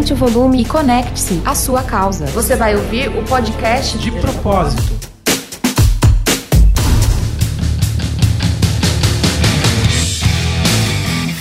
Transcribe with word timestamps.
aumente 0.00 0.12
o 0.14 0.16
volume 0.16 0.62
e 0.62 0.64
conecte-se 0.64 1.42
à 1.44 1.54
sua 1.54 1.82
causa. 1.82 2.24
Você 2.26 2.56
vai 2.56 2.74
ouvir 2.74 3.08
o 3.08 3.22
podcast 3.24 3.98
de 3.98 4.10
propósito. 4.10 4.99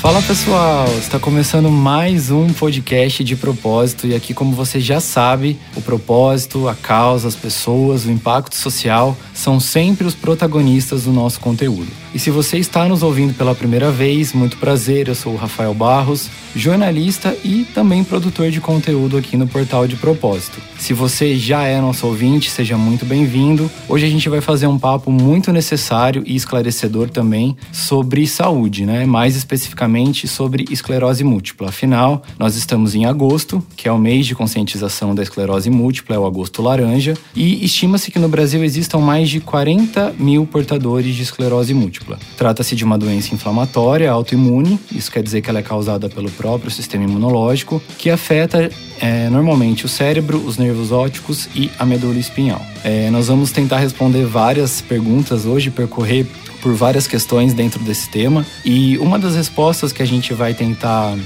Fala 0.09 0.23
pessoal, 0.23 0.87
está 0.97 1.19
começando 1.19 1.69
mais 1.69 2.31
um 2.31 2.51
podcast 2.51 3.23
de 3.23 3.35
propósito 3.35 4.07
e 4.07 4.15
aqui, 4.15 4.33
como 4.33 4.55
você 4.55 4.79
já 4.79 4.99
sabe, 4.99 5.55
o 5.75 5.83
propósito, 5.83 6.67
a 6.67 6.73
causa, 6.73 7.27
as 7.27 7.35
pessoas, 7.35 8.05
o 8.05 8.11
impacto 8.11 8.55
social 8.55 9.15
são 9.35 9.59
sempre 9.59 10.07
os 10.07 10.15
protagonistas 10.15 11.03
do 11.03 11.11
nosso 11.11 11.39
conteúdo. 11.39 11.91
E 12.11 12.17
se 12.17 12.31
você 12.31 12.57
está 12.57 12.87
nos 12.87 13.03
ouvindo 13.03 13.35
pela 13.35 13.53
primeira 13.53 13.91
vez, 13.91 14.33
muito 14.33 14.57
prazer, 14.57 15.07
eu 15.07 15.13
sou 15.13 15.33
o 15.33 15.37
Rafael 15.37 15.75
Barros, 15.75 16.27
jornalista 16.55 17.37
e 17.45 17.67
também 17.75 18.03
produtor 18.03 18.49
de 18.49 18.59
conteúdo 18.59 19.15
aqui 19.15 19.37
no 19.37 19.47
Portal 19.47 19.87
de 19.87 19.95
Propósito. 19.95 20.59
Se 20.79 20.91
você 20.91 21.37
já 21.37 21.65
é 21.65 21.79
nosso 21.79 22.07
ouvinte, 22.07 22.49
seja 22.49 22.75
muito 22.75 23.05
bem-vindo. 23.05 23.69
Hoje 23.87 24.07
a 24.07 24.09
gente 24.09 24.27
vai 24.27 24.41
fazer 24.41 24.65
um 24.65 24.79
papo 24.79 25.11
muito 25.11 25.53
necessário 25.53 26.23
e 26.25 26.35
esclarecedor 26.35 27.11
também 27.11 27.55
sobre 27.71 28.25
saúde, 28.25 28.87
né? 28.87 29.05
Mais 29.05 29.35
especificamente 29.35 29.98
sobre 30.27 30.65
esclerose 30.71 31.23
múltipla. 31.23 31.69
Afinal, 31.69 32.23
nós 32.37 32.55
estamos 32.55 32.95
em 32.95 33.05
agosto, 33.05 33.63
que 33.75 33.87
é 33.87 33.91
o 33.91 33.97
mês 33.97 34.25
de 34.25 34.35
conscientização 34.35 35.13
da 35.13 35.21
esclerose 35.21 35.69
múltipla, 35.69 36.15
é 36.15 36.19
o 36.19 36.25
agosto 36.25 36.61
laranja, 36.61 37.15
e 37.35 37.63
estima-se 37.63 38.11
que 38.11 38.19
no 38.19 38.29
Brasil 38.29 38.63
existam 38.63 38.99
mais 38.99 39.29
de 39.29 39.39
40 39.39 40.15
mil 40.17 40.45
portadores 40.45 41.15
de 41.15 41.23
esclerose 41.23 41.73
múltipla 41.73 41.89
múltipla. 41.89 42.19
Trata-se 42.37 42.75
de 42.75 42.83
uma 42.83 42.97
doença 42.97 43.33
inflamatória 43.33 44.09
autoimune, 44.11 44.79
isso 44.91 45.11
quer 45.11 45.23
dizer 45.23 45.41
que 45.41 45.49
ela 45.49 45.59
é 45.59 45.63
causada 45.63 46.09
pelo 46.09 46.29
próprio 46.31 46.71
sistema 46.71 47.03
imunológico, 47.03 47.81
que 47.97 48.09
afeta 48.09 48.69
é, 48.99 49.29
normalmente 49.29 49.85
o 49.85 49.89
cérebro, 49.89 50.37
os 50.37 50.57
nervos 50.57 50.91
ópticos 50.91 51.49
e 51.55 51.71
a 51.79 51.85
medula 51.85 52.17
espinhal. 52.17 52.61
É, 52.83 53.09
nós 53.09 53.27
vamos 53.27 53.51
tentar 53.51 53.79
responder 53.79 54.25
várias 54.25 54.81
perguntas 54.81 55.45
hoje, 55.45 55.69
percorrer 55.69 56.27
por 56.61 56.73
várias 56.73 57.07
questões 57.07 57.53
dentro 57.53 57.83
desse 57.83 58.09
tema, 58.09 58.45
e 58.63 58.97
uma 58.97 59.17
das 59.17 59.35
respostas 59.35 59.91
que 59.91 60.01
a 60.01 60.05
gente 60.05 60.33
vai 60.33 60.53
tentar 60.53 61.17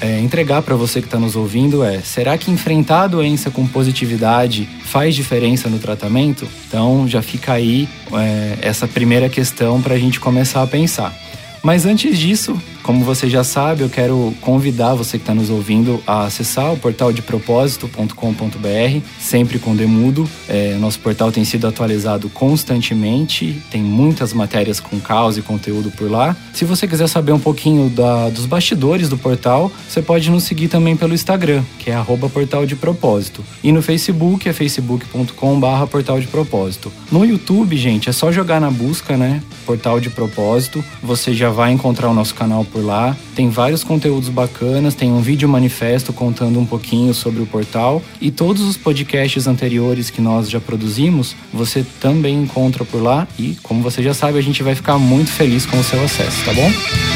é, 0.00 0.18
entregar 0.20 0.62
para 0.62 0.74
você 0.74 1.00
que 1.00 1.06
está 1.06 1.18
nos 1.18 1.36
ouvindo 1.36 1.84
é: 1.84 2.00
será 2.00 2.36
que 2.38 2.50
enfrentar 2.50 3.02
a 3.02 3.06
doença 3.06 3.50
com 3.50 3.66
positividade 3.66 4.68
faz 4.84 5.14
diferença 5.14 5.68
no 5.68 5.78
tratamento? 5.78 6.48
Então 6.66 7.06
já 7.06 7.22
fica 7.22 7.52
aí 7.52 7.88
é, 8.12 8.58
essa 8.62 8.88
primeira 8.88 9.28
questão 9.28 9.80
para 9.82 9.94
a 9.94 9.98
gente 9.98 10.18
começar 10.18 10.62
a 10.62 10.66
pensar. 10.66 11.14
Mas 11.62 11.84
antes 11.84 12.18
disso, 12.18 12.60
como 12.90 13.04
você 13.04 13.30
já 13.30 13.44
sabe, 13.44 13.82
eu 13.82 13.88
quero 13.88 14.34
convidar 14.40 14.94
você 14.94 15.16
que 15.16 15.22
está 15.22 15.32
nos 15.32 15.48
ouvindo 15.48 16.02
a 16.04 16.24
acessar 16.24 16.72
o 16.72 16.76
portal 16.76 17.12
de 17.12 17.22
propósito.com.br, 17.22 19.06
sempre 19.16 19.60
com 19.60 19.76
Demudo. 19.76 20.28
É, 20.48 20.74
nosso 20.74 20.98
portal 20.98 21.30
tem 21.30 21.44
sido 21.44 21.68
atualizado 21.68 22.28
constantemente, 22.30 23.62
tem 23.70 23.80
muitas 23.80 24.32
matérias 24.32 24.80
com 24.80 24.98
causa 24.98 25.38
e 25.38 25.42
conteúdo 25.42 25.92
por 25.92 26.10
lá. 26.10 26.36
Se 26.52 26.64
você 26.64 26.88
quiser 26.88 27.06
saber 27.06 27.30
um 27.30 27.38
pouquinho 27.38 27.88
da, 27.90 28.28
dos 28.28 28.44
bastidores 28.44 29.08
do 29.08 29.16
portal, 29.16 29.70
você 29.88 30.02
pode 30.02 30.28
nos 30.28 30.42
seguir 30.42 30.66
também 30.66 30.96
pelo 30.96 31.14
Instagram, 31.14 31.62
que 31.78 31.92
é 31.92 31.94
portal 32.32 32.66
de 32.66 32.74
propósito. 32.74 33.44
E 33.62 33.70
no 33.70 33.82
Facebook 33.82 34.48
é 34.48 34.52
facebook.com.br 34.52 35.86
portal 35.88 36.18
de 36.18 36.26
propósito. 36.26 36.90
No 37.12 37.24
YouTube, 37.24 37.76
gente, 37.76 38.08
é 38.08 38.12
só 38.12 38.32
jogar 38.32 38.60
na 38.60 38.68
busca, 38.68 39.16
né? 39.16 39.40
Portal 39.64 40.00
de 40.00 40.10
propósito. 40.10 40.84
Você 41.00 41.32
já 41.32 41.50
vai 41.50 41.70
encontrar 41.70 42.10
o 42.10 42.14
nosso 42.14 42.34
canal 42.34 42.64
por 42.64 42.79
lá. 42.80 43.16
Tem 43.34 43.48
vários 43.48 43.84
conteúdos 43.84 44.28
bacanas, 44.28 44.94
tem 44.94 45.10
um 45.10 45.20
vídeo 45.20 45.48
manifesto 45.48 46.12
contando 46.12 46.58
um 46.58 46.66
pouquinho 46.66 47.14
sobre 47.14 47.42
o 47.42 47.46
portal 47.46 48.02
e 48.20 48.30
todos 48.30 48.62
os 48.62 48.76
podcasts 48.76 49.46
anteriores 49.46 50.10
que 50.10 50.20
nós 50.20 50.48
já 50.48 50.60
produzimos, 50.60 51.34
você 51.52 51.84
também 52.00 52.42
encontra 52.42 52.84
por 52.84 53.02
lá 53.02 53.26
e, 53.38 53.56
como 53.62 53.82
você 53.82 54.02
já 54.02 54.14
sabe, 54.14 54.38
a 54.38 54.42
gente 54.42 54.62
vai 54.62 54.74
ficar 54.74 54.98
muito 54.98 55.30
feliz 55.30 55.66
com 55.66 55.78
o 55.78 55.84
seu 55.84 56.02
acesso, 56.02 56.44
tá 56.44 56.52
bom? 56.52 57.09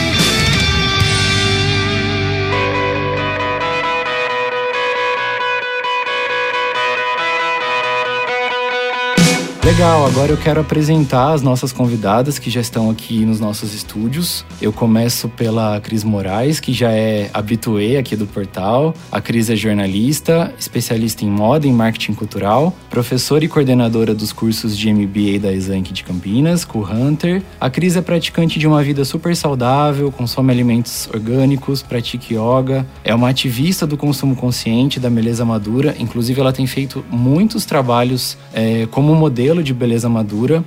Legal, 9.65 10.05
agora 10.05 10.31
eu 10.31 10.37
quero 10.37 10.61
apresentar 10.61 11.33
as 11.33 11.41
nossas 11.41 11.73
convidadas 11.73 12.39
que 12.39 12.51
já 12.51 12.61
estão 12.61 12.91
aqui 12.91 13.25
nos 13.25 13.41
nossos 13.41 13.73
estúdios. 13.73 14.45
Eu 14.61 14.75
começo 14.75 15.27
pela 15.27 15.81
Cris 15.81 16.05
Moraes, 16.05 16.61
que 16.61 16.71
já 16.71 16.93
é 16.93 17.31
habituê 17.33 17.97
aqui 17.97 18.15
do 18.15 18.27
portal. 18.27 18.95
A 19.11 19.23
Cris 19.23 19.49
é 19.49 19.57
jornalista, 19.57 20.53
especialista 20.59 21.25
em 21.25 21.31
moda 21.31 21.67
e 21.67 21.73
marketing 21.73 22.13
cultural, 22.13 22.77
professora 22.91 23.43
e 23.43 23.49
coordenadora 23.49 24.15
dos 24.15 24.35
cursos 24.35 24.77
de 24.77 24.93
MBA 24.93 25.39
da 25.41 25.51
Exanc 25.51 25.91
de 25.95 26.05
Campinas, 26.05 26.63
com 26.63 26.81
o 26.81 26.85
Hunter. 26.85 27.43
A 27.59 27.71
Cris 27.71 27.97
é 27.97 28.03
praticante 28.03 28.59
de 28.59 28.67
uma 28.67 28.83
vida 28.83 29.03
super 29.03 29.35
saudável, 29.35 30.13
consome 30.13 30.53
alimentos 30.53 31.09
orgânicos, 31.11 31.81
pratica 31.81 32.35
yoga, 32.35 32.87
é 33.03 33.15
uma 33.15 33.31
ativista 33.31 33.87
do 33.87 33.97
consumo 33.97 34.37
consciente, 34.37 35.01
da 35.01 35.09
beleza 35.09 35.43
madura. 35.43 35.97
Inclusive, 35.99 36.39
ela 36.39 36.53
tem 36.53 36.67
feito 36.67 37.03
muitos 37.11 37.65
trabalhos 37.65 38.37
é, 38.53 38.87
como 38.91 39.15
modelo 39.15 39.54
de 39.63 39.75
beleza 39.75 40.09
madura 40.09 40.65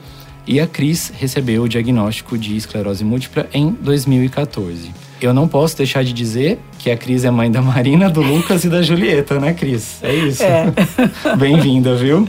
e 0.48 0.60
a 0.60 0.68
Cris 0.68 1.12
recebeu 1.18 1.64
o 1.64 1.70
diagnóstico 1.70 2.38
de 2.38 2.56
esclerose 2.56 3.04
múltipla 3.04 3.48
em 3.54 3.72
2014. 3.72 4.92
Eu 5.20 5.34
não 5.34 5.48
posso 5.48 5.76
deixar 5.76 6.04
de 6.04 6.14
dizer 6.14 6.60
que 6.80 6.92
a 6.92 6.96
Cris 6.96 7.26
é 7.26 7.32
mãe 7.32 7.52
da 7.52 7.62
Marina, 7.62 8.10
do 8.10 8.22
Lucas 8.22 8.64
e 8.64 8.70
da 8.70 8.82
Julieta, 8.82 9.40
né, 9.40 9.54
Cris? 9.54 9.98
É 10.02 10.14
isso. 10.14 10.44
É. 10.44 10.72
Bem-vinda, 11.36 11.96
viu? 11.96 12.28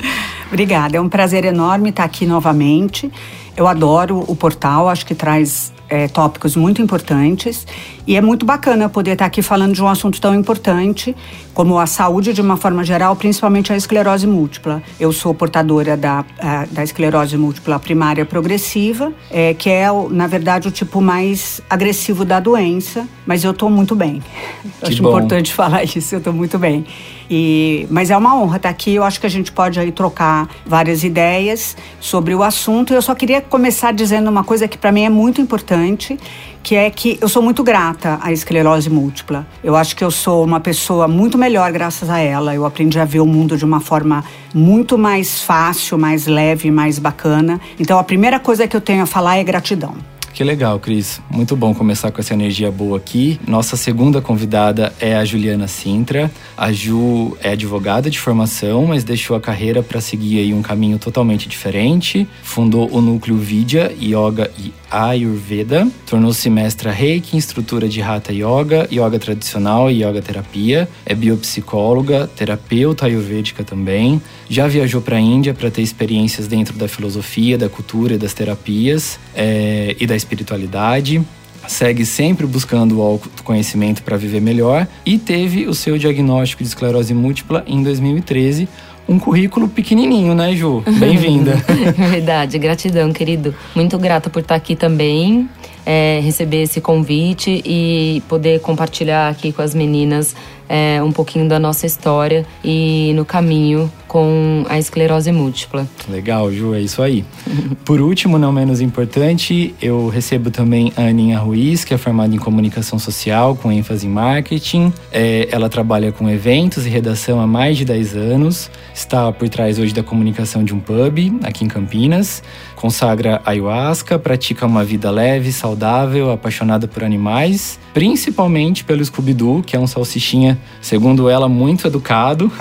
Obrigada, 0.49 0.97
é 0.97 1.01
um 1.01 1.09
prazer 1.09 1.45
enorme 1.45 1.91
estar 1.91 2.05
aqui 2.05 2.27
novamente. 2.27 3.11
Eu 3.57 3.69
adoro 3.69 4.25
o 4.27 4.35
portal, 4.35 4.89
acho 4.89 5.05
que 5.05 5.15
traz 5.15 5.73
é, 5.89 6.09
tópicos 6.09 6.57
muito 6.57 6.83
importantes 6.83 7.67
e 8.07 8.17
é 8.17 8.21
muito 8.21 8.45
bacana 8.45 8.89
poder 8.89 9.13
estar 9.13 9.27
aqui 9.27 9.43
falando 9.43 9.75
de 9.75 9.83
um 9.83 9.89
assunto 9.89 10.21
tão 10.21 10.35
importante 10.35 11.15
como 11.55 11.79
a 11.79 11.87
saúde 11.87 12.33
de 12.33 12.41
uma 12.41 12.57
forma 12.57 12.85
geral, 12.85 13.17
principalmente 13.17 13.73
a 13.73 13.77
esclerose 13.77 14.27
múltipla. 14.27 14.83
Eu 14.99 15.13
sou 15.13 15.35
portadora 15.35 15.97
da, 15.97 16.25
da 16.71 16.85
esclerose 16.85 17.37
múltipla 17.37 17.79
primária 17.79 18.25
progressiva, 18.25 19.13
é, 19.31 19.55
que 19.55 19.69
é, 19.69 19.89
na 20.11 20.27
verdade, 20.27 20.69
o 20.69 20.71
tipo 20.71 21.01
mais 21.01 21.61
agressivo 21.69 22.25
da 22.25 22.39
doença, 22.39 23.07
mas 23.27 23.43
eu 23.43 23.51
estou 23.51 23.69
muito 23.69 23.95
bem. 23.95 24.23
Acho 24.83 25.03
bom. 25.03 25.09
importante 25.09 25.53
falar 25.53 25.85
isso, 25.85 26.15
eu 26.15 26.19
estou 26.19 26.33
muito 26.33 26.59
bem. 26.59 26.87
E, 27.31 27.87
mas 27.91 28.11
é 28.11 28.17
uma 28.17 28.37
honra 28.37 28.57
estar 28.57 28.69
aqui. 28.69 28.95
Eu 28.95 29.05
acho 29.05 29.21
que 29.21 29.27
a 29.27 29.31
gente 29.31 29.53
pode 29.53 29.79
aí 29.79 29.93
trocar 29.93 30.49
várias 30.65 31.05
ideias 31.05 31.77
sobre 32.01 32.35
o 32.35 32.43
assunto. 32.43 32.95
Eu 32.95 33.03
só 33.03 33.15
queria 33.15 33.41
começar 33.41 33.93
dizendo 33.93 34.31
uma 34.31 34.45
coisa 34.45 34.67
que 34.67 34.79
para 34.79 34.91
mim 34.91 35.05
é 35.05 35.11
muito 35.11 35.41
importante, 35.41 36.19
que 36.63 36.75
é 36.75 36.91
que 36.91 37.19
eu 37.21 37.29
sou 37.29 37.43
muito 37.43 37.63
grata 37.63 38.19
à 38.23 38.33
esclerose 38.33 38.89
múltipla. 38.91 39.47
Eu 39.63 39.77
acho 39.77 39.95
que 39.95 40.05
eu 40.05 40.11
sou 40.11 40.45
uma 40.45 40.61
pessoa 40.61 41.07
muito 41.07 41.37
melhor 41.37 41.71
graças 41.73 42.09
a 42.09 42.19
ela. 42.19 42.55
Eu 42.55 42.65
aprendi 42.65 42.99
a 42.99 43.05
ver 43.05 43.21
o 43.21 43.27
mundo 43.27 43.57
de 43.57 43.65
uma 43.65 43.81
forma 43.81 44.25
muito 44.55 44.97
mais 44.97 45.43
fácil, 45.43 45.99
mais 45.99 46.27
leve, 46.27 46.71
mais 46.71 46.99
bacana. 46.99 47.61
Então 47.79 47.99
a 47.99 48.05
primeira 48.05 48.39
coisa 48.39 48.67
que 48.67 48.77
eu 48.77 48.81
tenho 48.81 49.03
a 49.03 49.07
falar 49.07 49.39
é 49.39 49.45
gratidão. 49.45 49.95
Que 50.33 50.45
legal, 50.45 50.79
Cris. 50.79 51.21
Muito 51.29 51.57
bom 51.57 51.75
começar 51.75 52.13
com 52.13 52.21
essa 52.21 52.33
energia 52.33 52.71
boa 52.71 52.97
aqui. 52.97 53.41
Nossa 53.47 53.77
segunda 53.77 54.21
convidada 54.21 54.93
é 55.01 55.17
a 55.17 55.25
Juliana 55.25 55.67
Sintra. 55.67 56.31
A 56.57 56.71
Ju 56.71 57.37
é 57.43 57.51
advogada 57.51 58.09
de 58.09 58.19
formação, 58.19 58.87
mas 58.87 59.03
deixou 59.03 59.37
a 59.37 59.41
carreira 59.41 59.83
para 59.83 60.01
seguir 60.01 60.39
aí 60.39 60.55
um 60.55 60.63
caminho 60.63 60.99
totalmente 60.99 61.49
diferente. 61.49 62.29
Fundou 62.43 62.89
o 62.93 63.01
núcleo 63.01 63.37
Vidya 63.37 63.93
Yoga 64.01 64.51
e 64.59 64.73
Ayurveda. 64.91 65.89
Tornou-se 66.07 66.49
mestra 66.49 66.91
Reiki, 66.91 67.37
instrutora 67.37 67.89
de 67.89 68.01
Hatha 68.01 68.33
Yoga, 68.33 68.89
Yoga 68.93 69.19
tradicional 69.19 69.91
e 69.91 70.05
Yoga 70.05 70.23
terapia. 70.23 70.89
É 71.05 71.15
biopsicóloga, 71.15 72.29
terapeuta 72.35 73.07
ayurvédica 73.07 73.65
também. 73.65 74.21
Já 74.49 74.67
viajou 74.67 75.03
para 75.03 75.17
a 75.17 75.21
Índia 75.21 75.53
para 75.53 75.71
ter 75.71 75.83
experiências 75.83 76.47
dentro 76.47 76.79
da 76.79 76.89
filosofia, 76.89 77.59
da 77.59 77.69
cultura 77.69 78.15
e 78.15 78.19
das 78.19 78.33
terapias 78.33 79.19
é, 79.35 79.95
e 79.99 80.07
da 80.07 80.17
espiritualidade 80.19 81.25
segue 81.67 82.05
sempre 82.07 82.47
buscando 82.47 82.99
o 82.99 83.03
autoconhecimento 83.03 84.03
para 84.03 84.17
viver 84.17 84.41
melhor 84.41 84.87
e 85.05 85.19
teve 85.19 85.67
o 85.67 85.75
seu 85.75 85.99
diagnóstico 85.99 86.63
de 86.63 86.69
esclerose 86.69 87.13
múltipla 87.13 87.63
em 87.67 87.83
2013. 87.83 88.69
Um 89.09 89.19
currículo 89.19 89.69
pequenininho, 89.69 90.35
né, 90.35 90.55
Ju? 90.55 90.83
Bem-vinda. 90.99 91.57
Verdade, 92.11 92.59
gratidão, 92.59 93.13
querido. 93.13 93.55
Muito 93.75 93.99
grata 93.99 94.29
por 94.29 94.41
estar 94.41 94.55
aqui 94.55 94.77
também. 94.77 95.49
É, 95.85 96.21
receber 96.23 96.63
esse 96.63 96.81
convite 96.81 97.63
e 97.65 98.23
poder 98.29 98.61
compartilhar 98.61 99.29
aqui 99.29 99.53
com 99.53 99.63
as 99.63 99.75
meninas 99.75 100.35
é, 100.69 101.03
um 101.03 101.11
pouquinho 101.11 101.49
da 101.49 101.59
nossa 101.59 101.87
história 101.87 102.45
e 102.63 103.13
no 103.15 103.25
caminho 103.25 103.91
com 104.07 104.65
a 104.69 104.79
esclerose 104.79 105.31
múltipla. 105.31 105.87
Legal, 106.09 106.51
Ju, 106.53 106.75
é 106.75 106.81
isso 106.81 107.03
aí. 107.03 107.25
Por 107.85 108.01
último, 108.01 108.39
não 108.39 108.51
menos 108.51 108.81
importante, 108.81 109.75
eu 109.81 110.09
recebo 110.09 110.51
também 110.51 110.93
a 110.97 111.03
Aninha 111.03 111.39
Ruiz, 111.39 111.85
que 111.85 111.93
é 111.93 111.99
formada 111.99 112.35
em 112.35 112.39
comunicação 112.39 112.99
social 112.99 113.55
com 113.55 113.71
ênfase 113.71 114.07
em 114.07 114.11
marketing. 114.11 114.93
É, 115.13 115.49
ela 115.51 115.69
trabalha 115.69 116.11
com 116.11 116.29
eventos 116.29 116.87
e 116.87 116.89
redação 116.89 117.41
há 117.41 117.47
mais 117.47 117.77
de 117.77 117.85
10 117.85 118.17
anos, 118.17 118.71
está 118.95 119.31
por 119.31 119.49
trás 119.49 119.79
hoje 119.79 119.93
da 119.93 120.03
comunicação 120.03 120.65
de 120.65 120.75
um 120.75 120.81
pub 120.81 121.39
aqui 121.45 121.65
em 121.65 121.69
Campinas, 121.69 122.43
consagra 122.79 123.43
ayahuasca, 123.45 124.19
pratica 124.19 124.65
uma 124.65 124.85
vida 124.85 125.11
leve, 125.11 125.53
saudável, 125.53 126.31
apaixonada 126.31 126.87
por 126.87 127.03
animais, 127.03 127.79
principalmente 127.93 128.85
pelo 128.85 129.05
Scooby-Doo, 129.05 129.65
que 129.65 129.75
é 129.75 129.81
um 129.81 129.87
salsichinha, 129.87 130.57
segundo 130.81 131.29
ela, 131.29 131.49
muito 131.49 131.87
educado. 131.87 132.51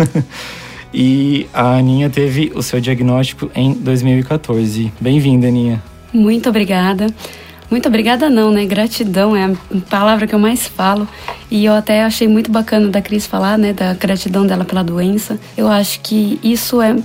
E 0.94 1.46
a 1.54 1.76
Aninha 1.76 2.10
teve 2.10 2.52
o 2.56 2.64
seu 2.64 2.80
diagnóstico 2.80 3.52
em 3.54 3.74
2014. 3.74 4.92
Bem-vinda, 5.00 5.48
Aninha. 5.48 5.84
Muito 6.14 6.48
obrigada. 6.48 7.08
Muito 7.70 7.88
obrigada 7.88 8.30
não, 8.30 8.52
né? 8.52 8.66
Gratidão 8.66 9.36
é 9.36 9.44
a 9.44 9.52
palavra 9.90 10.26
que 10.26 10.34
eu 10.34 10.40
mais 10.40 10.66
falo. 10.66 11.08
E 11.52 11.66
eu 11.66 11.74
até 11.74 12.04
achei 12.04 12.28
muito 12.28 12.50
bacana 12.50 12.88
da 12.88 13.02
Cris 13.02 13.28
falar, 13.28 13.58
né, 13.58 13.74
da 13.74 13.94
gratidão 13.94 14.48
dela 14.48 14.64
pela 14.64 14.82
doença. 14.82 15.38
Eu 15.58 15.68
acho 15.68 16.00
que 16.00 16.40
isso 16.42 16.82
é 16.82 16.96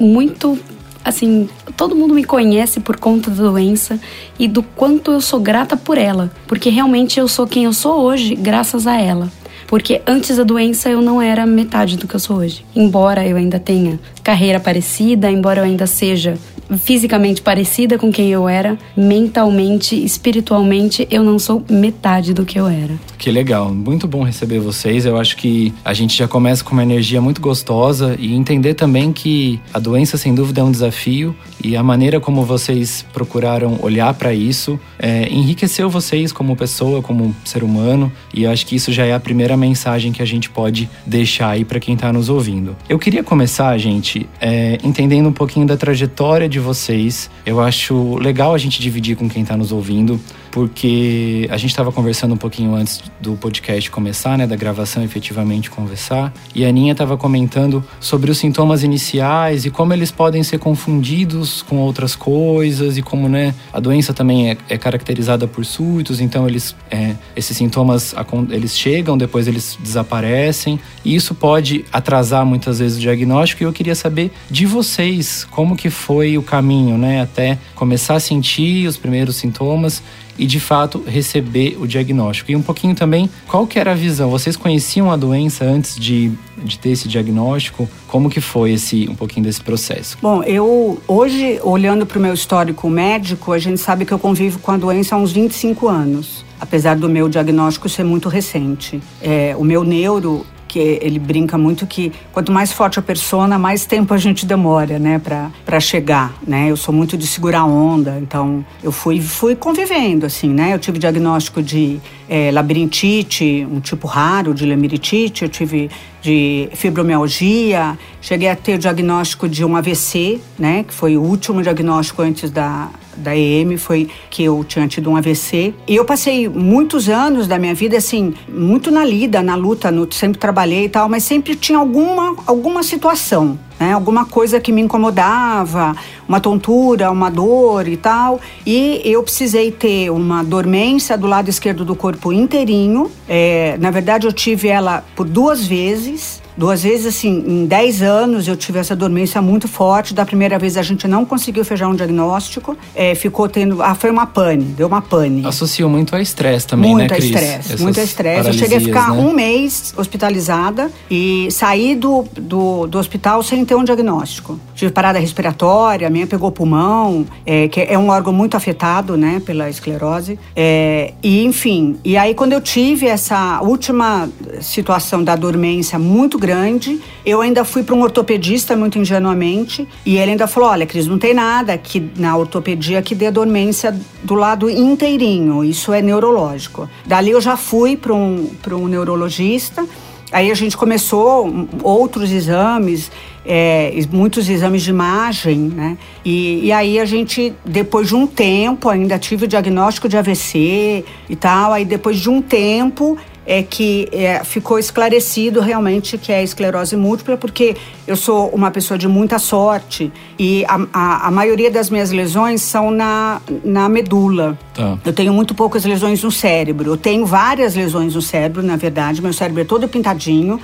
muito 0.00 0.58
assim, 1.06 1.48
todo 1.76 1.94
mundo 1.94 2.12
me 2.12 2.24
conhece 2.24 2.80
por 2.80 2.96
conta 2.96 3.30
da 3.30 3.44
doença 3.44 3.98
e 4.36 4.48
do 4.48 4.60
quanto 4.60 5.12
eu 5.12 5.20
sou 5.20 5.38
grata 5.38 5.76
por 5.76 5.96
ela, 5.96 6.32
porque 6.48 6.68
realmente 6.68 7.20
eu 7.20 7.28
sou 7.28 7.46
quem 7.46 7.64
eu 7.64 7.72
sou 7.72 8.00
hoje 8.00 8.34
graças 8.34 8.88
a 8.88 9.00
ela. 9.00 9.30
Porque 9.68 10.00
antes 10.06 10.36
da 10.36 10.44
doença 10.44 10.88
eu 10.88 11.00
não 11.00 11.20
era 11.20 11.44
metade 11.44 11.96
do 11.96 12.06
que 12.06 12.14
eu 12.14 12.20
sou 12.20 12.36
hoje. 12.36 12.64
Embora 12.74 13.26
eu 13.26 13.36
ainda 13.36 13.58
tenha 13.58 13.98
carreira 14.22 14.60
parecida, 14.60 15.30
embora 15.30 15.60
eu 15.60 15.64
ainda 15.64 15.86
seja 15.86 16.38
fisicamente 16.78 17.42
parecida 17.42 17.98
com 17.98 18.10
quem 18.12 18.30
eu 18.30 18.48
era, 18.48 18.78
mentalmente, 18.96 19.94
espiritualmente, 20.02 21.06
eu 21.10 21.22
não 21.22 21.38
sou 21.38 21.64
metade 21.68 22.32
do 22.32 22.44
que 22.44 22.58
eu 22.58 22.66
era. 22.66 22.94
Que 23.18 23.30
legal, 23.30 23.72
muito 23.72 24.06
bom 24.06 24.22
receber 24.22 24.58
vocês. 24.58 25.06
Eu 25.06 25.16
acho 25.16 25.36
que 25.36 25.72
a 25.84 25.94
gente 25.94 26.16
já 26.16 26.28
começa 26.28 26.62
com 26.62 26.72
uma 26.72 26.82
energia 26.82 27.20
muito 27.20 27.40
gostosa 27.40 28.16
e 28.18 28.34
entender 28.34 28.74
também 28.74 29.12
que 29.12 29.60
a 29.72 29.78
doença, 29.78 30.16
sem 30.16 30.34
dúvida, 30.34 30.60
é 30.60 30.64
um 30.64 30.70
desafio 30.70 31.34
e 31.62 31.76
a 31.76 31.82
maneira 31.82 32.20
como 32.20 32.44
vocês 32.44 33.04
procuraram 33.12 33.78
olhar 33.82 34.12
para 34.14 34.32
isso 34.32 34.78
é, 34.98 35.28
enriqueceu 35.28 35.88
vocês 35.88 36.32
como 36.32 36.56
pessoa, 36.56 37.02
como 37.02 37.34
ser 37.44 37.62
humano. 37.62 38.12
E 38.32 38.44
eu 38.44 38.50
acho 38.50 38.66
que 38.66 38.76
isso 38.76 38.92
já 38.92 39.04
é 39.04 39.14
a 39.14 39.20
primeira 39.20 39.56
mensagem 39.56 40.12
que 40.12 40.22
a 40.22 40.24
gente 40.24 40.50
pode 40.50 40.88
deixar 41.04 41.50
aí 41.50 41.64
para 41.64 41.80
quem 41.80 41.94
está 41.94 42.12
nos 42.12 42.28
ouvindo. 42.28 42.76
Eu 42.88 42.98
queria 42.98 43.22
começar, 43.22 43.76
gente, 43.78 44.28
é, 44.40 44.78
entendendo 44.82 45.28
um 45.28 45.32
pouquinho 45.32 45.66
da 45.66 45.76
trajetória 45.76 46.48
de 46.48 46.60
vocês. 46.60 47.30
Eu 47.44 47.60
acho 47.60 48.16
legal 48.16 48.54
a 48.54 48.58
gente 48.58 48.80
dividir 48.80 49.16
com 49.16 49.28
quem 49.28 49.42
está 49.42 49.56
nos 49.56 49.72
ouvindo, 49.72 50.20
porque 50.56 51.46
a 51.50 51.58
gente 51.58 51.68
estava 51.68 51.92
conversando 51.92 52.32
um 52.32 52.36
pouquinho 52.38 52.74
antes 52.74 53.02
do 53.20 53.34
podcast 53.34 53.90
começar, 53.90 54.38
né, 54.38 54.46
da 54.46 54.56
gravação 54.56 55.04
efetivamente 55.04 55.68
conversar, 55.68 56.32
e 56.54 56.64
a 56.64 56.68
Aninha 56.70 56.92
estava 56.92 57.14
comentando 57.14 57.84
sobre 58.00 58.30
os 58.30 58.38
sintomas 58.38 58.82
iniciais 58.82 59.66
e 59.66 59.70
como 59.70 59.92
eles 59.92 60.10
podem 60.10 60.42
ser 60.42 60.58
confundidos 60.58 61.60
com 61.60 61.76
outras 61.76 62.16
coisas 62.16 62.96
e 62.96 63.02
como, 63.02 63.28
né, 63.28 63.54
a 63.70 63.78
doença 63.78 64.14
também 64.14 64.50
é, 64.50 64.56
é 64.70 64.78
caracterizada 64.78 65.46
por 65.46 65.62
súitos, 65.62 66.22
então 66.22 66.48
eles, 66.48 66.74
é, 66.90 67.16
esses 67.36 67.54
sintomas 67.54 68.14
eles 68.48 68.78
chegam, 68.78 69.18
depois 69.18 69.46
eles 69.46 69.76
desaparecem, 69.78 70.80
e 71.04 71.14
isso 71.14 71.34
pode 71.34 71.84
atrasar 71.92 72.46
muitas 72.46 72.78
vezes 72.78 72.96
o 72.96 73.00
diagnóstico. 73.02 73.62
E 73.62 73.66
eu 73.66 73.72
queria 73.74 73.94
saber 73.94 74.32
de 74.50 74.64
vocês 74.64 75.46
como 75.50 75.76
que 75.76 75.90
foi 75.90 76.38
o 76.38 76.42
caminho, 76.42 76.96
né, 76.96 77.20
até 77.20 77.58
começar 77.74 78.14
a 78.14 78.20
sentir 78.20 78.86
os 78.88 78.96
primeiros 78.96 79.36
sintomas 79.36 80.02
e 80.38 80.46
de 80.46 80.60
fato 80.60 81.02
receber 81.06 81.76
o 81.80 81.86
diagnóstico. 81.86 82.50
E 82.50 82.56
um 82.56 82.62
pouquinho 82.62 82.94
também, 82.94 83.28
qual 83.46 83.66
que 83.66 83.78
era 83.78 83.92
a 83.92 83.94
visão? 83.94 84.30
Vocês 84.30 84.56
conheciam 84.56 85.10
a 85.10 85.16
doença 85.16 85.64
antes 85.64 85.96
de, 85.98 86.32
de 86.62 86.78
ter 86.78 86.90
esse 86.90 87.08
diagnóstico? 87.08 87.88
Como 88.06 88.28
que 88.28 88.40
foi 88.40 88.72
esse 88.72 89.08
um 89.08 89.14
pouquinho 89.14 89.44
desse 89.44 89.60
processo? 89.60 90.16
Bom, 90.20 90.42
eu 90.42 91.00
hoje, 91.06 91.60
olhando 91.62 92.06
para 92.06 92.18
o 92.18 92.22
meu 92.22 92.34
histórico 92.34 92.88
médico, 92.88 93.52
a 93.52 93.58
gente 93.58 93.80
sabe 93.80 94.04
que 94.04 94.12
eu 94.12 94.18
convivo 94.18 94.58
com 94.58 94.72
a 94.72 94.76
doença 94.76 95.14
há 95.14 95.18
uns 95.18 95.32
25 95.32 95.88
anos 95.88 96.44
apesar 96.58 96.96
do 96.96 97.08
meu 97.08 97.28
diagnóstico 97.28 97.86
ser 97.86 98.04
muito 98.04 98.30
recente. 98.30 99.00
É, 99.20 99.54
o 99.58 99.62
meu 99.62 99.84
neuro 99.84 100.46
porque 100.76 100.98
ele 101.00 101.18
brinca 101.18 101.56
muito 101.56 101.86
que 101.86 102.12
quanto 102.32 102.52
mais 102.52 102.70
forte 102.70 102.98
a 102.98 103.02
persona, 103.02 103.58
mais 103.58 103.86
tempo 103.86 104.12
a 104.12 104.18
gente 104.18 104.44
demora, 104.44 104.98
né, 104.98 105.18
para 105.18 105.80
chegar, 105.80 106.34
né? 106.46 106.70
Eu 106.70 106.76
sou 106.76 106.92
muito 106.92 107.16
de 107.16 107.26
segurar 107.26 107.64
onda, 107.64 108.18
então 108.20 108.64
eu 108.82 108.92
fui 108.92 109.18
fui 109.22 109.56
convivendo 109.56 110.26
assim, 110.26 110.50
né? 110.50 110.74
Eu 110.74 110.78
tive 110.78 110.98
diagnóstico 110.98 111.62
de 111.62 111.98
é, 112.28 112.50
labirintite, 112.50 113.66
um 113.70 113.80
tipo 113.80 114.06
raro 114.06 114.52
de 114.52 114.66
lambiritite, 114.66 115.44
eu 115.44 115.48
tive 115.48 115.88
de 116.20 116.68
fibromialgia, 116.74 117.96
cheguei 118.20 118.50
a 118.50 118.56
ter 118.56 118.74
o 118.74 118.78
diagnóstico 118.78 119.48
de 119.48 119.64
um 119.64 119.76
AVC, 119.76 120.40
né, 120.58 120.84
que 120.86 120.92
foi 120.92 121.16
o 121.16 121.22
último 121.22 121.62
diagnóstico 121.62 122.20
antes 122.20 122.50
da, 122.50 122.90
da 123.16 123.36
EM, 123.36 123.76
foi 123.76 124.08
que 124.30 124.44
eu 124.44 124.64
tinha 124.64 124.86
tido 124.86 125.10
um 125.10 125.16
AVC. 125.16 125.74
E 125.86 125.96
eu 125.96 126.04
passei 126.04 126.48
muitos 126.48 127.08
anos 127.08 127.46
da 127.46 127.58
minha 127.58 127.74
vida, 127.74 127.96
assim, 127.96 128.34
muito 128.48 128.90
na 128.90 129.04
lida, 129.04 129.42
na 129.42 129.54
luta, 129.54 129.90
no, 129.90 130.10
sempre 130.12 130.38
trabalhei 130.38 130.84
e 130.84 130.88
tal, 130.88 131.08
mas 131.08 131.24
sempre 131.24 131.54
tinha 131.54 131.78
alguma, 131.78 132.36
alguma 132.46 132.82
situação, 132.82 133.58
né? 133.78 133.92
Alguma 133.92 134.24
coisa 134.24 134.60
que 134.60 134.72
me 134.72 134.80
incomodava, 134.80 135.94
uma 136.28 136.40
tontura, 136.40 137.10
uma 137.10 137.30
dor 137.30 137.88
e 137.88 137.96
tal. 137.96 138.40
E 138.64 139.00
eu 139.04 139.22
precisei 139.22 139.70
ter 139.70 140.10
uma 140.10 140.42
dormência 140.42 141.16
do 141.16 141.26
lado 141.26 141.48
esquerdo 141.48 141.84
do 141.84 141.94
corpo 141.94 142.32
inteirinho. 142.32 143.10
É, 143.28 143.76
na 143.78 143.90
verdade, 143.90 144.26
eu 144.26 144.32
tive 144.32 144.68
ela 144.68 145.04
por 145.14 145.26
duas 145.26 145.66
vezes. 145.66 146.42
Duas 146.56 146.82
vezes, 146.82 147.06
assim, 147.06 147.44
em 147.46 147.66
10 147.66 148.00
anos 148.00 148.48
eu 148.48 148.56
tive 148.56 148.78
essa 148.78 148.96
dormência 148.96 149.42
muito 149.42 149.68
forte. 149.68 150.14
Da 150.14 150.24
primeira 150.24 150.58
vez 150.58 150.78
a 150.78 150.82
gente 150.82 151.06
não 151.06 151.24
conseguiu 151.24 151.64
fechar 151.64 151.86
um 151.86 151.94
diagnóstico. 151.94 152.76
É, 152.94 153.14
ficou 153.14 153.46
tendo. 153.46 153.82
Ah, 153.82 153.94
foi 153.94 154.10
uma 154.10 154.26
pane, 154.26 154.64
deu 154.64 154.86
uma 154.86 155.02
pane. 155.02 155.44
Associou 155.46 155.90
muito 155.90 156.16
a 156.16 156.20
estresse 156.20 156.66
também, 156.66 156.92
muito 156.92 157.10
né, 157.10 157.16
Cris? 157.16 157.30
Estresse, 157.30 157.82
muito 157.82 158.00
a 158.00 158.02
estresse. 158.02 158.48
Eu 158.48 158.54
cheguei 158.54 158.78
a 158.78 158.80
ficar 158.80 159.14
né? 159.14 159.20
um 159.20 159.34
mês 159.34 159.92
hospitalizada 159.96 160.90
e 161.10 161.48
saí 161.50 161.94
do, 161.94 162.24
do, 162.32 162.86
do, 162.86 162.98
hospital 162.98 163.42
sem 163.42 163.62
ter 163.64 163.74
um 163.74 163.84
diagnóstico. 163.84 164.58
Tive 164.74 164.90
parada 164.90 165.18
respiratória, 165.18 166.06
a 166.06 166.10
minha 166.10 166.26
pegou 166.26 166.50
pulmão, 166.50 167.26
é, 167.44 167.68
que 167.68 167.80
é 167.80 167.98
um 167.98 168.08
órgão 168.08 168.32
muito 168.32 168.56
afetado, 168.56 169.16
né, 169.16 169.42
pela 169.44 169.68
esclerose. 169.68 170.38
É, 170.54 171.12
e, 171.22 171.44
enfim, 171.44 171.96
e 172.02 172.16
aí 172.16 172.34
quando 172.34 172.54
eu 172.54 172.60
tive 172.62 173.06
essa 173.06 173.60
última 173.60 174.28
situação 174.60 175.22
da 175.22 175.36
dormência 175.36 175.98
muito 175.98 176.38
grande, 176.38 176.45
grande. 176.46 177.00
Eu 177.24 177.40
ainda 177.40 177.64
fui 177.64 177.82
para 177.82 177.94
um 177.94 178.02
ortopedista 178.02 178.76
muito 178.76 178.98
ingenuamente 178.98 179.86
e 180.04 180.16
ele 180.16 180.32
ainda 180.32 180.46
falou: 180.46 180.68
olha, 180.68 180.86
Cris, 180.86 181.06
não 181.06 181.18
tem 181.18 181.34
nada 181.34 181.72
aqui 181.72 182.10
na 182.16 182.36
ortopedia 182.36 183.02
que 183.02 183.14
dê 183.14 183.30
dormência 183.30 183.94
do 184.22 184.34
lado 184.34 184.70
inteirinho, 184.70 185.64
isso 185.64 185.92
é 185.92 186.00
neurológico. 186.00 186.88
Dali 187.04 187.30
eu 187.30 187.40
já 187.40 187.56
fui 187.56 187.96
para 187.96 188.14
um, 188.14 188.48
um 188.72 188.86
neurologista. 188.86 189.84
Aí 190.32 190.50
a 190.50 190.54
gente 190.54 190.76
começou 190.76 191.68
outros 191.84 192.32
exames, 192.32 193.12
é, 193.44 193.92
muitos 194.10 194.48
exames 194.48 194.82
de 194.82 194.90
imagem, 194.90 195.56
né? 195.56 195.96
E, 196.24 196.66
e, 196.66 196.72
aí 196.72 196.98
a 196.98 197.04
gente, 197.04 197.54
depois 197.64 198.08
de 198.08 198.16
um 198.16 198.26
tempo, 198.26 198.88
ainda 198.88 199.20
tive 199.20 199.44
o 199.44 199.48
diagnóstico 199.48 200.08
de 200.08 200.16
AVC 200.16 201.04
e 201.30 201.36
tal. 201.36 201.72
Aí 201.72 201.84
depois 201.84 202.18
de 202.18 202.28
um 202.28 202.42
tempo, 202.42 203.16
é 203.46 203.62
que 203.62 204.08
é, 204.12 204.42
ficou 204.42 204.78
esclarecido 204.78 205.60
realmente 205.60 206.18
que 206.18 206.32
é 206.32 206.42
esclerose 206.42 206.96
múltipla, 206.96 207.36
porque 207.36 207.76
eu 208.06 208.16
sou 208.16 208.48
uma 208.48 208.70
pessoa 208.70 208.98
de 208.98 209.06
muita 209.06 209.38
sorte 209.38 210.12
e 210.38 210.64
a, 210.66 210.80
a, 210.92 211.28
a 211.28 211.30
maioria 211.30 211.70
das 211.70 211.88
minhas 211.88 212.10
lesões 212.10 212.60
são 212.60 212.90
na, 212.90 213.40
na 213.64 213.88
medula. 213.88 214.58
Tá. 214.74 214.98
Eu 215.04 215.12
tenho 215.12 215.32
muito 215.32 215.54
poucas 215.54 215.84
lesões 215.84 216.22
no 216.22 216.30
cérebro. 216.30 216.90
Eu 216.90 216.96
tenho 216.96 217.24
várias 217.24 217.76
lesões 217.76 218.14
no 218.14 218.22
cérebro, 218.22 218.62
na 218.62 218.76
verdade, 218.76 219.22
meu 219.22 219.32
cérebro 219.32 219.62
é 219.62 219.64
todo 219.64 219.88
pintadinho 219.88 220.60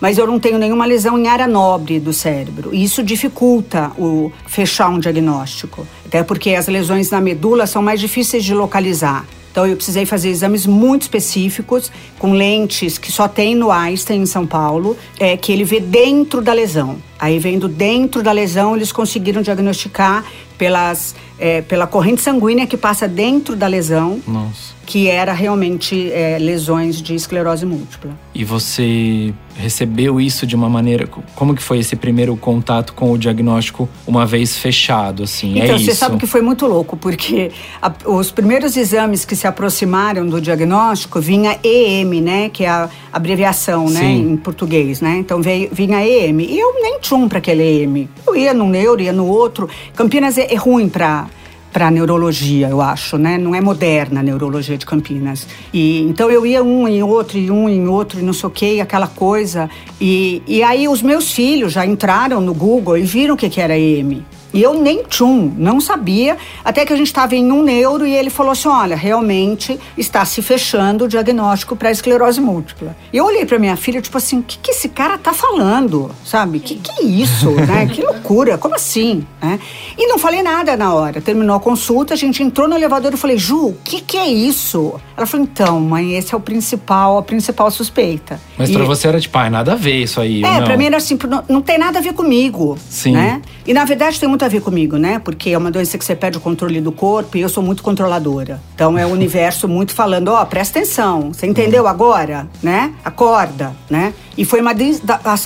mas 0.00 0.18
eu 0.18 0.26
não 0.26 0.38
tenho 0.38 0.58
nenhuma 0.58 0.84
lesão 0.84 1.18
em 1.18 1.26
área 1.26 1.46
nobre 1.46 1.98
do 1.98 2.12
cérebro. 2.12 2.74
E 2.74 2.84
isso 2.84 3.02
dificulta 3.02 3.92
o 3.98 4.30
fechar 4.46 4.88
um 4.88 4.98
diagnóstico, 4.98 5.86
até 6.04 6.22
porque 6.22 6.50
as 6.50 6.68
lesões 6.68 7.10
na 7.10 7.20
medula 7.20 7.66
são 7.66 7.82
mais 7.82 7.98
difíceis 7.98 8.44
de 8.44 8.54
localizar. 8.54 9.24
Então 9.56 9.66
eu 9.66 9.74
precisei 9.74 10.04
fazer 10.04 10.28
exames 10.28 10.66
muito 10.66 11.04
específicos 11.04 11.90
com 12.18 12.34
lentes 12.34 12.98
que 12.98 13.10
só 13.10 13.26
tem 13.26 13.54
no 13.54 13.70
Einstein 13.70 14.20
em 14.20 14.26
São 14.26 14.46
Paulo, 14.46 14.94
é, 15.18 15.34
que 15.34 15.50
ele 15.50 15.64
vê 15.64 15.80
dentro 15.80 16.42
da 16.42 16.52
lesão. 16.52 16.98
Aí 17.18 17.38
vendo 17.38 17.66
dentro 17.66 18.22
da 18.22 18.32
lesão, 18.32 18.76
eles 18.76 18.92
conseguiram 18.92 19.40
diagnosticar 19.40 20.26
pelas, 20.58 21.14
é, 21.38 21.62
pela 21.62 21.86
corrente 21.86 22.22
sanguínea 22.22 22.66
que 22.66 22.76
passa 22.76 23.06
dentro 23.06 23.54
da 23.54 23.66
lesão. 23.66 24.20
Nossa. 24.26 24.76
Que 24.86 25.08
era 25.08 25.32
realmente 25.32 26.12
é, 26.12 26.38
lesões 26.38 27.02
de 27.02 27.12
esclerose 27.12 27.66
múltipla. 27.66 28.12
E 28.32 28.44
você 28.44 29.34
recebeu 29.56 30.20
isso 30.20 30.46
de 30.46 30.54
uma 30.54 30.68
maneira. 30.68 31.08
Como 31.34 31.56
que 31.56 31.62
foi 31.62 31.78
esse 31.78 31.96
primeiro 31.96 32.36
contato 32.36 32.92
com 32.92 33.10
o 33.10 33.18
diagnóstico 33.18 33.88
uma 34.06 34.24
vez 34.24 34.56
fechado, 34.56 35.24
assim? 35.24 35.58
Então, 35.58 35.74
é 35.74 35.78
você 35.78 35.90
isso? 35.90 35.96
sabe 35.96 36.18
que 36.18 36.26
foi 36.26 36.40
muito 36.40 36.66
louco, 36.66 36.96
porque 36.96 37.50
a, 37.82 37.92
os 38.04 38.30
primeiros 38.30 38.76
exames 38.76 39.24
que 39.24 39.34
se 39.34 39.46
aproximaram 39.46 40.24
do 40.24 40.40
diagnóstico 40.40 41.20
vinha 41.20 41.58
EM, 41.64 42.20
né? 42.20 42.48
Que 42.48 42.64
é 42.64 42.68
a 42.68 42.88
abreviação, 43.12 43.88
né? 43.90 44.00
Sim. 44.00 44.32
Em 44.32 44.36
português, 44.36 45.00
né? 45.00 45.16
Então 45.18 45.42
veio, 45.42 45.68
vinha 45.72 46.06
EM. 46.06 46.40
E 46.42 46.60
eu 46.60 46.74
nem 46.80 47.00
tinha 47.00 47.18
um 47.18 47.28
para 47.28 47.38
aquele 47.38 47.82
EM. 47.82 48.08
Eu 48.24 48.36
ia 48.36 48.54
num 48.54 48.68
neuro, 48.68 49.02
ia 49.02 49.12
no 49.12 49.26
outro. 49.26 49.68
Campinas 49.96 50.38
é, 50.38 50.52
é 50.52 50.56
ruim 50.56 50.88
para 50.88 51.25
para 51.72 51.90
neurologia, 51.90 52.68
eu 52.68 52.80
acho, 52.80 53.18
né? 53.18 53.36
Não 53.36 53.54
é 53.54 53.60
moderna 53.60 54.20
a 54.20 54.22
neurologia 54.22 54.78
de 54.78 54.86
Campinas. 54.86 55.46
E 55.72 56.00
então 56.02 56.30
eu 56.30 56.46
ia 56.46 56.62
um 56.62 56.88
em 56.88 57.02
outro, 57.02 57.38
e 57.38 57.50
um 57.50 57.68
em 57.68 57.86
outro, 57.86 58.18
e 58.18 58.22
não 58.22 58.32
sei 58.32 58.46
o 58.46 58.50
que, 58.50 58.80
aquela 58.80 59.06
coisa. 59.06 59.68
E, 60.00 60.42
e 60.46 60.62
aí 60.62 60.88
os 60.88 61.02
meus 61.02 61.32
filhos 61.32 61.72
já 61.72 61.84
entraram 61.84 62.40
no 62.40 62.54
Google 62.54 62.96
e 62.96 63.02
viram 63.02 63.34
o 63.34 63.36
que, 63.36 63.48
que 63.48 63.60
era 63.60 63.78
EM. 63.78 64.24
E 64.52 64.62
eu 64.62 64.74
nem 64.80 65.02
tchum, 65.02 65.52
não 65.56 65.80
sabia, 65.80 66.36
até 66.64 66.84
que 66.84 66.92
a 66.92 66.96
gente 66.96 67.08
estava 67.08 67.34
em 67.34 67.50
um 67.52 67.62
neuro 67.62 68.06
e 68.06 68.14
ele 68.14 68.30
falou 68.30 68.52
assim: 68.52 68.68
olha, 68.68 68.96
realmente 68.96 69.78
está 69.96 70.24
se 70.24 70.40
fechando 70.42 71.04
o 71.04 71.08
diagnóstico 71.08 71.76
para 71.76 71.90
esclerose 71.90 72.40
múltipla. 72.40 72.96
E 73.12 73.16
eu 73.16 73.24
olhei 73.26 73.44
para 73.44 73.58
minha 73.58 73.76
filha, 73.76 74.00
tipo 74.00 74.16
assim: 74.16 74.38
o 74.38 74.42
que, 74.42 74.58
que 74.58 74.70
esse 74.70 74.88
cara 74.88 75.18
tá 75.18 75.32
falando? 75.32 76.10
Sabe? 76.24 76.60
Que 76.60 76.76
que 76.76 77.02
é 77.02 77.04
isso? 77.04 77.50
né? 77.66 77.86
Que 77.86 78.02
loucura, 78.02 78.56
como 78.56 78.74
assim? 78.74 79.26
Né? 79.42 79.58
E 79.98 80.06
não 80.06 80.18
falei 80.18 80.42
nada 80.42 80.76
na 80.76 80.94
hora. 80.94 81.20
Terminou 81.20 81.56
a 81.56 81.60
consulta, 81.60 82.14
a 82.14 82.16
gente 82.16 82.42
entrou 82.42 82.68
no 82.68 82.74
elevador 82.74 83.12
e 83.12 83.16
falei: 83.16 83.36
Ju, 83.36 83.68
o 83.68 83.78
que, 83.84 84.00
que 84.00 84.16
é 84.16 84.26
isso? 84.26 84.94
Ela 85.16 85.26
falou: 85.26 85.46
então, 85.46 85.80
mãe, 85.80 86.16
esse 86.16 86.34
é 86.34 86.36
o 86.36 86.40
principal, 86.40 87.18
a 87.18 87.22
principal 87.22 87.70
suspeita. 87.70 88.40
Mas 88.56 88.70
e... 88.70 88.72
para 88.72 88.84
você 88.84 89.08
era 89.08 89.20
tipo, 89.20 89.36
ah, 89.36 89.50
nada 89.50 89.72
a 89.72 89.76
ver 89.76 90.02
isso 90.02 90.20
aí. 90.20 90.42
É, 90.42 90.60
para 90.62 90.76
mim 90.76 90.86
era 90.86 90.96
assim, 90.96 91.18
não, 91.28 91.44
não 91.48 91.62
tem 91.62 91.78
nada 91.78 91.98
a 91.98 92.02
ver 92.02 92.12
comigo. 92.12 92.78
Sim. 92.88 93.12
Né? 93.12 93.42
E 93.66 93.74
na 93.74 93.84
verdade 93.84 94.18
tem 94.18 94.28
muito 94.28 94.44
a 94.46 94.48
ver 94.48 94.60
comigo, 94.60 94.96
né? 94.96 95.18
Porque 95.18 95.50
é 95.50 95.58
uma 95.58 95.70
doença 95.70 95.98
que 95.98 96.04
você 96.04 96.14
perde 96.14 96.38
o 96.38 96.40
controle 96.40 96.80
do 96.80 96.92
corpo 96.92 97.36
e 97.36 97.40
eu 97.40 97.48
sou 97.48 97.62
muito 97.62 97.82
controladora. 97.82 98.60
Então 98.74 98.96
é 98.96 99.04
o 99.04 99.10
universo 99.10 99.68
muito 99.68 99.94
falando, 99.94 100.28
ó, 100.28 100.42
oh, 100.42 100.46
presta 100.46 100.78
atenção, 100.78 101.32
você 101.32 101.46
entendeu 101.46 101.86
agora, 101.86 102.48
né? 102.62 102.94
Acorda, 103.04 103.74
né? 103.90 104.14
E 104.36 104.44
foi 104.44 104.60
uma 104.60 104.72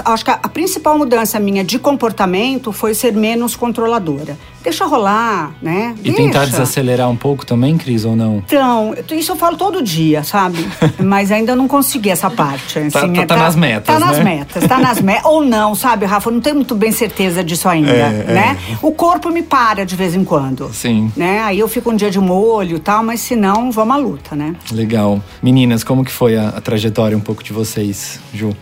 acho 0.05 0.25
que 0.25 0.31
a 0.31 0.49
principal 0.49 0.99
mudança 0.99 1.39
minha 1.39 1.63
de 1.63 1.79
comportamento 1.79 2.73
foi 2.73 2.93
ser 2.95 3.13
menos 3.13 3.55
controladora. 3.55 4.37
Deixa 4.63 4.85
rolar, 4.85 5.53
né? 5.63 5.95
E 6.01 6.03
Deixa. 6.11 6.17
tentar 6.19 6.45
desacelerar 6.45 7.09
um 7.09 7.17
pouco 7.17 7.47
também, 7.47 7.79
Cris, 7.79 8.05
ou 8.05 8.15
não? 8.15 8.39
Então, 8.47 8.95
isso 9.13 9.33
eu 9.33 9.37
falo 9.37 9.57
todo 9.57 9.83
dia, 9.83 10.23
sabe? 10.23 10.59
Mas 11.01 11.33
ainda 11.33 11.57
não 11.57 11.67
consegui 11.67 12.11
essa 12.11 12.29
parte. 12.29 12.79
Assim, 12.79 12.91
tá, 12.91 13.01
tá, 13.09 13.23
é, 13.23 13.27
tá, 13.27 13.37
nas 13.37 13.57
metas, 13.57 13.87
Tá 13.95 13.99
né? 14.01 14.07
nas 14.07 14.19
metas, 14.25 14.67
tá 14.67 14.79
nas 14.79 15.01
metas. 15.01 15.25
ou 15.25 15.43
não, 15.43 15.75
sabe, 15.75 16.05
Rafa? 16.05 16.29
Eu 16.29 16.35
não 16.35 16.41
tenho 16.43 16.57
muito 16.57 16.75
bem 16.75 16.93
certeza 16.93 17.43
disso 17.43 17.69
ainda, 17.69 17.91
É, 17.91 18.25
né? 18.27 18.59
O 18.83 18.93
corpo 18.93 19.31
me 19.31 19.43
para 19.43 19.85
de 19.87 19.97
vez 19.97 20.15
em 20.15 20.25
quando. 20.25 20.71
Sim. 20.75 21.11
Né? 21.17 21.41
Aí 21.41 21.59
eu 21.59 21.69
fico 21.69 21.91
um 21.91 21.97
dia 21.97 22.11
de 22.11 22.19
molho 22.21 22.77
e 22.77 22.81
tal, 22.81 23.03
mas 23.03 23.21
se 23.21 23.35
não, 23.35 23.73
vamos 23.73 23.95
à 23.95 23.99
luta, 23.99 24.37
né? 24.37 24.55
Legal. 24.73 25.23
Meninas, 25.43 25.83
como 25.83 26.05
que 26.05 26.13
foi 26.13 26.37
a, 26.37 26.49
a 26.49 26.61
trajetória 26.61 27.17
um 27.17 27.21
pouco 27.21 27.43
de 27.43 27.53
vocês, 27.53 28.21
Ju? 28.35 28.55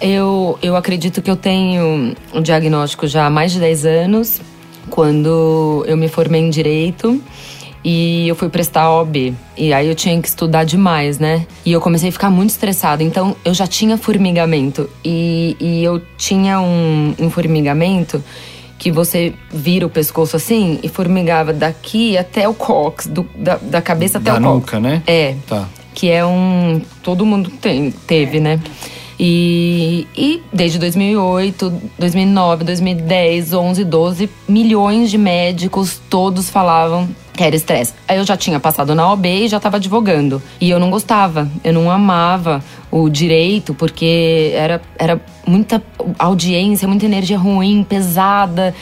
Eu, 0.00 0.58
eu 0.60 0.76
acredito 0.76 1.22
que 1.22 1.30
eu 1.30 1.36
tenho 1.36 2.14
um 2.34 2.42
diagnóstico 2.42 3.06
já 3.06 3.26
há 3.26 3.30
mais 3.30 3.52
de 3.52 3.60
10 3.60 3.86
anos, 3.86 4.40
quando 4.90 5.84
eu 5.86 5.96
me 5.96 6.08
formei 6.08 6.40
em 6.40 6.50
Direito 6.50 7.20
e 7.84 8.26
eu 8.26 8.34
fui 8.34 8.48
prestar 8.48 8.90
OB. 8.90 9.32
E 9.56 9.72
aí 9.72 9.86
eu 9.86 9.94
tinha 9.94 10.20
que 10.20 10.26
estudar 10.26 10.64
demais, 10.64 11.20
né? 11.20 11.46
E 11.64 11.70
eu 11.70 11.80
comecei 11.80 12.08
a 12.08 12.12
ficar 12.12 12.30
muito 12.30 12.50
estressada. 12.50 13.02
Então 13.02 13.36
eu 13.44 13.54
já 13.54 13.66
tinha 13.66 13.96
formigamento. 13.96 14.90
E, 15.04 15.56
e 15.60 15.84
eu 15.84 16.02
tinha 16.18 16.60
um, 16.60 17.14
um 17.18 17.30
formigamento 17.30 18.22
que 18.78 18.90
você 18.90 19.32
vira 19.50 19.86
o 19.86 19.88
pescoço 19.88 20.36
assim 20.36 20.80
e 20.82 20.88
formigava 20.88 21.52
daqui 21.52 22.18
até 22.18 22.48
o 22.48 22.54
cox, 22.54 23.06
do, 23.06 23.26
da, 23.36 23.56
da 23.56 23.80
cabeça 23.80 24.18
até 24.18 24.32
da 24.32 24.36
o 24.36 24.40
nuca, 24.40 24.72
cox. 24.72 24.82
né? 24.82 25.02
É. 25.06 25.36
Tá. 25.46 25.68
Que 25.94 26.10
é 26.10 26.26
um. 26.26 26.82
Todo 27.02 27.24
mundo 27.24 27.50
tem, 27.50 27.90
teve, 27.90 28.40
né? 28.40 28.60
E, 29.18 30.06
e 30.16 30.42
desde 30.52 30.78
2008, 30.78 31.72
2009, 31.98 32.64
2010, 32.64 33.52
11, 33.52 33.84
12, 33.84 34.30
milhões 34.48 35.10
de 35.10 35.18
médicos, 35.18 36.00
todos 36.10 36.50
falavam 36.50 37.08
que 37.36 37.44
era 37.44 37.54
estresse. 37.54 37.92
Aí 38.08 38.16
eu 38.16 38.24
já 38.24 38.36
tinha 38.36 38.58
passado 38.58 38.94
na 38.94 39.12
OB 39.12 39.28
e 39.28 39.48
já 39.48 39.58
estava 39.58 39.76
advogando. 39.76 40.42
E 40.60 40.70
eu 40.70 40.80
não 40.80 40.90
gostava, 40.90 41.48
eu 41.62 41.72
não 41.72 41.90
amava 41.90 42.64
o 42.90 43.08
direito, 43.08 43.74
porque 43.74 44.52
era, 44.54 44.80
era 44.98 45.20
muita 45.46 45.82
audiência, 46.18 46.88
muita 46.88 47.04
energia 47.04 47.38
ruim, 47.38 47.84
pesada. 47.86 48.74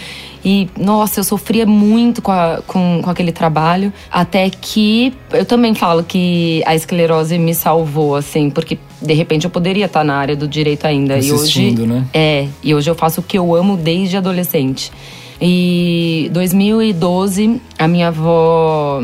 E, 0.44 0.68
nossa, 0.78 1.20
eu 1.20 1.24
sofria 1.24 1.66
muito 1.66 2.22
com, 2.22 2.30
a, 2.30 2.60
com, 2.66 3.00
com, 3.02 3.10
aquele 3.10 3.32
trabalho. 3.32 3.92
Até 4.10 4.48
que 4.50 5.12
eu 5.32 5.44
também 5.44 5.74
falo 5.74 6.04
que 6.04 6.62
a 6.66 6.74
esclerose 6.74 7.38
me 7.38 7.54
salvou, 7.54 8.14
assim, 8.14 8.50
porque 8.50 8.78
de 9.04 9.14
repente 9.14 9.44
eu 9.44 9.50
poderia 9.50 9.86
estar 9.86 10.04
na 10.04 10.16
área 10.16 10.34
do 10.34 10.48
direito 10.48 10.86
ainda. 10.86 11.16
Assistindo, 11.16 11.80
e 11.80 11.82
hoje, 11.82 11.92
né? 11.92 12.06
É, 12.12 12.48
e 12.62 12.74
hoje 12.74 12.90
eu 12.90 12.94
faço 12.94 13.20
o 13.20 13.24
que 13.24 13.38
eu 13.38 13.54
amo 13.54 13.76
desde 13.76 14.16
adolescente. 14.16 14.90
E 15.40 16.30
2012, 16.32 17.60
a 17.78 17.86
minha 17.86 18.08
avó 18.08 19.02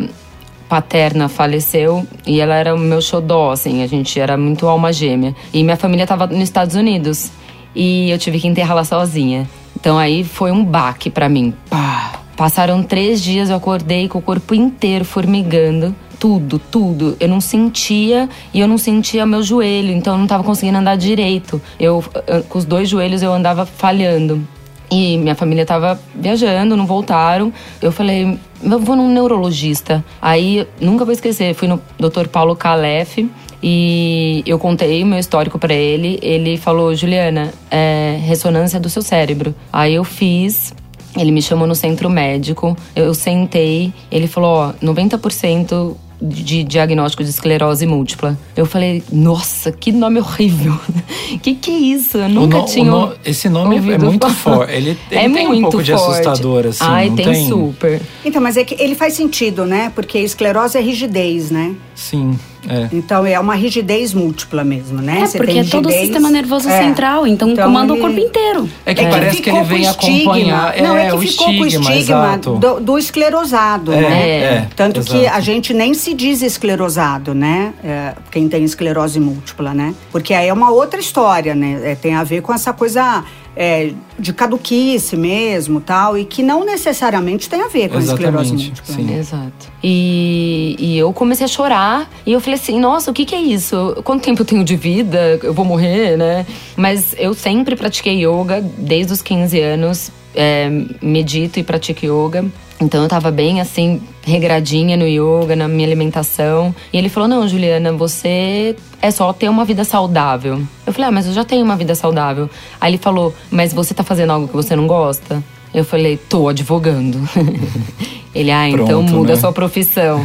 paterna 0.68 1.28
faleceu 1.28 2.06
e 2.24 2.40
ela 2.40 2.54
era 2.54 2.74
o 2.74 2.78
meu 2.78 3.02
xodó, 3.02 3.50
assim, 3.50 3.82
a 3.82 3.86
gente 3.88 4.18
era 4.20 4.36
muito 4.36 4.66
alma 4.66 4.92
gêmea. 4.92 5.34
E 5.52 5.62
minha 5.64 5.76
família 5.76 6.04
estava 6.04 6.26
nos 6.28 6.42
Estados 6.42 6.76
Unidos 6.76 7.30
e 7.74 8.10
eu 8.10 8.18
tive 8.18 8.38
que 8.38 8.46
enterrá-la 8.46 8.84
sozinha. 8.84 9.48
Então 9.78 9.98
aí 9.98 10.24
foi 10.24 10.52
um 10.52 10.64
baque 10.64 11.10
para 11.10 11.28
mim. 11.28 11.52
Pá. 11.68 12.20
Passaram 12.36 12.82
três 12.82 13.22
dias, 13.22 13.50
eu 13.50 13.56
acordei 13.56 14.08
com 14.08 14.18
o 14.18 14.22
corpo 14.22 14.54
inteiro 14.54 15.04
formigando. 15.04 15.94
Tudo, 16.20 16.58
tudo. 16.58 17.16
Eu 17.18 17.28
não 17.28 17.40
sentia 17.40 18.28
e 18.54 18.60
eu 18.60 18.68
não 18.68 18.78
sentia 18.78 19.26
meu 19.26 19.42
joelho, 19.42 19.90
então 19.90 20.14
eu 20.14 20.18
não 20.18 20.26
tava 20.26 20.44
conseguindo 20.44 20.78
andar 20.78 20.96
direito. 20.96 21.60
Eu, 21.80 22.04
com 22.48 22.58
os 22.58 22.64
dois 22.64 22.88
joelhos, 22.88 23.22
eu 23.22 23.32
andava 23.32 23.66
falhando. 23.66 24.46
E 24.90 25.16
minha 25.16 25.34
família 25.34 25.64
tava 25.64 25.98
viajando, 26.14 26.76
não 26.76 26.84
voltaram. 26.84 27.52
Eu 27.80 27.90
falei, 27.90 28.38
eu 28.62 28.78
vou 28.78 28.96
num 28.96 29.08
neurologista. 29.08 30.04
Aí, 30.20 30.66
nunca 30.80 31.04
vou 31.04 31.14
esquecer, 31.14 31.54
fui 31.54 31.66
no 31.66 31.80
Dr. 31.98 32.28
Paulo 32.28 32.54
Calef 32.54 33.26
e 33.62 34.42
eu 34.46 34.58
contei 34.58 35.04
meu 35.04 35.18
histórico 35.18 35.58
para 35.58 35.72
ele. 35.74 36.18
Ele 36.20 36.56
falou, 36.56 36.94
Juliana, 36.94 37.52
é 37.70 38.18
ressonância 38.22 38.78
do 38.78 38.90
seu 38.90 39.00
cérebro. 39.00 39.54
Aí 39.72 39.94
eu 39.94 40.04
fiz, 40.04 40.74
ele 41.16 41.30
me 41.30 41.40
chamou 41.40 41.66
no 41.66 41.74
centro 41.74 42.10
médico, 42.10 42.76
eu 42.94 43.14
sentei, 43.14 43.92
ele 44.10 44.26
falou, 44.26 44.56
ó, 44.56 44.72
90% 44.84 45.96
de 46.20 46.62
diagnóstico 46.64 47.24
de 47.24 47.30
esclerose 47.30 47.86
múltipla. 47.86 48.38
Eu 48.56 48.66
falei, 48.66 49.02
nossa, 49.10 49.72
que 49.72 49.90
nome 49.90 50.20
horrível. 50.20 50.78
que 51.42 51.54
que 51.54 51.70
é 51.70 51.78
isso? 51.78 52.18
Eu 52.18 52.28
nunca 52.28 52.58
no, 52.58 52.64
tinha 52.66 52.84
no, 52.84 53.14
Esse 53.24 53.48
nome 53.48 53.76
é 53.76 53.98
muito 53.98 54.28
forte. 54.30 54.72
Ele, 54.72 54.90
ele 55.10 55.20
é 55.20 55.28
tem 55.28 55.46
muito 55.46 55.58
um 55.58 55.62
pouco 55.62 55.82
de 55.82 55.92
forte. 55.92 56.20
assustador, 56.20 56.66
assim. 56.66 56.84
Ai, 56.84 57.08
não 57.08 57.16
tem, 57.16 57.24
tem 57.26 57.48
super. 57.48 58.02
Então, 58.24 58.42
mas 58.42 58.56
é 58.56 58.64
que 58.64 58.76
ele 58.82 58.94
faz 58.94 59.14
sentido, 59.14 59.64
né? 59.64 59.90
Porque 59.94 60.18
esclerose 60.18 60.76
é 60.76 60.80
rigidez, 60.80 61.50
né? 61.50 61.74
Sim, 61.94 62.38
é. 62.68 62.88
Então 62.92 63.24
é 63.26 63.38
uma 63.38 63.54
rigidez 63.54 64.12
múltula 64.14 64.62
mesmo, 64.64 65.00
né? 65.00 65.20
É, 65.22 65.26
Você 65.26 65.38
porque 65.38 65.52
tem 65.52 65.60
é 65.62 65.64
todo 65.64 65.88
o 65.88 65.92
sistema 65.92 66.30
nervoso 66.30 66.68
É. 66.68 66.82
central, 66.82 67.26
então, 67.26 67.50
Então 67.50 67.64
comanda 67.66 67.92
ele- 67.92 68.00
o 68.00 68.04
corpo 68.04 68.18
inteiro. 68.20 68.68
É 68.84 68.94
que 68.94 69.00
É 69.00 69.04
que 69.04 69.10
parece 69.10 69.42
que 69.42 69.50
ele 69.50 69.58
ficou 69.58 69.60
com 69.60 69.64
vem 69.64 69.82
estigma. 69.82 70.32
acompanhar. 70.32 70.82
Não, 70.82 70.96
é, 70.96 71.06
é 71.06 71.08
que 71.10 71.14
o 71.16 71.18
ficou 71.20 71.46
com 71.46 71.52
o 71.52 71.66
estigma, 71.66 71.94
estigma 71.94 72.38
do, 72.38 72.80
do 72.80 72.98
esclerosado, 72.98 73.92
É, 73.92 74.00
né? 74.00 74.28
é, 74.30 74.66
Tanto 74.76 75.00
que 75.02 75.16
exato. 75.18 75.36
a 75.36 75.40
gente 75.40 75.72
nem 75.74 75.94
se 75.94 76.14
diz 76.14 76.42
esclerosado, 76.42 77.34
né? 77.34 77.72
É, 77.84 78.14
quem 78.30 78.48
tem 78.48 78.64
esclerose 78.64 79.18
múltipla, 79.20 79.72
né? 79.74 79.94
Porque 80.12 80.34
aí 80.34 80.48
é 80.48 80.52
uma 80.52 80.70
outra 80.70 81.00
história, 81.00 81.54
né? 81.54 81.80
É, 81.84 81.94
tem 81.94 82.14
a 82.14 82.24
ver 82.24 82.42
com 82.42 82.52
essa 82.52 82.72
coisa 82.72 83.24
é, 83.56 83.92
de 84.18 84.32
caduquice 84.32 85.16
mesmo, 85.16 85.80
tal, 85.80 86.16
e 86.16 86.24
que 86.24 86.42
não 86.42 86.64
necessariamente 86.64 87.48
tem 87.48 87.62
a 87.62 87.68
ver 87.68 87.88
com 87.88 87.98
a 87.98 88.00
esclerose 88.00 88.54
Exatamente, 88.54 88.66
múltipla. 88.66 88.94
sim. 88.94 89.02
né? 89.02 89.18
Exato. 89.18 89.72
E, 89.82 90.76
e 90.78 90.98
eu 90.98 91.12
comecei 91.12 91.44
a 91.44 91.48
chorar 91.48 92.10
e 92.24 92.32
eu 92.32 92.40
falei 92.40 92.58
assim: 92.58 92.78
nossa, 92.78 93.10
o 93.10 93.14
que, 93.14 93.24
que 93.24 93.34
é 93.34 93.40
isso? 93.40 93.96
Quanto 94.04 94.22
tempo 94.22 94.42
eu 94.42 94.46
tenho 94.46 94.64
de 94.64 94.76
vida? 94.76 95.38
Eu 95.42 95.52
vou 95.52 95.64
morrer, 95.64 96.16
né? 96.16 96.46
Mas 96.76 97.14
eu 97.18 97.34
sempre 97.34 97.74
pratiquei 97.76 98.24
yoga 98.24 98.60
desde 98.78 99.12
os 99.12 99.22
15 99.22 99.60
anos. 99.60 100.10
é, 100.34 100.70
medito 101.02 101.58
e 101.58 101.62
pratico 101.62 102.06
yoga. 102.06 102.44
Então 102.80 103.02
eu 103.02 103.08
tava 103.08 103.30
bem 103.30 103.60
assim, 103.60 104.00
regradinha 104.22 104.96
no 104.96 105.06
yoga, 105.06 105.54
na 105.54 105.68
minha 105.68 105.86
alimentação. 105.86 106.74
E 106.92 106.96
ele 106.96 107.10
falou: 107.10 107.28
Não, 107.28 107.46
Juliana, 107.46 107.92
você 107.92 108.74
é 109.02 109.10
só 109.10 109.32
ter 109.32 109.50
uma 109.50 109.64
vida 109.64 109.84
saudável. 109.84 110.62
Eu 110.86 110.92
falei: 110.92 111.08
Ah, 111.08 111.12
mas 111.12 111.26
eu 111.26 111.32
já 111.34 111.44
tenho 111.44 111.62
uma 111.62 111.76
vida 111.76 111.94
saudável. 111.94 112.48
Aí 112.80 112.90
ele 112.90 112.98
falou: 112.98 113.34
Mas 113.50 113.74
você 113.74 113.92
tá 113.92 114.02
fazendo 114.02 114.30
algo 114.30 114.48
que 114.48 114.54
você 114.56 114.74
não 114.74 114.86
gosta? 114.86 115.42
Eu 115.72 115.84
falei, 115.84 116.16
tô 116.16 116.48
advogando. 116.48 117.18
Ele, 118.32 118.52
ah, 118.52 118.68
então 118.68 118.86
Pronto, 118.86 119.12
muda 119.12 119.32
né? 119.32 119.34
a 119.34 119.36
sua 119.36 119.52
profissão. 119.52 120.24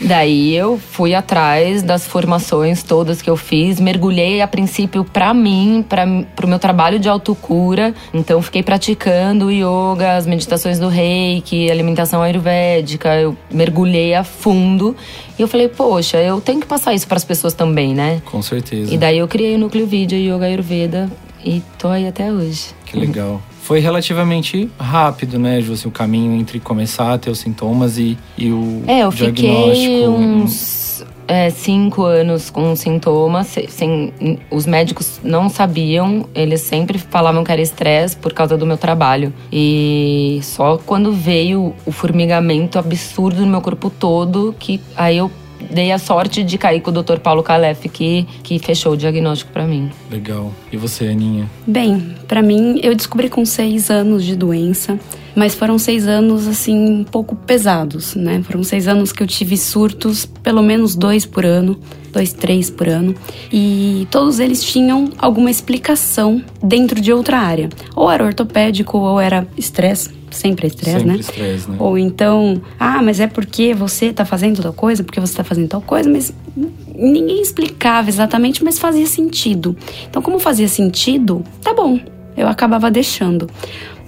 Daí 0.00 0.54
eu 0.54 0.78
fui 0.78 1.14
atrás 1.14 1.82
das 1.82 2.06
formações 2.06 2.82
todas 2.82 3.22
que 3.22 3.28
eu 3.28 3.36
fiz, 3.36 3.80
mergulhei 3.80 4.42
a 4.42 4.46
princípio 4.46 5.02
pra 5.02 5.32
mim, 5.32 5.84
para 5.86 6.06
pro 6.36 6.46
meu 6.46 6.58
trabalho 6.58 6.98
de 6.98 7.08
autocura. 7.08 7.94
Então 8.12 8.40
fiquei 8.42 8.62
praticando 8.62 9.50
yoga, 9.50 10.16
as 10.16 10.26
meditações 10.26 10.78
do 10.78 10.88
reiki, 10.88 11.70
alimentação 11.70 12.20
ayurvédica. 12.20 13.14
Eu 13.18 13.34
mergulhei 13.50 14.14
a 14.14 14.22
fundo 14.22 14.94
e 15.38 15.42
eu 15.42 15.48
falei, 15.48 15.68
poxa, 15.68 16.18
eu 16.18 16.42
tenho 16.42 16.60
que 16.60 16.66
passar 16.66 16.94
isso 16.94 17.08
pras 17.08 17.24
pessoas 17.24 17.54
também, 17.54 17.94
né? 17.94 18.20
Com 18.26 18.42
certeza. 18.42 18.92
E 18.92 18.98
daí 18.98 19.18
eu 19.18 19.26
criei 19.26 19.54
o 19.54 19.58
núcleo 19.58 19.86
vídeo 19.86 20.18
Yoga 20.18 20.46
Ayurveda 20.46 21.10
e 21.42 21.62
tô 21.78 21.88
aí 21.88 22.06
até 22.06 22.30
hoje. 22.30 22.66
Que 22.84 22.98
legal. 22.98 23.40
Foi 23.68 23.80
relativamente 23.80 24.66
rápido, 24.78 25.38
né, 25.38 25.60
Ju, 25.60 25.74
assim, 25.74 25.88
o 25.88 25.90
caminho 25.90 26.32
entre 26.40 26.58
começar 26.58 27.12
a 27.12 27.18
ter 27.18 27.28
os 27.28 27.38
sintomas 27.38 27.98
e, 27.98 28.16
e 28.38 28.50
o 28.50 28.82
É, 28.86 29.00
eu 29.02 29.10
diagnóstico. 29.10 29.74
fiquei 29.82 30.08
uns 30.08 31.04
é, 31.28 31.50
cinco 31.50 32.02
anos 32.04 32.48
com 32.48 32.74
sintomas. 32.74 33.48
se- 33.48 33.66
Sem, 33.68 34.10
os 34.50 34.64
médicos 34.64 35.20
não 35.22 35.50
sabiam, 35.50 36.24
eles 36.34 36.62
sempre 36.62 36.96
falavam 36.96 37.44
que 37.44 37.52
era 37.52 37.60
estresse 37.60 38.16
por 38.16 38.32
causa 38.32 38.56
do 38.56 38.64
meu 38.64 38.78
trabalho. 38.78 39.34
E 39.52 40.40
só 40.42 40.78
quando 40.78 41.12
veio 41.12 41.74
o 41.84 41.92
formigamento 41.92 42.78
absurdo 42.78 43.42
no 43.42 43.48
meu 43.48 43.60
corpo 43.60 43.90
todo, 43.90 44.54
que 44.58 44.80
aí 44.96 45.18
eu 45.18 45.30
dei 45.70 45.92
a 45.92 45.98
sorte 45.98 46.42
de 46.42 46.56
cair 46.56 46.80
com 46.80 46.90
o 46.90 47.02
Dr. 47.02 47.18
Paulo 47.18 47.42
Calef, 47.42 47.88
que, 47.88 48.26
que 48.42 48.58
fechou 48.58 48.92
o 48.92 48.96
diagnóstico 48.96 49.52
pra 49.52 49.66
mim. 49.66 49.90
Legal. 50.10 50.52
E 50.72 50.76
você, 50.76 51.08
Aninha? 51.08 51.48
Bem, 51.66 52.14
pra 52.26 52.42
mim, 52.42 52.80
eu 52.82 52.94
descobri 52.94 53.28
com 53.28 53.44
seis 53.44 53.90
anos 53.90 54.24
de 54.24 54.36
doença, 54.36 54.98
mas 55.34 55.54
foram 55.54 55.78
seis 55.78 56.06
anos, 56.06 56.46
assim, 56.46 56.76
um 56.76 57.04
pouco 57.04 57.36
pesados, 57.36 58.14
né? 58.14 58.42
Foram 58.44 58.62
seis 58.64 58.88
anos 58.88 59.12
que 59.12 59.22
eu 59.22 59.26
tive 59.26 59.56
surtos, 59.56 60.26
pelo 60.26 60.62
menos 60.62 60.96
dois 60.96 61.24
por 61.24 61.44
ano, 61.44 61.78
dois, 62.12 62.32
três 62.32 62.70
por 62.70 62.88
ano, 62.88 63.14
e 63.52 64.06
todos 64.10 64.40
eles 64.40 64.62
tinham 64.64 65.10
alguma 65.18 65.50
explicação 65.50 66.42
dentro 66.62 67.00
de 67.00 67.12
outra 67.12 67.38
área. 67.38 67.68
Ou 67.94 68.10
era 68.10 68.24
ortopédico, 68.24 68.98
ou 68.98 69.20
era 69.20 69.46
estresse, 69.56 70.10
sempre 70.30 70.66
é 70.66 70.68
estresse, 70.68 71.04
né? 71.04 71.16
estresse, 71.16 71.70
né? 71.70 71.76
Ou 71.78 71.98
então, 71.98 72.60
ah, 72.78 73.02
mas 73.02 73.20
é 73.20 73.26
porque 73.26 73.74
você 73.74 74.12
tá 74.12 74.24
fazendo 74.24 74.62
tal 74.62 74.72
coisa, 74.72 75.02
porque 75.02 75.20
você 75.20 75.36
tá 75.36 75.44
fazendo 75.44 75.68
tal 75.68 75.80
coisa, 75.80 76.08
mas 76.08 76.32
ninguém 76.94 77.40
explicava 77.40 78.08
exatamente, 78.08 78.64
mas 78.64 78.78
fazia 78.78 79.06
sentido. 79.06 79.76
Então, 80.08 80.20
como 80.20 80.38
fazia 80.38 80.68
sentido, 80.68 81.44
tá 81.62 81.72
bom, 81.72 81.98
eu 82.36 82.48
acabava 82.48 82.90
deixando. 82.90 83.48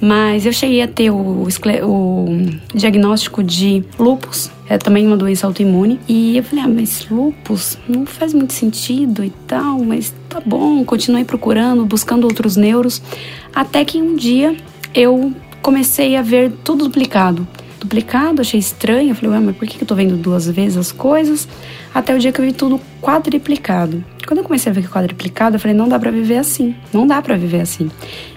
Mas 0.01 0.47
eu 0.47 0.53
cheguei 0.53 0.81
a 0.81 0.89
ter 0.89 1.11
o, 1.11 1.47
o 1.47 2.27
diagnóstico 2.75 3.43
de 3.43 3.85
lupus, 3.99 4.51
é 4.67 4.79
também 4.79 5.07
uma 5.07 5.17
doença 5.17 5.47
autoimune. 5.47 6.01
E 6.09 6.39
eu 6.39 6.43
falei, 6.43 6.65
ah, 6.65 6.69
mas 6.69 7.07
lupus 7.11 7.77
não 7.87 8.07
faz 8.07 8.33
muito 8.33 8.55
sentido 8.55 9.23
e 9.23 9.31
tal, 9.47 9.79
mas 9.81 10.15
tá 10.29 10.41
bom. 10.45 10.83
Continuei 10.85 11.25
procurando, 11.25 11.85
buscando 11.85 12.25
outros 12.25 12.57
neuros, 12.57 13.03
até 13.55 13.85
que 13.85 14.01
um 14.01 14.17
dia 14.17 14.57
eu 14.95 15.35
comecei 15.63 16.17
a 16.17 16.23
ver 16.23 16.53
tudo 16.65 16.85
duplicado. 16.85 17.47
Duplicado, 17.79 18.41
achei 18.41 18.61
estranho. 18.61 19.15
Falei, 19.15 19.31
ué, 19.31 19.41
mas 19.41 19.57
por 19.57 19.67
que 19.67 19.83
eu 19.83 19.87
tô 19.87 19.95
vendo 19.95 20.17
duas 20.17 20.49
vezes 20.49 20.77
as 20.77 20.93
coisas? 20.93 21.49
Até 21.95 22.15
o 22.15 22.19
dia 22.19 22.33
que 22.33 22.41
eu 22.41 22.45
vi 22.45 22.53
tudo 22.53 22.81
quadriplicado. 23.01 24.05
Quando 24.31 24.39
eu 24.39 24.45
comecei 24.45 24.71
a 24.71 24.73
ver 24.73 24.89
quadriplicado, 24.89 25.57
eu 25.57 25.61
falei, 25.61 25.77
não 25.77 25.89
dá 25.89 25.99
pra 25.99 26.13
viver 26.13 26.37
assim. 26.37 26.73
Não 26.93 27.05
dá 27.05 27.21
pra 27.21 27.37
viver 27.37 27.63
assim. 27.63 27.91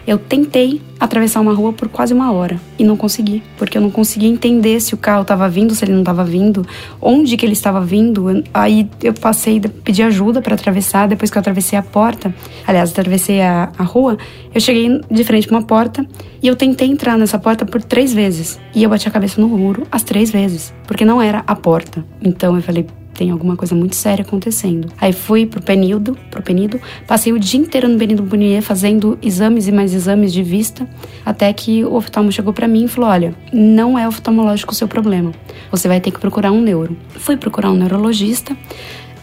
Eu 0.08 0.18
tentei 0.18 0.82
atravessar 1.00 1.40
uma 1.40 1.54
rua 1.54 1.72
por 1.72 1.88
quase 1.88 2.16
uma 2.16 2.32
hora 2.34 2.60
e 2.80 2.84
não 2.84 2.98
consegui, 2.98 3.44
porque 3.60 3.78
eu 3.78 3.82
não 3.84 3.92
conseguia 3.92 4.28
entender 4.28 4.80
se 4.80 4.96
o 4.96 4.98
carro 4.98 5.24
tava 5.24 5.48
vindo, 5.48 5.76
se 5.76 5.86
ele 5.86 5.92
não 5.92 6.04
tava 6.04 6.24
vindo, 6.24 6.66
onde 7.00 7.38
que 7.38 7.46
ele 7.46 7.54
estava 7.54 7.80
vindo. 7.80 8.44
Aí 8.52 8.90
eu 9.04 9.14
passei, 9.14 9.60
pedi 9.60 10.02
ajuda 10.02 10.42
pra 10.42 10.56
atravessar, 10.56 11.08
depois 11.08 11.30
que 11.30 11.38
eu 11.38 11.42
atravessei 11.42 11.78
a 11.78 11.84
porta, 11.84 12.34
aliás, 12.66 12.90
atravessei 12.90 13.44
a, 13.44 13.72
a 13.78 13.84
rua, 13.84 14.18
eu 14.52 14.60
cheguei 14.60 15.00
de 15.12 15.24
frente 15.24 15.48
pra 15.48 15.58
uma 15.58 15.64
porta 15.64 16.04
e 16.42 16.48
eu 16.48 16.56
tentei 16.56 16.90
entrar 16.90 17.20
nessa 17.20 17.38
porta 17.38 17.68
por 17.68 17.84
três 17.84 18.12
vezes. 18.12 18.60
E 18.74 18.82
eu 18.82 18.90
bati 18.90 19.08
a 19.08 19.12
cabeça 19.12 19.40
no 19.40 19.48
muro 19.48 19.86
as 19.92 20.02
três 20.02 20.32
vezes, 20.32 20.74
porque 20.88 21.06
não 21.06 21.22
era 21.22 21.44
a 21.46 21.56
porta. 21.56 22.04
Então 22.20 22.56
eu 22.56 22.64
falei, 22.64 22.88
tem 23.14 23.30
alguma 23.32 23.56
coisa 23.56 23.76
muito 23.76 23.96
séria 23.96 24.24
acontecendo. 24.24 24.90
Aí 25.00 25.14
fui 25.14 25.46
pro 25.46 25.62
Penido, 25.62 26.18
pro 26.32 26.42
Penido, 26.42 26.80
passei 27.08 27.32
o 27.32 27.40
dia 27.40 27.60
inteiro 27.60 27.88
no 27.88 27.98
Penido 27.98 28.24
Bunier 28.24 28.62
fazendo 28.62 29.18
exames 29.22 29.68
e 29.68 29.72
mais 29.72 29.94
exames 29.94 30.34
de 30.34 30.42
vista, 30.44 30.88
até 31.26 31.52
que 31.54 31.84
o 31.84 31.94
oftalmo 31.96 32.32
chegou 32.32 32.54
pra 32.54 32.68
mim 32.68 32.86
e 32.86 32.88
falou: 32.88 33.10
"Olha, 33.10 33.36
não 33.52 33.98
é 33.98 34.08
oftalmológico 34.08 34.72
o 34.74 34.76
seu 34.76 34.88
problema. 34.88 35.32
Você 35.72 35.88
vai 35.88 36.00
ter 36.02 36.12
que 36.12 36.20
procurar 36.20 36.52
um 36.52 36.62
neuro". 36.62 36.98
Fui 37.10 37.38
procurar 37.38 37.70
um 37.72 37.76
neurologista. 37.76 38.56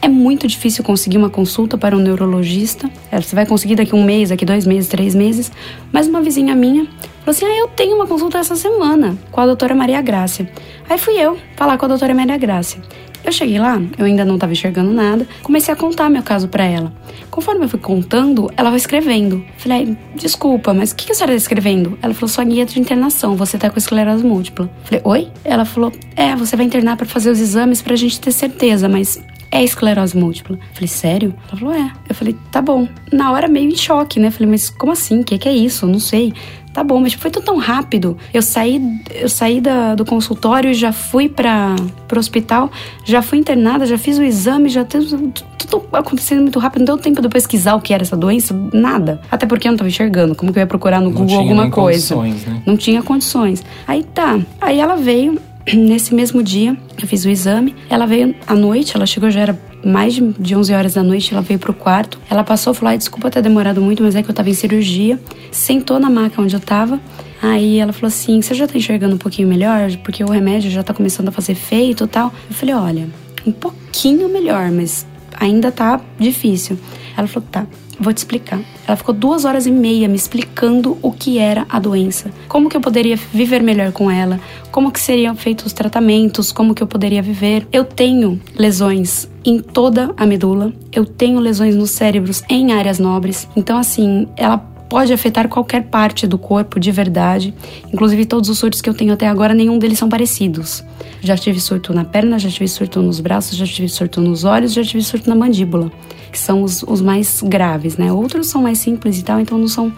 É 0.03 0.09
muito 0.09 0.46
difícil 0.48 0.83
conseguir 0.83 1.18
uma 1.18 1.29
consulta 1.29 1.76
para 1.76 1.94
um 1.94 2.00
neurologista. 2.00 2.88
É, 3.12 3.20
Você 3.20 3.37
vai 3.37 3.44
conseguir 3.44 3.74
daqui 3.74 3.94
um 3.94 4.03
mês, 4.03 4.31
daqui 4.31 4.46
dois 4.46 4.66
meses, 4.66 4.88
três 4.88 5.14
meses. 5.14 5.53
Mas 5.92 6.09
uma 6.09 6.22
vizinha 6.22 6.55
minha 6.55 6.85
falou 6.85 7.26
assim: 7.26 7.44
Ah, 7.44 7.59
eu 7.59 7.68
tenho 7.68 7.96
uma 7.96 8.07
consulta 8.07 8.38
essa 8.38 8.57
semana 8.57 9.18
com 9.31 9.40
a 9.42 9.46
doutora 9.46 9.74
Maria 9.74 10.00
Grácia. 10.00 10.50
Aí 10.88 10.96
fui 10.96 11.14
eu 11.20 11.37
falar 11.55 11.76
com 11.76 11.85
a 11.85 11.88
doutora 11.88 12.14
Maria 12.14 12.38
Grácia. 12.38 12.81
Eu 13.24 13.33
cheguei 13.33 13.59
lá, 13.59 13.80
eu 13.98 14.04
ainda 14.04 14.24
não 14.24 14.35
estava 14.35 14.52
enxergando 14.52 14.92
nada, 14.92 15.26
comecei 15.42 15.72
a 15.72 15.76
contar 15.76 16.09
meu 16.09 16.22
caso 16.22 16.48
para 16.48 16.64
ela. 16.64 16.92
Conforme 17.30 17.64
eu 17.64 17.68
fui 17.68 17.78
contando, 17.78 18.50
ela 18.56 18.70
vai 18.70 18.78
escrevendo. 18.78 19.44
Falei, 19.56 19.78
"Ai, 19.78 19.98
desculpa, 20.14 20.72
mas 20.72 20.90
o 20.90 20.96
que, 20.96 21.06
que 21.06 21.12
a 21.12 21.14
senhora 21.14 21.35
está 21.35 21.44
escrevendo? 21.44 21.98
Ela 22.02 22.14
falou, 22.14 22.28
sua 22.28 22.44
guia 22.44 22.64
de 22.64 22.80
internação, 22.80 23.37
você 23.37 23.59
tá 23.59 23.68
com 23.70 23.78
esclerose 23.78 24.24
múltipla. 24.24 24.70
Falei, 24.85 25.00
oi? 25.04 25.28
Ela 25.44 25.64
falou, 25.64 25.92
é, 26.16 26.35
você 26.35 26.56
vai 26.56 26.66
internar 26.66 26.96
para 26.96 27.06
fazer 27.06 27.30
os 27.30 27.40
exames 27.40 27.83
pra 27.83 27.94
gente 27.96 28.20
ter 28.20 28.33
certeza, 28.33 28.88
mas 28.88 29.22
é 29.50 29.62
esclerose 29.62 30.16
múltipla. 30.16 30.59
Falei, 30.72 30.88
sério? 30.88 31.35
Ela 31.48 31.59
falou, 31.59 31.74
é. 31.74 31.92
Eu 32.09 32.14
falei, 32.14 32.37
tá 32.50 32.62
bom. 32.62 32.88
Na 33.12 33.33
hora, 33.33 33.48
meio 33.48 33.68
em 33.68 33.76
choque, 33.76 34.20
né? 34.20 34.30
Falei, 34.30 34.48
mas 34.48 34.70
como 34.70 34.92
assim? 34.92 35.20
O 35.20 35.24
que, 35.24 35.38
que 35.38 35.48
é 35.48 35.52
isso? 35.52 35.87
Eu 35.87 35.90
Não 35.90 36.00
sei. 36.00 36.33
Tá 36.72 36.85
bom, 36.85 37.00
mas 37.00 37.14
foi 37.14 37.30
tudo 37.30 37.44
tão 37.44 37.56
rápido. 37.56 38.16
Eu 38.33 38.42
saí, 38.42 38.80
eu 39.12 39.28
saí 39.28 39.61
da- 39.61 39.94
do 39.96 40.04
consultório, 40.04 40.72
já 40.72 40.92
fui 40.92 41.28
para 41.28 41.74
pro 42.06 42.18
hospital, 42.20 42.70
já 43.04 43.20
fui 43.22 43.38
internada, 43.38 43.85
já 43.87 43.98
fiz 43.98 44.18
o 44.18 44.22
exame, 44.22 44.68
já 44.68 44.85
tudo, 44.85 45.33
tudo 45.59 45.83
acontecendo 45.92 46.42
muito 46.42 46.59
rápido. 46.61 46.80
Não 46.80 46.87
deu 46.87 46.98
tempo 46.98 47.20
de 47.20 47.26
eu 47.26 47.30
pesquisar 47.30 47.74
o 47.74 47.80
que 47.80 47.92
era 47.92 48.02
essa 48.04 48.16
doença, 48.16 48.54
nada. 48.72 49.20
Até 49.30 49.46
porque 49.46 49.66
eu 49.66 49.72
não 49.72 49.78
tava 49.78 49.88
enxergando. 49.88 50.35
Como 50.37 50.52
que 50.52 50.59
eu 50.59 50.62
ia 50.62 50.66
procurar 50.66 51.00
no 51.00 51.11
Não 51.11 51.12
Google 51.20 51.38
alguma 51.40 51.70
coisa? 51.70 52.14
condições, 52.14 52.46
né? 52.46 52.62
Não 52.64 52.76
tinha 52.76 53.02
condições. 53.02 53.64
Aí 53.87 54.04
tá. 54.04 54.38
Aí 54.61 54.78
ela 54.78 54.94
veio, 54.94 55.40
nesse 55.74 56.14
mesmo 56.14 56.40
dia, 56.42 56.76
eu 57.00 57.09
fiz 57.09 57.24
o 57.24 57.28
exame. 57.30 57.74
Ela 57.88 58.06
veio 58.06 58.33
à 58.46 58.54
noite, 58.54 58.94
ela 58.96 59.06
chegou, 59.06 59.28
já 59.28 59.40
era 59.40 59.69
mais 59.84 60.14
de- 60.14 60.32
de 60.38 60.54
11 60.56 60.72
horas 60.74 60.94
da 60.94 61.02
noite, 61.02 61.32
ela 61.32 61.42
veio 61.42 61.58
pro 61.58 61.72
quarto. 61.72 62.18
Ela 62.28 62.44
passou, 62.44 62.74
falou: 62.74 62.90
Ai, 62.90 62.98
desculpa 62.98 63.30
ter 63.30 63.42
demorado 63.42 63.80
muito, 63.80 64.02
mas 64.02 64.14
é 64.14 64.22
que 64.22 64.30
eu 64.30 64.34
tava 64.34 64.50
em 64.50 64.54
cirurgia. 64.54 65.18
Sentou 65.50 65.98
na 65.98 66.10
maca 66.10 66.40
onde 66.42 66.54
eu 66.54 66.60
tava. 66.60 67.00
Aí 67.42 67.78
ela 67.78 67.92
falou 67.92 68.08
assim: 68.08 68.40
Você 68.42 68.54
já 68.54 68.66
tá 68.66 68.76
enxergando 68.76 69.14
um 69.14 69.18
pouquinho 69.18 69.48
melhor? 69.48 69.90
Porque 70.04 70.22
o 70.22 70.28
remédio 70.30 70.70
já 70.70 70.82
tá 70.82 70.92
começando 70.92 71.28
a 71.28 71.32
fazer 71.32 71.52
efeito 71.52 72.04
e 72.04 72.06
tal. 72.06 72.32
Eu 72.48 72.54
falei: 72.54 72.74
Olha, 72.74 73.08
um 73.46 73.52
pouquinho 73.52 74.28
melhor, 74.28 74.70
mas 74.70 75.06
ainda 75.38 75.72
tá 75.72 76.00
difícil. 76.18 76.78
Ela 77.16 77.26
falou: 77.26 77.48
Tá, 77.50 77.66
vou 78.00 78.12
te 78.12 78.18
explicar. 78.18 78.60
Ela 78.86 78.96
ficou 78.96 79.14
duas 79.14 79.44
horas 79.44 79.66
e 79.66 79.70
meia 79.70 80.08
me 80.08 80.16
explicando 80.16 80.98
o 81.02 81.12
que 81.12 81.38
era 81.38 81.66
a 81.68 81.78
doença, 81.78 82.30
como 82.48 82.68
que 82.68 82.76
eu 82.76 82.80
poderia 82.80 83.16
viver 83.16 83.62
melhor 83.62 83.92
com 83.92 84.10
ela, 84.10 84.40
como 84.72 84.90
que 84.90 84.98
seriam 84.98 85.36
feitos 85.36 85.66
os 85.66 85.72
tratamentos, 85.72 86.50
como 86.50 86.74
que 86.74 86.82
eu 86.82 86.86
poderia 86.86 87.22
viver. 87.22 87.68
Eu 87.70 87.84
tenho 87.84 88.40
lesões 88.56 89.28
em 89.44 89.60
toda 89.60 90.12
a 90.16 90.26
medula, 90.26 90.72
eu 90.92 91.04
tenho 91.04 91.38
lesões 91.38 91.76
nos 91.76 91.90
cérebros 91.90 92.42
em 92.48 92.72
áreas 92.72 92.98
nobres. 92.98 93.46
Então, 93.54 93.78
assim, 93.78 94.26
ela 94.36 94.58
pode 94.90 95.12
afetar 95.12 95.48
qualquer 95.48 95.85
parte 95.85 96.26
do 96.26 96.37
corpo 96.37 96.81
de 96.81 96.90
verdade. 96.90 97.55
Inclusive, 97.94 98.26
todos 98.26 98.50
os 98.50 98.59
surtos 98.59 98.83
que 98.83 98.90
eu 98.90 98.92
tenho 98.92 99.12
até 99.12 99.29
agora, 99.29 99.55
nenhum 99.55 99.79
deles 99.79 99.96
são 99.96 100.09
parecidos. 100.09 100.85
Já 101.22 101.37
tive 101.37 101.61
surto 101.61 101.94
na 101.94 102.05
perna, 102.05 102.40
já 102.40 102.50
tive 102.50 102.66
surto 102.66 103.00
nos 103.00 103.20
braços, 103.20 103.57
já 103.57 103.64
tive 103.64 103.88
surto 103.88 104.20
nos 104.20 104.42
olhos, 104.42 104.72
já 104.72 104.83
tive 104.83 105.03
surto 105.05 105.31
na 105.31 105.37
mandíbula, 105.37 105.92
que 106.33 106.38
são 106.38 106.64
os, 106.64 106.83
os 106.83 107.00
mais 107.00 107.40
graves, 107.40 107.96
né? 107.96 108.12
Outros 108.12 108.48
são 108.48 108.61
mais 108.61 108.79
simples 108.79 109.18
e 109.18 109.22
tal, 109.22 109.38
então 109.38 109.57
não 109.57 109.68
são. 109.68 109.92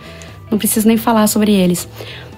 Não 0.51 0.59
preciso 0.59 0.87
nem 0.87 0.99
falar 0.99 1.27
sobre 1.27 1.51
eles. 1.51 1.89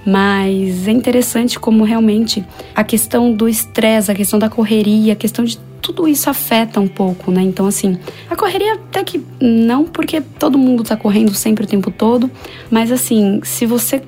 Mas 0.06 0.86
é 0.86 0.92
interessante 0.92 1.58
como 1.58 1.82
realmente 1.82 2.44
a 2.72 2.84
questão 2.84 3.32
do 3.32 3.48
estresse, 3.48 4.12
a 4.12 4.14
questão 4.14 4.38
da 4.38 4.48
correria, 4.48 5.14
a 5.14 5.16
questão 5.16 5.44
de 5.44 5.58
tudo 5.84 6.08
isso 6.08 6.30
afeta 6.30 6.80
um 6.80 6.88
pouco, 6.88 7.30
né? 7.30 7.42
Então, 7.42 7.66
assim, 7.66 7.98
a 8.30 8.34
correria 8.34 8.72
até 8.72 9.04
que 9.04 9.22
não, 9.38 9.84
porque 9.84 10.22
todo 10.22 10.56
mundo 10.56 10.82
tá 10.82 10.96
correndo 10.96 11.34
sempre 11.34 11.64
o 11.64 11.66
tempo 11.66 11.90
todo, 11.90 12.30
mas 12.70 12.90
assim, 12.90 13.40
se 13.44 13.66
você 13.66 14.02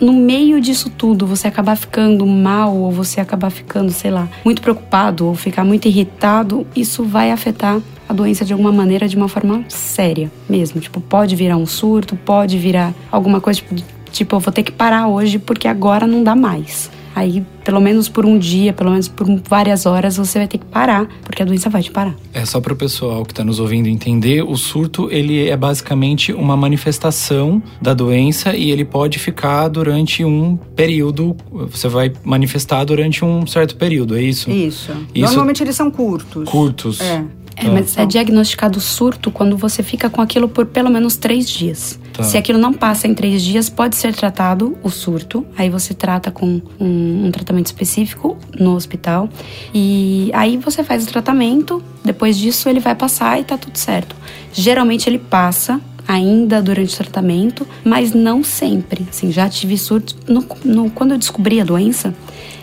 no 0.00 0.12
meio 0.12 0.60
disso 0.60 0.88
tudo 0.88 1.26
você 1.26 1.48
acabar 1.48 1.74
ficando 1.74 2.24
mal 2.24 2.76
ou 2.76 2.92
você 2.92 3.20
acabar 3.20 3.50
ficando, 3.50 3.90
sei 3.90 4.12
lá, 4.12 4.28
muito 4.44 4.62
preocupado 4.62 5.26
ou 5.26 5.34
ficar 5.34 5.64
muito 5.64 5.88
irritado, 5.88 6.64
isso 6.76 7.02
vai 7.02 7.32
afetar 7.32 7.80
a 8.08 8.12
doença 8.12 8.44
de 8.44 8.52
alguma 8.52 8.70
maneira, 8.70 9.08
de 9.08 9.16
uma 9.16 9.28
forma 9.28 9.64
séria 9.68 10.30
mesmo. 10.48 10.80
Tipo, 10.80 11.00
pode 11.00 11.34
virar 11.34 11.56
um 11.56 11.66
surto, 11.66 12.14
pode 12.14 12.56
virar 12.56 12.94
alguma 13.10 13.40
coisa 13.40 13.60
tipo, 13.60 13.74
tipo 14.12 14.36
eu 14.36 14.40
vou 14.40 14.52
ter 14.52 14.62
que 14.62 14.70
parar 14.70 15.08
hoje 15.08 15.40
porque 15.40 15.66
agora 15.66 16.06
não 16.06 16.22
dá 16.22 16.36
mais. 16.36 16.88
Aí, 17.16 17.42
pelo 17.64 17.80
menos 17.80 18.10
por 18.10 18.26
um 18.26 18.38
dia, 18.38 18.74
pelo 18.74 18.90
menos 18.90 19.08
por 19.08 19.26
várias 19.48 19.86
horas, 19.86 20.18
você 20.18 20.38
vai 20.38 20.46
ter 20.46 20.58
que 20.58 20.66
parar, 20.66 21.08
porque 21.24 21.42
a 21.42 21.46
doença 21.46 21.70
vai 21.70 21.82
te 21.82 21.90
parar. 21.90 22.14
É 22.34 22.44
só 22.44 22.60
para 22.60 22.74
o 22.74 22.76
pessoal 22.76 23.24
que 23.24 23.32
está 23.32 23.42
nos 23.42 23.58
ouvindo 23.58 23.88
entender, 23.88 24.42
o 24.42 24.54
surto 24.54 25.08
ele 25.10 25.48
é 25.48 25.56
basicamente 25.56 26.30
uma 26.30 26.54
manifestação 26.58 27.62
da 27.80 27.94
doença 27.94 28.54
e 28.54 28.70
ele 28.70 28.84
pode 28.84 29.18
ficar 29.18 29.68
durante 29.68 30.22
um 30.26 30.58
período. 30.76 31.34
Você 31.70 31.88
vai 31.88 32.12
manifestar 32.22 32.84
durante 32.84 33.24
um 33.24 33.46
certo 33.46 33.76
período, 33.76 34.14
é 34.14 34.20
isso? 34.20 34.50
Isso. 34.50 34.92
isso 35.14 35.24
Normalmente 35.24 35.62
eles 35.62 35.74
são 35.74 35.90
curtos. 35.90 36.46
Curtos. 36.46 37.00
É. 37.00 37.24
É, 37.56 37.68
mas 37.68 37.94
tá. 37.94 38.02
é 38.02 38.06
diagnosticado 38.06 38.78
surto 38.80 39.30
quando 39.30 39.56
você 39.56 39.82
fica 39.82 40.10
com 40.10 40.20
aquilo 40.20 40.48
por 40.48 40.66
pelo 40.66 40.90
menos 40.90 41.16
três 41.16 41.48
dias. 41.48 41.98
Tá. 42.12 42.22
Se 42.22 42.36
aquilo 42.36 42.58
não 42.58 42.72
passa 42.72 43.08
em 43.08 43.14
três 43.14 43.42
dias, 43.42 43.70
pode 43.70 43.96
ser 43.96 44.14
tratado 44.14 44.76
o 44.82 44.90
surto. 44.90 45.44
Aí 45.56 45.70
você 45.70 45.94
trata 45.94 46.30
com 46.30 46.60
um, 46.78 47.26
um 47.26 47.30
tratamento 47.30 47.66
específico 47.66 48.36
no 48.58 48.74
hospital. 48.74 49.28
E 49.74 50.30
aí 50.34 50.58
você 50.58 50.84
faz 50.84 51.04
o 51.04 51.06
tratamento, 51.08 51.82
depois 52.04 52.36
disso 52.36 52.68
ele 52.68 52.80
vai 52.80 52.94
passar 52.94 53.40
e 53.40 53.44
tá 53.44 53.56
tudo 53.56 53.76
certo. 53.76 54.14
Geralmente 54.52 55.08
ele 55.08 55.18
passa 55.18 55.80
ainda 56.06 56.62
durante 56.62 56.94
o 56.94 56.96
tratamento, 56.98 57.66
mas 57.84 58.12
não 58.12 58.44
sempre. 58.44 59.06
Assim, 59.10 59.32
já 59.32 59.48
tive 59.48 59.76
surtos. 59.76 60.16
No, 60.28 60.44
no, 60.64 60.90
quando 60.90 61.12
eu 61.12 61.18
descobri 61.18 61.60
a 61.60 61.64
doença, 61.64 62.14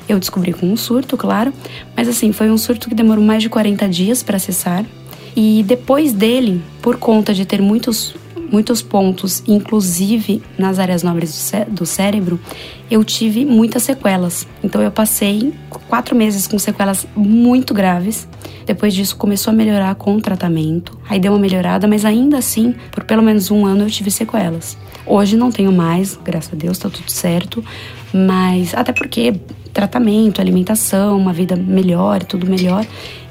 eu 0.07 0.19
descobri 0.19 0.53
com 0.53 0.65
um 0.67 0.77
surto, 0.77 1.15
claro, 1.17 1.53
mas 1.95 2.07
assim, 2.07 2.31
foi 2.31 2.49
um 2.49 2.57
surto 2.57 2.89
que 2.89 2.95
demorou 2.95 3.23
mais 3.23 3.41
de 3.41 3.49
40 3.49 3.87
dias 3.89 4.23
para 4.23 4.39
cessar. 4.39 4.85
E 5.35 5.63
depois 5.63 6.13
dele, 6.13 6.61
por 6.81 6.97
conta 6.97 7.33
de 7.33 7.45
ter 7.45 7.61
muitos 7.61 8.15
muitos 8.53 8.83
pontos, 8.83 9.41
inclusive 9.47 10.43
nas 10.59 10.77
áreas 10.77 11.01
nobres 11.01 11.31
do, 11.31 11.37
cé 11.37 11.65
do, 11.65 11.85
cérebro, 11.87 12.39
eu 12.89 13.03
tive 13.03 13.43
muitas 13.43 13.81
sequelas. 13.81 14.47
Então 14.63 14.79
eu 14.79 14.91
passei 14.91 15.51
quatro 15.89 16.15
meses 16.15 16.45
com 16.45 16.59
sequelas 16.59 17.07
muito 17.15 17.73
graves. 17.73 18.27
Depois 18.63 18.93
disso 18.93 19.15
começou 19.15 19.51
a 19.51 19.55
melhorar 19.55 19.95
com 19.95 20.15
o 20.15 20.21
tratamento. 20.21 20.95
Aí 21.09 21.19
deu 21.19 21.31
uma 21.31 21.39
melhorada, 21.39 21.87
mas 21.87 22.05
ainda 22.05 22.37
assim, 22.37 22.75
por 22.91 23.03
pelo 23.05 23.23
menos 23.23 23.49
um 23.49 23.65
ano 23.65 23.85
eu 23.85 23.89
tive 23.89 24.11
sequelas. 24.11 24.77
Hoje 25.03 25.35
não 25.35 25.51
tenho 25.51 25.71
mais, 25.71 26.17
graças 26.23 26.53
a 26.53 26.55
Deus, 26.55 26.77
tá 26.77 26.91
tudo 26.91 27.09
certo. 27.09 27.63
Mas 28.13 28.73
até 28.73 28.93
porque 28.93 29.33
tratamento, 29.73 30.39
alimentação, 30.39 31.17
uma 31.17 31.33
vida 31.33 31.55
melhor, 31.55 32.23
tudo 32.23 32.45
melhor. 32.45 32.85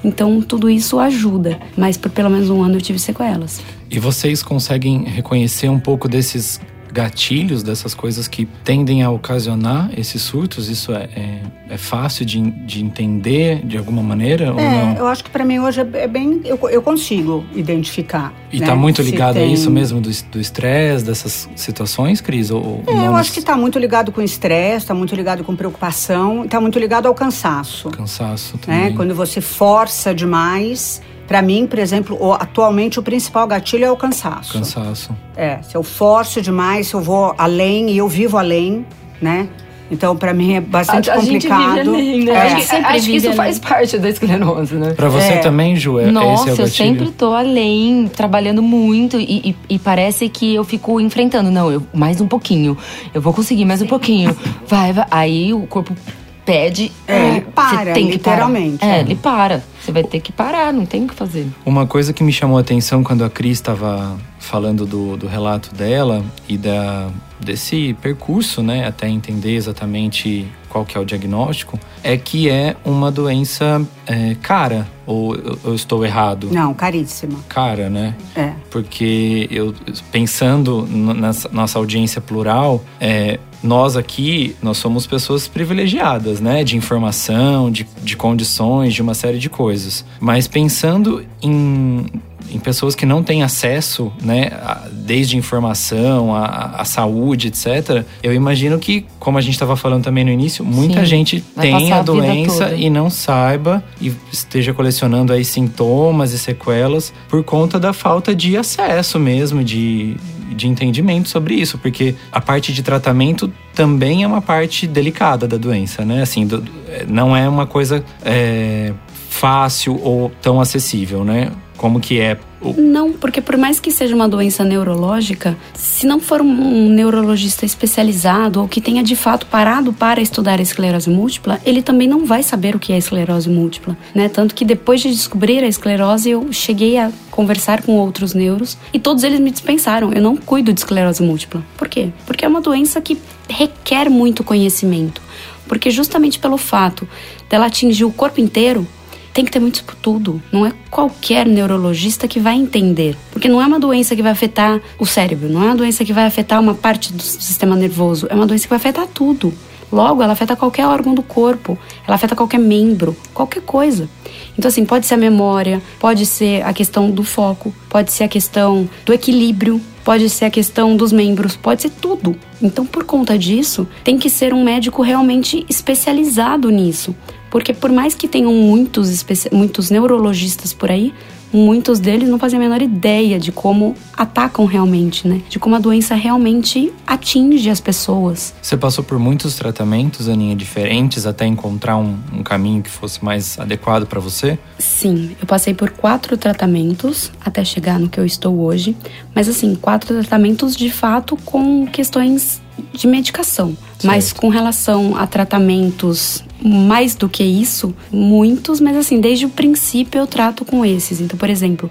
Então 0.05 0.43
tudo 0.43 0.69
isso 0.69 0.99
ajuda, 0.99 1.59
mas 1.77 1.97
por 1.97 2.11
pelo 2.11 2.29
menos 2.29 2.51
um 2.51 2.63
ano 2.63 2.77
eu 2.77 2.81
tive 2.81 2.99
sequelas. 2.99 3.63
E 3.89 3.99
vocês 3.99 4.43
conseguem 4.43 5.05
reconhecer 5.05 5.69
um 5.69 5.79
pouco 5.79 6.09
desses 6.09 6.61
gatilhos 6.93 7.63
dessas 7.63 7.95
coisas 7.95 8.29
que 8.29 8.47
tendem 8.63 9.03
a 9.03 9.11
ocasionar 9.11 9.91
esses 9.97 10.23
surtos? 10.23 10.69
Isso 10.69 10.93
é, 10.93 11.09
é, 11.17 11.39
é 11.71 11.79
fácil 11.79 12.25
de, 12.25 12.41
de 12.41 12.85
entender 12.85 13.65
de 13.65 13.79
alguma 13.79 14.03
maneira? 14.03 14.55
É, 14.59 15.01
eu 15.01 15.07
acho 15.07 15.25
que 15.25 15.31
para 15.31 15.45
mim 15.45 15.59
hoje 15.59 15.81
é, 15.81 16.03
é 16.03 16.07
bem. 16.07 16.41
Eu, 16.45 16.59
eu 16.69 16.83
consigo 16.83 17.45
identificar. 17.55 18.33
E 18.53 18.59
está 18.59 18.75
né, 18.75 18.81
muito 18.81 19.01
ligado 19.01 19.35
tem... 19.35 19.45
a 19.45 19.47
isso 19.47 19.71
mesmo, 19.71 20.01
do 20.01 20.41
estresse, 20.41 21.05
dessas 21.05 21.49
situações, 21.57 22.21
Cris? 22.21 22.51
Ou, 22.51 22.83
é, 22.87 23.07
eu 23.07 23.17
acho 23.17 23.33
que 23.33 23.39
está 23.39 23.57
muito 23.57 23.79
ligado 23.79 24.13
com 24.13 24.21
estresse, 24.21 24.85
está 24.85 24.95
muito 24.95 25.15
ligado 25.15 25.43
com 25.43 25.57
preocupação, 25.57 26.45
está 26.45 26.61
muito 26.61 26.79
ligado 26.79 27.07
ao 27.07 27.15
cansaço. 27.15 27.89
Cansaço 27.91 28.57
né? 28.57 28.61
também. 28.63 28.91
Né? 28.91 28.93
Quando 28.97 29.15
você 29.15 29.41
força 29.41 30.15
demais 30.15 31.01
para 31.33 31.41
mim, 31.41 31.67
por 31.67 31.79
exemplo, 31.79 32.35
atualmente 32.35 32.99
o 32.99 33.03
principal 33.03 33.47
gatilho 33.47 33.87
é 33.87 33.91
o 33.91 33.97
cansaço. 33.97 34.53
Cansaço. 34.53 35.17
É, 35.35 35.63
se 35.63 35.75
eu 35.75 35.83
forço 35.83 36.43
demais, 36.43 36.89
se 36.89 36.95
eu 36.95 37.01
vou 37.01 37.35
além 37.39 37.89
e 37.89 37.97
eu 37.97 38.07
vivo 38.07 38.37
além, 38.37 38.85
né? 39.19 39.49
Então, 39.91 40.15
para 40.15 40.35
mim 40.35 40.57
é 40.57 40.61
bastante 40.61 41.11
a, 41.11 41.15
a 41.15 41.17
complicado. 41.17 41.77
Gente 41.77 41.85
vive 41.85 41.91
além, 41.91 42.25
né? 42.25 42.33
É. 42.33 42.37
Acho, 42.37 42.57
que, 42.57 42.63
sempre 42.63 42.87
acho 42.87 43.07
que 43.07 43.17
isso 43.17 43.33
faz 43.33 43.59
parte 43.59 43.99
da 43.99 44.11
esclerose, 44.11 44.75
né? 44.75 44.93
Para 44.93 45.09
você 45.09 45.33
é. 45.33 45.39
também, 45.39 45.75
Ju, 45.75 45.99
é, 45.99 46.11
Nossa, 46.11 46.51
esse 46.51 46.61
é 46.61 46.65
o 46.65 46.67
eu 46.67 46.71
sempre 46.71 47.11
tô 47.13 47.33
além, 47.33 48.11
trabalhando 48.15 48.61
muito 48.61 49.19
e, 49.19 49.23
e, 49.49 49.57
e, 49.71 49.79
parece 49.79 50.29
que 50.29 50.55
eu 50.55 50.65
fico 50.65 51.01
enfrentando. 51.01 51.51
Não, 51.51 51.73
eu, 51.73 51.83
mais 51.95 52.21
um 52.21 52.29
pouquinho. 52.29 52.77
Eu 53.15 53.23
vou 53.23 53.33
conseguir 53.33 53.65
mais 53.65 53.81
um 53.81 53.87
pouquinho. 53.87 54.37
Vai, 54.67 54.93
vai. 54.93 55.07
Aí 55.11 55.55
o 55.55 55.67
corpo 55.67 55.97
pede. 56.45 56.93
É, 57.09 57.29
ele 57.29 57.41
para, 57.55 57.95
tem 57.95 58.11
literalmente. 58.11 58.73
Que 58.73 58.79
parar. 58.79 58.97
É, 58.97 59.01
ele 59.01 59.15
para. 59.15 59.72
Você 59.83 59.91
vai 59.91 60.05
ter 60.05 60.21
que 60.21 60.31
parar, 60.31 60.73
não 60.73 60.87
tem 60.87 61.05
o 61.05 61.09
que 61.09 61.15
fazer. 61.15 61.49
Uma 61.67 61.87
coisa 61.87 62.13
que 62.13 62.23
me 62.23 62.33
chamou 62.33 62.57
a 62.57 62.61
atenção 62.61 63.03
quando 63.03 63.25
a 63.25 63.31
Cris 63.31 63.59
estava 63.59 64.17
falando 64.39 64.87
do, 64.87 65.17
do 65.17 65.27
relato 65.27 65.75
dela 65.75 66.25
e 66.49 66.57
da, 66.57 67.11
desse 67.41 67.93
percurso, 68.01 68.63
né, 68.63 68.87
até 68.87 69.09
entender 69.09 69.55
exatamente 69.57 70.47
qual 70.69 70.85
que 70.85 70.97
é 70.97 71.01
o 71.01 71.05
diagnóstico, 71.05 71.79
é 72.03 72.17
que 72.17 72.49
é 72.49 72.77
uma 72.85 73.11
doença 73.11 73.85
é, 74.07 74.37
cara. 74.41 74.87
Ou 75.05 75.35
eu 75.35 75.75
estou 75.75 76.05
errado? 76.05 76.49
Não, 76.53 76.73
caríssima. 76.73 77.41
Cara, 77.49 77.91
né? 77.91 78.15
É. 78.37 78.53
Porque 78.71 79.49
eu 79.51 79.75
pensando 80.13 80.87
na 80.89 81.33
nossa 81.51 81.79
audiência 81.79 82.21
plural, 82.21 82.83
é, 83.01 83.41
nós 83.63 83.97
aqui, 83.97 84.57
nós 84.63 84.79
somos 84.79 85.07
pessoas 85.07 85.47
privilegiadas, 85.47 86.41
né? 86.41 86.65
De 86.65 86.77
informação, 86.77 87.71
de, 87.71 87.87
de 88.03 88.17
condições, 88.17 88.95
de 88.95 89.03
uma 89.03 89.15
série 89.15 89.39
de 89.39 89.49
coisas. 89.49 90.05
Mas 90.21 90.49
pensando 90.49 91.25
em 91.41 92.07
em 92.51 92.59
pessoas 92.59 92.95
que 92.95 93.07
não 93.07 93.23
têm 93.23 93.43
acesso, 93.43 94.13
né, 94.23 94.49
a, 94.63 94.87
desde 94.93 95.37
informação, 95.37 96.35
a, 96.35 96.75
a, 96.77 96.85
saúde, 96.85 97.49
etc. 97.49 98.05
Eu 98.23 98.35
imagino 98.35 98.79
que, 98.79 99.07
como 99.19 99.39
a 99.39 99.41
gente 99.41 99.55
estava 99.55 99.75
falando 99.75 100.05
também 100.05 100.25
no 100.25 100.31
início, 100.31 100.65
muita 100.65 101.01
Sim, 101.01 101.07
gente 101.07 101.41
tem 101.59 101.93
a 101.93 102.03
doença 102.03 102.67
a 102.67 102.75
e 102.75 102.91
não 102.91 103.09
saiba 103.09 103.83
e 104.01 104.13
esteja 104.31 104.75
colecionando 104.75 105.33
aí 105.33 105.45
sintomas 105.45 106.33
e 106.33 106.39
sequelas 106.39 107.13
por 107.29 107.43
conta 107.43 107.81
da 107.81 107.93
falta 107.93 108.35
de 108.35 108.57
acesso 108.57 109.19
mesmo, 109.19 109.65
de, 109.65 110.17
de 110.53 110.69
entendimento 110.69 111.29
sobre 111.29 111.55
isso, 111.55 111.79
porque 111.79 112.15
a 112.31 112.41
parte 112.41 112.73
de 112.73 112.83
tratamento 112.83 113.53
também 113.75 114.23
é 114.23 114.27
uma 114.27 114.43
parte 114.43 114.87
delicada 114.87 115.47
da 115.47 115.57
doença, 115.57 116.05
né? 116.05 116.23
Assim, 116.23 116.47
do, 116.47 116.63
não 117.09 117.37
é 117.37 117.49
uma 117.49 117.67
coisa 117.67 118.05
é, 118.25 118.93
fácil 119.29 119.99
ou 120.03 120.31
tão 120.41 120.61
acessível, 120.61 121.25
né? 121.25 121.51
Como 121.77 122.01
que 122.01 122.21
é? 122.21 122.39
Não, 122.77 123.13
porque 123.13 123.41
por 123.41 123.57
mais 123.57 123.81
que 123.81 123.91
seja 123.91 124.15
uma 124.15 124.29
doença 124.29 124.65
neurológica, 124.65 125.57
se 125.75 126.07
não 126.07 126.21
for 126.21 126.41
um 126.41 126.89
neurologista 126.89 127.65
especializado 127.65 128.61
ou 128.61 128.69
que 128.69 128.81
tenha 128.81 129.03
de 129.03 129.17
fato 129.17 129.47
parado 129.47 129.93
para 129.93 130.21
estudar 130.21 130.59
a 130.59 130.63
esclerose 130.63 131.11
múltipla, 131.11 131.61
ele 131.65 131.83
também 131.83 132.09
não 132.09 132.25
vai 132.25 132.43
saber 132.43 132.77
o 132.77 132.79
que 132.79 132.93
é 132.93 132.99
esclerose 132.99 133.49
múltipla, 133.49 133.97
né? 134.15 134.29
Tanto 134.29 134.55
que 134.55 134.65
depois 134.65 135.01
de 135.01 135.11
descobrir 135.11 135.63
a 135.65 135.69
esclerose, 135.69 136.31
eu 136.31 136.53
cheguei 136.53 136.99
a 136.99 137.11
conversar 137.31 137.83
com 137.83 137.97
outros 137.97 138.35
neuros 138.35 138.77
e 138.93 138.99
todos 138.99 139.25
eles 139.25 139.41
me 139.41 139.51
dispensaram. 139.51 140.13
Eu 140.13 140.23
não 140.23 140.37
cuido 140.37 140.73
de 140.73 140.81
esclerose 140.81 141.23
múltipla. 141.23 141.63
Por 141.77 141.89
quê? 141.89 142.11
Porque 142.27 142.45
é 142.45 142.49
uma 142.49 142.61
doença 142.61 143.01
que 143.01 143.19
requer 143.49 144.09
muito 144.09 144.45
conhecimento. 144.45 145.21
Porque 145.67 145.91
justamente 145.91 146.39
pelo 146.39 146.59
fato 146.59 147.09
dela 147.49 147.67
atingir 147.67 148.05
o 148.05 148.13
corpo 148.13 148.41
inteiro, 148.41 148.87
tem 149.33 149.45
que 149.45 149.51
ter 149.51 149.61
muito 149.61 149.77
estudo. 149.77 150.43
Não 150.53 150.67
é 150.67 150.73
qualquer 150.91 151.47
neurologista 151.47 152.29
que 152.29 152.39
vai 152.39 152.55
entender. 152.55 153.17
Porque 153.31 153.49
não 153.49 153.61
é 153.61 153.67
uma 153.67 153.81
doença 153.81 154.15
que 154.15 154.23
vai 154.23 154.33
afetar 154.33 154.81
o 154.99 155.07
cérebro, 155.07 155.49
não 155.49 155.63
é 155.63 155.67
uma 155.67 155.77
doença 155.77 156.05
que 156.05 156.13
vai 156.13 156.25
afetar 156.25 156.61
uma 156.61 156.75
parte 156.75 157.13
do 157.13 157.23
sistema 157.23 157.75
nervoso, 157.77 158.27
é 158.31 158.35
uma 158.35 158.47
doença 158.47 158.65
que 158.65 158.71
vai 158.71 158.77
afetar 158.77 159.07
tudo. 159.07 159.53
Logo, 159.91 160.23
ela 160.23 160.33
afeta 160.33 160.57
qualquer 160.57 160.87
órgão 160.87 161.15
do 161.15 161.23
corpo, 161.23 161.79
ela 162.07 162.15
afeta 162.15 162.35
qualquer 162.35 162.59
membro, 162.59 163.15
qualquer 163.35 163.61
coisa. 163.61 164.09
Então, 164.57 164.69
assim, 164.71 164.87
pode 164.87 165.07
ser 165.07 165.15
a 165.15 165.19
memória, 165.19 165.83
pode 166.01 166.25
ser 166.25 166.63
a 166.65 166.73
questão 166.73 167.11
do 167.11 167.23
foco, 167.23 167.75
pode 167.91 168.11
ser 168.11 168.25
a 168.25 168.29
questão 168.29 168.89
do 169.05 169.13
equilíbrio, 169.13 169.79
pode 170.03 170.31
ser 170.31 170.47
a 170.47 170.51
questão 170.51 170.97
dos 170.97 171.13
membros, 171.13 171.57
pode 171.57 171.83
ser 171.83 171.91
tudo. 171.91 172.35
Então, 172.61 172.87
por 172.87 173.05
conta 173.05 173.39
disso, 173.39 173.87
tem 174.03 174.17
que 174.17 174.31
ser 174.31 174.55
um 174.55 174.65
médico 174.65 175.03
realmente 175.03 175.65
especializado 175.69 176.71
nisso. 176.71 177.15
Porque 177.53 177.75
por 177.75 177.93
mais 177.93 178.15
que 178.15 178.27
tenham 178.27 178.55
muitos, 178.55 179.25
muitos 179.53 179.91
neurologistas 179.91 180.73
por 180.73 180.91
aí, 180.91 181.13
muitos 181.53 182.01
deles 182.01 182.27
não 182.27 182.39
fazem 182.39 182.59
a 182.59 182.63
menor 182.63 182.81
ideia 182.81 183.39
de 183.39 183.53
como 183.53 183.95
atacam 184.17 184.65
realmente, 184.65 185.29
né? 185.29 185.43
De 185.51 185.59
como 185.59 185.77
a 185.77 185.79
doença 185.79 186.15
realmente 186.15 186.91
atinge 187.07 187.69
as 187.69 187.79
pessoas. 187.79 188.55
Você 188.63 188.75
passou 188.75 189.05
por 189.05 189.19
muitos 189.19 189.55
tratamentos, 189.55 190.31
Aninha, 190.31 190.57
diferentes, 190.57 191.27
até 191.27 191.45
encontrar 191.45 191.99
um, 191.99 192.17
um 192.33 192.43
caminho 192.43 192.83
que 192.83 192.89
fosse 192.89 193.23
mais 193.23 193.59
adequado 193.61 194.07
para 194.07 194.19
você? 194.19 194.59
Sim, 194.79 195.37
eu 195.39 195.47
passei 195.47 195.75
por 195.75 195.91
quatro 195.91 196.39
tratamentos 196.39 197.31
até 197.45 197.63
chegar 197.67 197.99
no 197.99 198.09
que 198.09 198.19
eu 198.19 198.25
estou 198.25 198.61
hoje. 198.61 198.97
Mas 199.35 199.47
assim, 199.47 199.75
quatro 199.75 200.15
tratamentos 200.15 200.75
de 200.75 200.91
fato 200.91 201.37
com 201.45 201.87
questões 201.87 202.63
de 202.95 203.07
medicação. 203.07 203.77
Mas 204.03 204.33
com 204.33 204.49
relação 204.49 205.17
a 205.17 205.27
tratamentos 205.27 206.43
mais 206.65 207.15
do 207.15 207.29
que 207.29 207.43
isso, 207.43 207.95
muitos, 208.11 208.81
mas 208.81 208.97
assim, 208.97 209.21
desde 209.21 209.47
o 209.47 209.49
princípio 209.49 210.19
eu 210.19 210.27
trato 210.27 210.65
com 210.65 210.85
esses. 210.85 211.21
Então, 211.21 211.39
por 211.39 211.51
exemplo, 211.51 211.91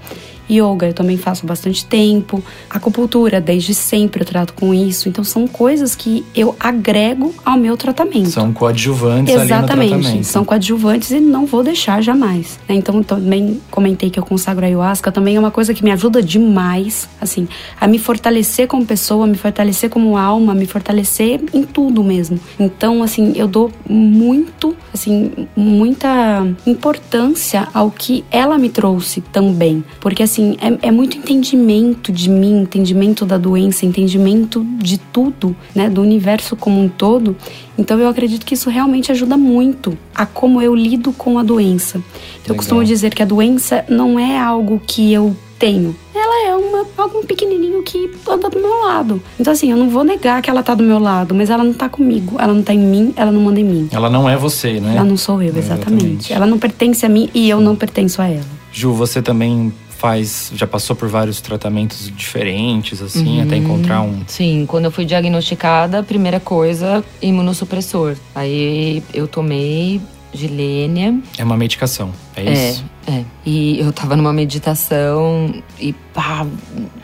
Yoga 0.49 0.87
eu 0.87 0.93
também 0.93 1.17
faço 1.17 1.45
bastante 1.45 1.85
tempo. 1.85 2.43
Acupuntura, 2.69 3.39
desde 3.41 3.73
sempre 3.73 4.21
eu 4.21 4.25
trato 4.25 4.53
com 4.53 4.73
isso. 4.73 5.09
Então 5.09 5.23
são 5.23 5.47
coisas 5.47 5.95
que 5.95 6.25
eu 6.35 6.55
agrego 6.59 7.33
ao 7.45 7.57
meu 7.57 7.77
tratamento. 7.77 8.29
São 8.29 8.53
coadjuvantes 8.53 9.33
Exatamente, 9.33 9.71
ali 9.71 9.89
no 9.95 9.99
tratamento. 10.01 10.25
são 10.25 10.45
coadjuvantes 10.45 11.11
e 11.11 11.19
não 11.19 11.45
vou 11.45 11.63
deixar 11.63 12.01
jamais. 12.01 12.59
né? 12.67 12.75
Então 12.75 13.01
também 13.03 13.61
comentei 13.69 14.09
que 14.09 14.19
eu 14.19 14.25
consagro 14.25 14.63
a 14.65 14.67
ayahuasca, 14.67 15.11
também 15.11 15.35
é 15.35 15.39
uma 15.39 15.51
coisa 15.51 15.73
que 15.73 15.83
me 15.83 15.91
ajuda 15.91 16.21
demais, 16.21 17.07
assim, 17.19 17.47
a 17.79 17.87
me 17.87 17.97
fortalecer 17.99 18.67
como 18.67 18.85
pessoa, 18.85 19.27
me 19.27 19.37
fortalecer 19.37 19.89
como 19.89 20.17
alma, 20.17 20.53
me 20.53 20.65
fortalecer 20.65 21.41
em 21.53 21.63
tudo 21.63 22.03
mesmo. 22.03 22.39
Então, 22.59 23.03
assim, 23.03 23.33
eu 23.35 23.47
dou 23.47 23.71
muito, 23.89 24.75
assim, 24.93 25.31
muita 25.55 26.47
importância 26.65 27.67
ao 27.73 27.91
que 27.91 28.23
ela 28.31 28.57
me 28.57 28.69
trouxe 28.69 29.21
também. 29.21 29.83
Porque, 29.99 30.23
assim, 30.31 30.57
é, 30.61 30.87
é 30.87 30.91
muito 30.91 31.17
entendimento 31.17 32.11
de 32.11 32.29
mim, 32.29 32.61
entendimento 32.61 33.25
da 33.25 33.37
doença, 33.37 33.85
entendimento 33.85 34.65
de 34.77 34.97
tudo, 34.97 35.55
né, 35.75 35.89
do 35.89 36.01
universo 36.01 36.55
como 36.55 36.81
um 36.81 36.87
todo. 36.87 37.35
Então, 37.77 37.99
eu 37.99 38.07
acredito 38.07 38.45
que 38.45 38.53
isso 38.53 38.69
realmente 38.69 39.11
ajuda 39.11 39.35
muito 39.35 39.97
a 40.15 40.25
como 40.25 40.61
eu 40.61 40.73
lido 40.73 41.11
com 41.11 41.37
a 41.37 41.43
doença. 41.43 41.97
Então, 42.41 42.53
eu 42.53 42.55
costumo 42.55 42.83
dizer 42.83 43.13
que 43.13 43.21
a 43.21 43.25
doença 43.25 43.83
não 43.89 44.17
é 44.17 44.39
algo 44.39 44.81
que 44.85 45.11
eu 45.11 45.35
tenho. 45.59 45.95
Ela 46.15 46.49
é 46.49 46.55
uma, 46.55 46.85
algo 46.97 47.25
pequenininho 47.25 47.83
que 47.83 48.11
anda 48.27 48.49
do 48.49 48.59
meu 48.59 48.83
lado. 48.83 49.21
Então, 49.39 49.53
assim, 49.53 49.69
eu 49.71 49.77
não 49.77 49.89
vou 49.89 50.03
negar 50.03 50.41
que 50.41 50.49
ela 50.49 50.63
tá 50.63 50.73
do 50.73 50.83
meu 50.83 50.97
lado, 50.97 51.35
mas 51.35 51.49
ela 51.49 51.63
não 51.63 51.73
tá 51.73 51.87
comigo. 51.89 52.35
Ela 52.39 52.53
não 52.53 52.63
tá 52.63 52.73
em 52.73 52.79
mim, 52.79 53.13
ela 53.15 53.31
não 53.31 53.41
manda 53.41 53.59
em 53.59 53.63
mim. 53.63 53.89
Ela 53.91 54.09
não 54.09 54.29
é 54.29 54.37
você, 54.37 54.79
né? 54.79 54.95
Ela 54.95 55.05
não 55.05 55.17
sou 55.17 55.41
eu, 55.41 55.55
exatamente. 55.55 56.03
Exatamente. 56.03 56.33
Ela 56.33 56.47
não 56.47 56.57
pertence 56.57 57.05
a 57.05 57.09
mim 57.09 57.29
e 57.33 57.49
eu 57.49 57.59
não 57.59 57.75
pertenço 57.75 58.21
a 58.21 58.27
ela. 58.27 58.61
Ju, 58.71 58.93
você 58.93 59.21
também 59.21 59.71
faz, 60.05 60.51
já 60.55 60.65
passou 60.65 60.95
por 60.95 61.07
vários 61.07 61.39
tratamentos 61.39 62.11
diferentes, 62.15 63.03
assim, 63.03 63.37
Uhum. 63.37 63.43
até 63.43 63.55
encontrar 63.57 64.01
um. 64.01 64.23
Sim, 64.25 64.65
quando 64.67 64.85
eu 64.85 64.91
fui 64.91 65.05
diagnosticada, 65.05 66.01
primeira 66.01 66.39
coisa, 66.39 67.03
imunossupressor. 67.21 68.15
Aí 68.33 69.03
eu 69.13 69.27
tomei 69.27 70.01
Gilênia. 70.33 71.19
É 71.37 71.43
uma 71.43 71.55
medicação, 71.55 72.11
é 72.35 72.45
É, 72.49 72.69
isso? 72.71 72.83
é. 73.05 73.23
E 73.45 73.79
eu 73.79 73.93
tava 73.93 74.15
numa 74.15 74.33
meditação 74.33 75.53
e 75.79 75.93
pá, 76.13 76.47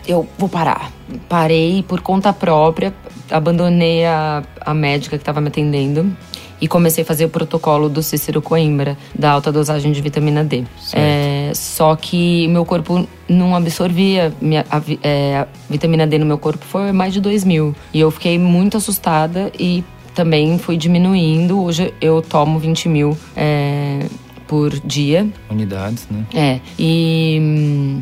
eu 0.08 0.28
vou 0.40 0.50
parar. 0.50 0.92
Parei 1.30 1.84
por 1.88 2.02
conta 2.02 2.34
própria, 2.34 2.92
abandonei 3.30 4.06
a, 4.06 4.42
a 4.62 4.74
médica 4.74 5.18
que 5.20 5.24
tava 5.24 5.40
me 5.40 5.50
atendendo 5.50 6.12
e 6.60 6.68
comecei 6.68 7.04
a 7.04 7.06
fazer 7.06 7.26
o 7.26 7.30
protocolo 7.30 7.90
do 7.90 8.02
Cícero 8.02 8.42
Coimbra, 8.42 8.98
da 9.14 9.32
alta 9.32 9.52
dosagem 9.52 9.92
de 9.92 10.02
vitamina 10.02 10.44
D. 10.44 10.64
É, 10.94 11.52
só 11.54 11.96
que 11.96 12.48
meu 12.48 12.66
corpo 12.66 13.08
não 13.28 13.56
absorvia 13.56 14.34
minha, 14.42 14.66
a, 14.70 14.82
é, 15.04 15.40
a 15.40 15.48
vitamina 15.70 16.08
D 16.08 16.18
no 16.18 16.26
meu 16.26 16.38
corpo 16.38 16.66
foi 16.66 16.92
mais 16.92 17.14
de 17.14 17.22
2 17.22 17.44
mil. 17.44 17.76
E 17.94 18.00
eu 18.00 18.10
fiquei 18.12 18.40
muito 18.40 18.78
assustada 18.78 19.52
e 19.60 19.84
também 20.14 20.58
fui 20.58 20.78
diminuindo. 20.78 21.62
Hoje 21.62 21.94
eu 22.02 22.22
tomo 22.22 22.58
20 22.58 22.90
mil 22.90 23.18
é, 23.36 24.06
por 24.48 24.72
dia. 24.80 25.28
Unidades, 25.50 26.08
né? 26.10 26.26
É. 26.34 26.60
E 26.80 27.38
hum, 27.40 28.00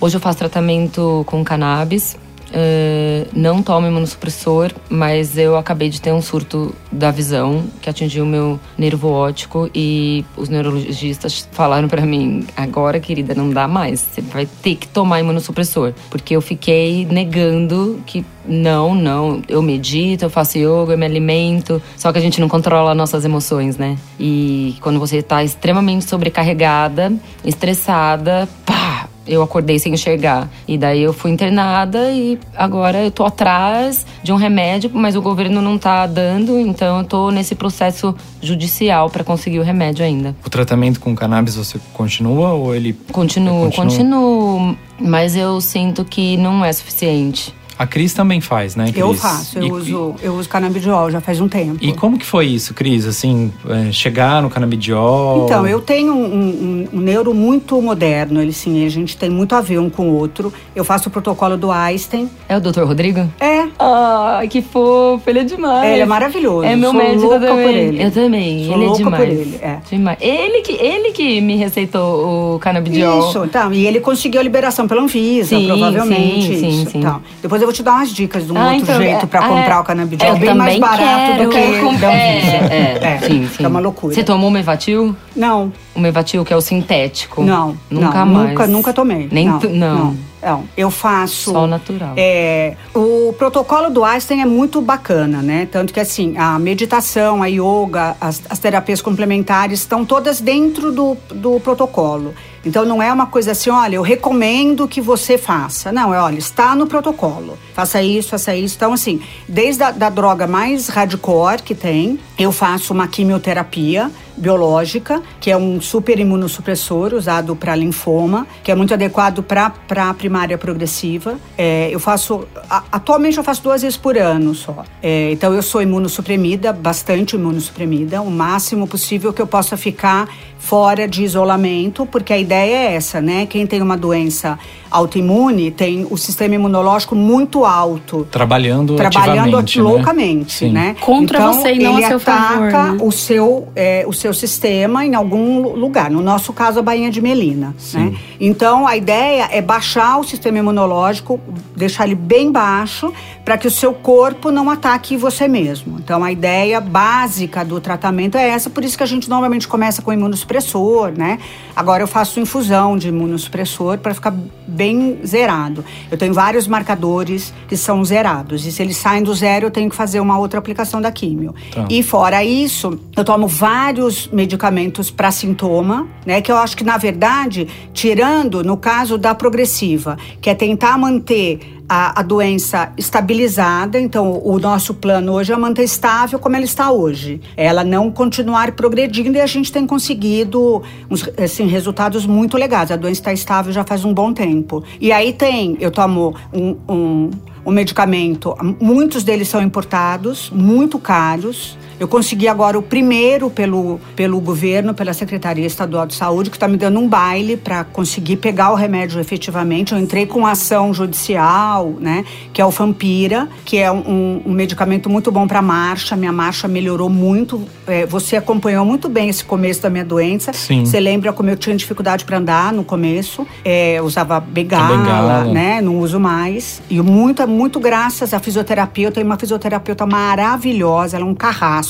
hoje 0.00 0.16
eu 0.16 0.20
faço 0.20 0.38
tratamento 0.38 1.24
com 1.26 1.44
cannabis. 1.44 2.16
É, 2.52 3.26
não 3.32 3.62
tomo 3.62 3.86
imunossupressor, 3.86 4.72
mas 4.88 5.36
eu 5.36 5.56
acabei 5.56 5.88
de 5.88 6.00
ter 6.00 6.12
um 6.12 6.22
surto 6.22 6.74
da 6.90 7.10
visão 7.10 7.64
que 7.80 7.90
atingiu 7.90 8.24
o 8.24 8.26
meu 8.26 8.58
nervo 8.76 9.10
óptico 9.10 9.70
e 9.74 10.24
os 10.36 10.48
neurologistas 10.48 11.48
falaram 11.52 11.88
pra 11.88 12.02
mim: 12.02 12.46
agora, 12.56 13.00
querida, 13.00 13.34
não 13.34 13.50
dá 13.50 13.68
mais, 13.68 14.00
você 14.00 14.20
vai 14.20 14.46
ter 14.46 14.76
que 14.76 14.88
tomar 14.88 15.20
imunossupressor. 15.20 15.92
Porque 16.10 16.34
eu 16.34 16.40
fiquei 16.40 17.06
negando 17.06 18.00
que 18.06 18.24
não, 18.46 18.94
não, 18.94 19.42
eu 19.46 19.60
medito, 19.60 20.24
eu 20.24 20.30
faço 20.30 20.58
yoga, 20.58 20.94
eu 20.94 20.98
me 20.98 21.04
alimento, 21.04 21.82
só 21.96 22.10
que 22.10 22.18
a 22.18 22.20
gente 22.20 22.40
não 22.40 22.48
controla 22.48 22.94
nossas 22.94 23.24
emoções, 23.24 23.76
né? 23.76 23.98
E 24.18 24.76
quando 24.80 24.98
você 24.98 25.22
tá 25.22 25.44
extremamente 25.44 26.06
sobrecarregada, 26.06 27.12
estressada, 27.44 28.48
pá, 28.64 29.07
eu 29.28 29.42
acordei 29.42 29.78
sem 29.78 29.92
enxergar. 29.92 30.48
E 30.66 30.78
daí 30.78 31.02
eu 31.02 31.12
fui 31.12 31.30
internada 31.30 32.10
e 32.10 32.38
agora 32.56 33.04
eu 33.04 33.10
tô 33.10 33.24
atrás 33.24 34.06
de 34.22 34.32
um 34.32 34.36
remédio, 34.36 34.90
mas 34.92 35.14
o 35.14 35.22
governo 35.22 35.60
não 35.60 35.78
tá 35.78 36.06
dando, 36.06 36.58
então 36.58 36.98
eu 36.98 37.04
tô 37.04 37.30
nesse 37.30 37.54
processo 37.54 38.14
judicial 38.40 39.10
para 39.10 39.22
conseguir 39.22 39.58
o 39.58 39.62
remédio 39.62 40.04
ainda. 40.04 40.34
O 40.44 40.50
tratamento 40.50 41.00
com 41.00 41.14
cannabis 41.14 41.56
você 41.56 41.78
continua 41.92 42.52
ou 42.52 42.74
ele. 42.74 42.92
Continuo, 43.12 43.66
Continua. 43.66 43.86
continuo, 43.86 44.76
mas 44.98 45.36
eu 45.36 45.60
sinto 45.60 46.04
que 46.04 46.36
não 46.36 46.64
é 46.64 46.72
suficiente. 46.72 47.57
A 47.78 47.86
Cris 47.86 48.12
também 48.12 48.40
faz, 48.40 48.74
né, 48.74 48.86
Cris? 48.86 48.96
Eu 48.98 49.14
faço, 49.14 49.58
eu 49.58 49.64
E- 49.66 49.72
uso, 49.72 50.14
eu 50.22 50.34
uso 50.34 50.48
canabidiol 50.48 51.10
já 51.10 51.20
faz 51.20 51.40
um 51.40 51.46
tempo. 51.48 51.76
E 51.80 51.92
como 51.92 52.18
que 52.18 52.26
foi 52.26 52.46
isso, 52.46 52.74
Cris? 52.74 53.06
Assim, 53.06 53.52
é, 53.68 53.92
chegar 53.92 54.42
no 54.42 54.50
canabidiol? 54.50 55.44
Então, 55.44 55.66
eu 55.66 55.80
tenho 55.80 56.12
um, 56.12 56.24
um- 56.24 56.88
um 56.94 57.00
neuro 57.00 57.32
muito 57.32 57.80
moderno, 57.80 58.40
ele 58.42 58.52
sim, 58.52 58.84
a 58.84 58.88
gente 58.88 59.16
tem 59.16 59.30
muito 59.30 59.54
a 59.54 59.60
ver 59.60 59.78
um 59.78 59.88
com 59.88 60.10
o 60.10 60.14
outro. 60.14 60.52
Eu 60.74 60.84
faço 60.84 61.08
o 61.08 61.12
protocolo 61.12 61.56
do 61.56 61.70
Einstein. 61.70 62.28
É 62.48 62.56
o 62.56 62.60
Dr. 62.60 62.82
Rodrigo? 62.82 63.20
É, 63.40 63.68
Ai, 63.78 64.48
que 64.48 64.60
fofo, 64.60 65.22
ele 65.28 65.40
é 65.40 65.44
demais. 65.44 65.92
ele 65.92 66.02
é 66.02 66.06
maravilhoso. 66.06 66.64
É 66.64 66.74
meu 66.74 66.90
Sou 66.90 67.00
médico 67.00 67.22
louca 67.28 67.46
também. 67.46 67.64
por 67.66 67.74
ele. 67.74 68.02
Eu 68.02 68.10
também. 68.10 68.64
Sou 68.66 68.74
ele 68.74 68.84
louca 68.86 69.00
é 69.00 69.04
demais. 69.04 69.22
por 69.24 69.32
ele, 69.32 69.58
é. 69.62 69.78
Demais. 69.88 70.18
Ele 70.20 70.62
que, 70.62 70.72
ele 70.72 71.12
que 71.12 71.40
me 71.40 71.56
receitou 71.56 72.54
o 72.54 72.58
canabidiol. 72.58 73.28
Isso, 73.28 73.44
então, 73.44 73.72
e 73.72 73.86
ele 73.86 74.00
conseguiu 74.00 74.40
a 74.40 74.44
liberação 74.44 74.88
pela 74.88 75.02
Anvisa, 75.02 75.56
Sim, 75.56 75.66
provavelmente. 75.66 76.46
sim, 76.48 76.56
sim, 76.58 76.68
isso, 76.82 76.90
sim. 76.90 76.98
então. 76.98 77.22
Depois 77.40 77.62
eu 77.62 77.67
vou 77.68 77.72
te 77.72 77.82
dar 77.82 77.96
umas 77.96 78.10
dicas 78.10 78.46
de 78.46 78.52
um 78.52 78.56
Ah, 78.56 78.68
outro 78.68 78.82
então, 78.82 78.96
jeito 78.96 79.24
é, 79.24 79.26
pra 79.26 79.40
ah, 79.40 79.48
comprar 79.48 79.76
é. 79.76 79.78
o 79.80 79.84
canabidiol. 79.84 80.30
Eu 80.30 80.38
bem 80.38 80.54
mais 80.54 80.78
barato 80.78 81.02
quero, 81.02 81.44
do 81.44 81.50
que 81.50 81.56
quero 81.60 81.88
o 81.88 81.98
da 81.98 82.08
Anvisa. 82.08 82.56
É, 82.72 82.98
é, 83.02 83.18
sim, 83.18 83.48
sim. 83.48 83.64
É 83.64 83.68
uma 83.68 83.80
loucura. 83.80 84.14
Você 84.14 84.24
tomou 84.24 84.48
o 84.48 84.50
Mevatil? 84.50 85.14
Não, 85.36 85.72
O 85.94 86.00
Mevatil, 86.00 86.44
que 86.44 86.52
é 86.52 86.56
o 86.56 86.60
sintético? 86.60 87.42
não. 87.42 87.76
Nunca 87.90 88.24
não, 88.24 88.26
mais. 88.26 88.48
Nunca, 88.50 88.66
nunca 88.66 88.92
tomei. 88.92 89.28
Nem 89.30 89.48
não, 89.48 89.60
não. 89.60 89.70
não. 89.70 90.16
não. 90.42 90.64
Eu 90.76 90.90
faço. 90.90 91.52
Só 91.52 91.66
natural. 91.66 92.14
É, 92.16 92.74
o 92.94 93.34
protocolo 93.36 93.90
do 93.90 94.04
Einstein 94.04 94.40
é 94.40 94.46
muito 94.46 94.80
bacana, 94.80 95.42
né? 95.42 95.68
Tanto 95.70 95.92
que 95.92 96.00
assim, 96.00 96.36
a 96.38 96.58
meditação, 96.58 97.42
a 97.42 97.46
yoga, 97.48 98.16
as, 98.20 98.40
as 98.48 98.58
terapias 98.58 99.02
complementares 99.02 99.80
estão 99.80 100.04
todas 100.04 100.40
dentro 100.40 100.90
do, 100.92 101.16
do 101.34 101.60
protocolo. 101.60 102.34
Então 102.68 102.84
não 102.84 103.02
é 103.02 103.12
uma 103.12 103.26
coisa 103.26 103.52
assim, 103.52 103.70
olha, 103.70 103.96
eu 103.96 104.02
recomendo 104.02 104.86
que 104.86 105.00
você 105.00 105.38
faça. 105.38 105.90
Não, 105.90 106.12
é, 106.12 106.20
olha, 106.20 106.38
está 106.38 106.74
no 106.74 106.86
protocolo. 106.86 107.58
Faça 107.74 108.02
isso, 108.02 108.28
faça 108.28 108.54
isso. 108.54 108.76
Então, 108.76 108.92
assim, 108.92 109.20
desde 109.48 109.82
a 109.82 109.90
da 109.90 110.10
droga 110.10 110.46
mais 110.46 110.88
hardcore 110.88 111.62
que 111.62 111.74
tem, 111.74 112.18
eu 112.38 112.52
faço 112.52 112.92
uma 112.92 113.08
quimioterapia 113.08 114.10
biológica, 114.38 115.22
que 115.40 115.50
é 115.50 115.56
um 115.56 115.80
super 115.80 116.18
imunossupressor 116.18 117.12
usado 117.14 117.54
para 117.56 117.74
linfoma, 117.74 118.46
que 118.62 118.70
é 118.70 118.74
muito 118.74 118.94
adequado 118.94 119.42
para 119.42 119.72
a 120.08 120.14
primária 120.14 120.56
progressiva. 120.56 121.36
É, 121.56 121.88
eu 121.92 122.00
faço, 122.00 122.46
a- 122.70 122.84
atualmente 122.92 123.36
eu 123.38 123.44
faço 123.44 123.62
duas 123.62 123.82
vezes 123.82 123.96
por 123.96 124.16
ano 124.16 124.54
só. 124.54 124.84
É, 125.02 125.30
então 125.32 125.52
eu 125.54 125.62
sou 125.62 125.82
imunossuprimida, 125.82 126.72
bastante 126.72 127.36
imunossuprimida, 127.36 128.22
o 128.22 128.30
máximo 128.30 128.86
possível 128.86 129.32
que 129.32 129.42
eu 129.42 129.46
possa 129.46 129.76
ficar 129.76 130.28
fora 130.58 131.06
de 131.06 131.22
isolamento, 131.22 132.04
porque 132.06 132.32
a 132.32 132.38
ideia 132.38 132.74
é 132.90 132.94
essa, 132.94 133.20
né? 133.20 133.46
Quem 133.46 133.64
tem 133.66 133.80
uma 133.80 133.96
doença 133.96 134.58
autoimune 134.90 135.70
tem 135.70 136.06
o 136.10 136.16
sistema 136.16 136.54
imunológico 136.54 137.14
muito 137.14 137.64
alto 137.64 138.26
Trabalhando, 138.30 138.96
trabalhando 138.96 139.56
né? 139.62 139.82
loucamente, 139.82 140.52
Sim. 140.52 140.72
né? 140.72 140.96
Contra 141.00 141.38
então, 141.38 141.52
você 141.52 141.74
e 141.74 141.78
não 141.78 141.94
ele 141.96 142.04
a 142.04 142.08
seu 142.08 142.18
favor, 142.20 142.68
ataca 142.68 142.92
né? 142.92 142.98
o 143.00 143.12
seu 143.12 143.68
é, 143.76 144.04
o 144.06 144.12
seu 144.12 144.27
sistema 144.34 145.04
em 145.04 145.14
algum 145.14 145.60
lu- 145.62 145.76
lugar. 145.76 146.10
No 146.10 146.20
nosso 146.20 146.52
caso, 146.52 146.78
a 146.78 146.82
bainha 146.82 147.10
de 147.10 147.20
melina, 147.20 147.74
né? 147.94 148.16
Então, 148.40 148.86
a 148.86 148.96
ideia 148.96 149.48
é 149.50 149.60
baixar 149.60 150.18
o 150.18 150.24
sistema 150.24 150.58
imunológico, 150.58 151.40
deixar 151.76 152.04
ele 152.06 152.14
bem 152.14 152.50
baixo, 152.52 153.12
para 153.44 153.56
que 153.58 153.66
o 153.66 153.70
seu 153.70 153.92
corpo 153.92 154.50
não 154.50 154.70
ataque 154.70 155.16
você 155.16 155.48
mesmo. 155.48 155.98
Então, 155.98 156.22
a 156.24 156.30
ideia 156.32 156.80
básica 156.80 157.64
do 157.64 157.80
tratamento 157.80 158.36
é 158.36 158.48
essa, 158.48 158.68
por 158.70 158.84
isso 158.84 158.96
que 158.96 159.02
a 159.02 159.06
gente 159.06 159.28
normalmente 159.28 159.66
começa 159.68 160.02
com 160.02 160.12
imunossupressor, 160.12 161.12
né? 161.16 161.38
Agora 161.74 162.02
eu 162.02 162.06
faço 162.08 162.40
infusão 162.40 162.96
de 162.96 163.08
imunossupressor 163.08 163.98
para 163.98 164.14
ficar 164.14 164.34
bem 164.66 165.18
zerado. 165.24 165.84
Eu 166.10 166.18
tenho 166.18 166.34
vários 166.34 166.66
marcadores 166.66 167.52
que 167.68 167.76
são 167.76 168.04
zerados. 168.04 168.66
E 168.66 168.72
se 168.72 168.82
eles 168.82 168.96
saem 168.96 169.22
do 169.22 169.34
zero, 169.34 169.66
eu 169.66 169.70
tenho 169.70 169.88
que 169.90 169.96
fazer 169.96 170.20
uma 170.20 170.38
outra 170.38 170.58
aplicação 170.58 171.00
da 171.00 171.10
químio. 171.10 171.54
Tá. 171.72 171.86
E 171.88 172.02
fora 172.02 172.42
isso, 172.44 172.98
eu 173.16 173.24
tomo 173.24 173.46
vários 173.46 174.17
medicamentos 174.26 175.10
para 175.10 175.30
sintoma, 175.30 176.08
né? 176.26 176.40
Que 176.40 176.50
eu 176.50 176.56
acho 176.56 176.76
que, 176.76 176.84
na 176.84 176.96
verdade, 176.96 177.68
tirando 177.92 178.64
no 178.64 178.76
caso 178.76 179.16
da 179.16 179.34
progressiva, 179.34 180.16
que 180.40 180.50
é 180.50 180.54
tentar 180.54 180.98
manter 180.98 181.78
a, 181.88 182.20
a 182.20 182.22
doença 182.22 182.92
estabilizada. 182.96 183.98
Então, 183.98 184.40
o 184.44 184.58
nosso 184.58 184.92
plano 184.92 185.32
hoje 185.32 185.52
é 185.52 185.56
manter 185.56 185.84
estável 185.84 186.38
como 186.38 186.54
ela 186.54 186.64
está 186.64 186.90
hoje. 186.92 187.40
Ela 187.56 187.82
não 187.82 188.10
continuar 188.10 188.72
progredindo 188.72 189.38
e 189.38 189.40
a 189.40 189.46
gente 189.46 189.72
tem 189.72 189.86
conseguido 189.86 190.82
uns, 191.10 191.28
assim, 191.42 191.66
resultados 191.66 192.26
muito 192.26 192.56
legais. 192.56 192.90
A 192.90 192.96
doença 192.96 193.20
está 193.20 193.32
estável 193.32 193.72
já 193.72 193.84
faz 193.84 194.04
um 194.04 194.12
bom 194.12 194.32
tempo. 194.32 194.84
E 195.00 195.10
aí 195.10 195.32
tem, 195.32 195.76
eu 195.80 195.90
tomo 195.90 196.34
um, 196.52 196.76
um, 196.88 197.30
um 197.64 197.70
medicamento, 197.70 198.54
muitos 198.80 199.24
deles 199.24 199.48
são 199.48 199.62
importados, 199.62 200.50
muito 200.50 200.98
caros. 200.98 201.78
Eu 201.98 202.06
consegui 202.06 202.46
agora 202.46 202.78
o 202.78 202.82
primeiro 202.82 203.50
pelo, 203.50 204.00
pelo 204.14 204.40
governo, 204.40 204.94
pela 204.94 205.12
Secretaria 205.12 205.66
Estadual 205.66 206.06
de 206.06 206.14
Saúde, 206.14 206.48
que 206.48 206.56
está 206.56 206.68
me 206.68 206.76
dando 206.76 207.00
um 207.00 207.08
baile 207.08 207.56
para 207.56 207.82
conseguir 207.82 208.36
pegar 208.36 208.70
o 208.70 208.76
remédio 208.76 209.20
efetivamente. 209.20 209.92
Eu 209.92 209.98
entrei 209.98 210.24
com 210.24 210.46
ação 210.46 210.94
judicial, 210.94 211.94
né, 211.98 212.24
que 212.52 212.62
é 212.62 212.64
o 212.64 212.70
Fampira, 212.70 213.48
que 213.64 213.78
é 213.78 213.90
um, 213.90 214.42
um 214.46 214.52
medicamento 214.52 215.10
muito 215.10 215.32
bom 215.32 215.46
para 215.46 215.60
marcha. 215.60 216.14
Minha 216.14 216.32
marcha 216.32 216.68
melhorou 216.68 217.10
muito. 217.10 217.62
É, 217.86 218.06
você 218.06 218.36
acompanhou 218.36 218.84
muito 218.84 219.08
bem 219.08 219.28
esse 219.28 219.44
começo 219.44 219.82
da 219.82 219.90
minha 219.90 220.04
doença. 220.04 220.52
Sim. 220.52 220.84
Você 220.84 221.00
lembra 221.00 221.32
como 221.32 221.50
eu 221.50 221.56
tinha 221.56 221.74
dificuldade 221.74 222.24
para 222.24 222.38
andar 222.38 222.72
no 222.72 222.84
começo? 222.84 223.46
É, 223.64 224.00
usava 224.00 224.38
bengala, 224.38 224.96
bengala, 224.96 225.44
né? 225.52 225.80
Não 225.80 225.98
uso 225.98 226.20
mais. 226.20 226.80
E 226.88 227.00
muito, 227.00 227.46
muito 227.48 227.80
graças 227.80 228.32
à 228.32 228.38
fisioterapia. 228.38 229.08
Eu 229.08 229.12
tenho 229.12 229.26
uma 229.26 229.38
fisioterapeuta 229.38 230.06
maravilhosa, 230.06 231.16
ela 231.16 231.26
é 231.26 231.28
um 231.28 231.34
carrasco 231.34 231.87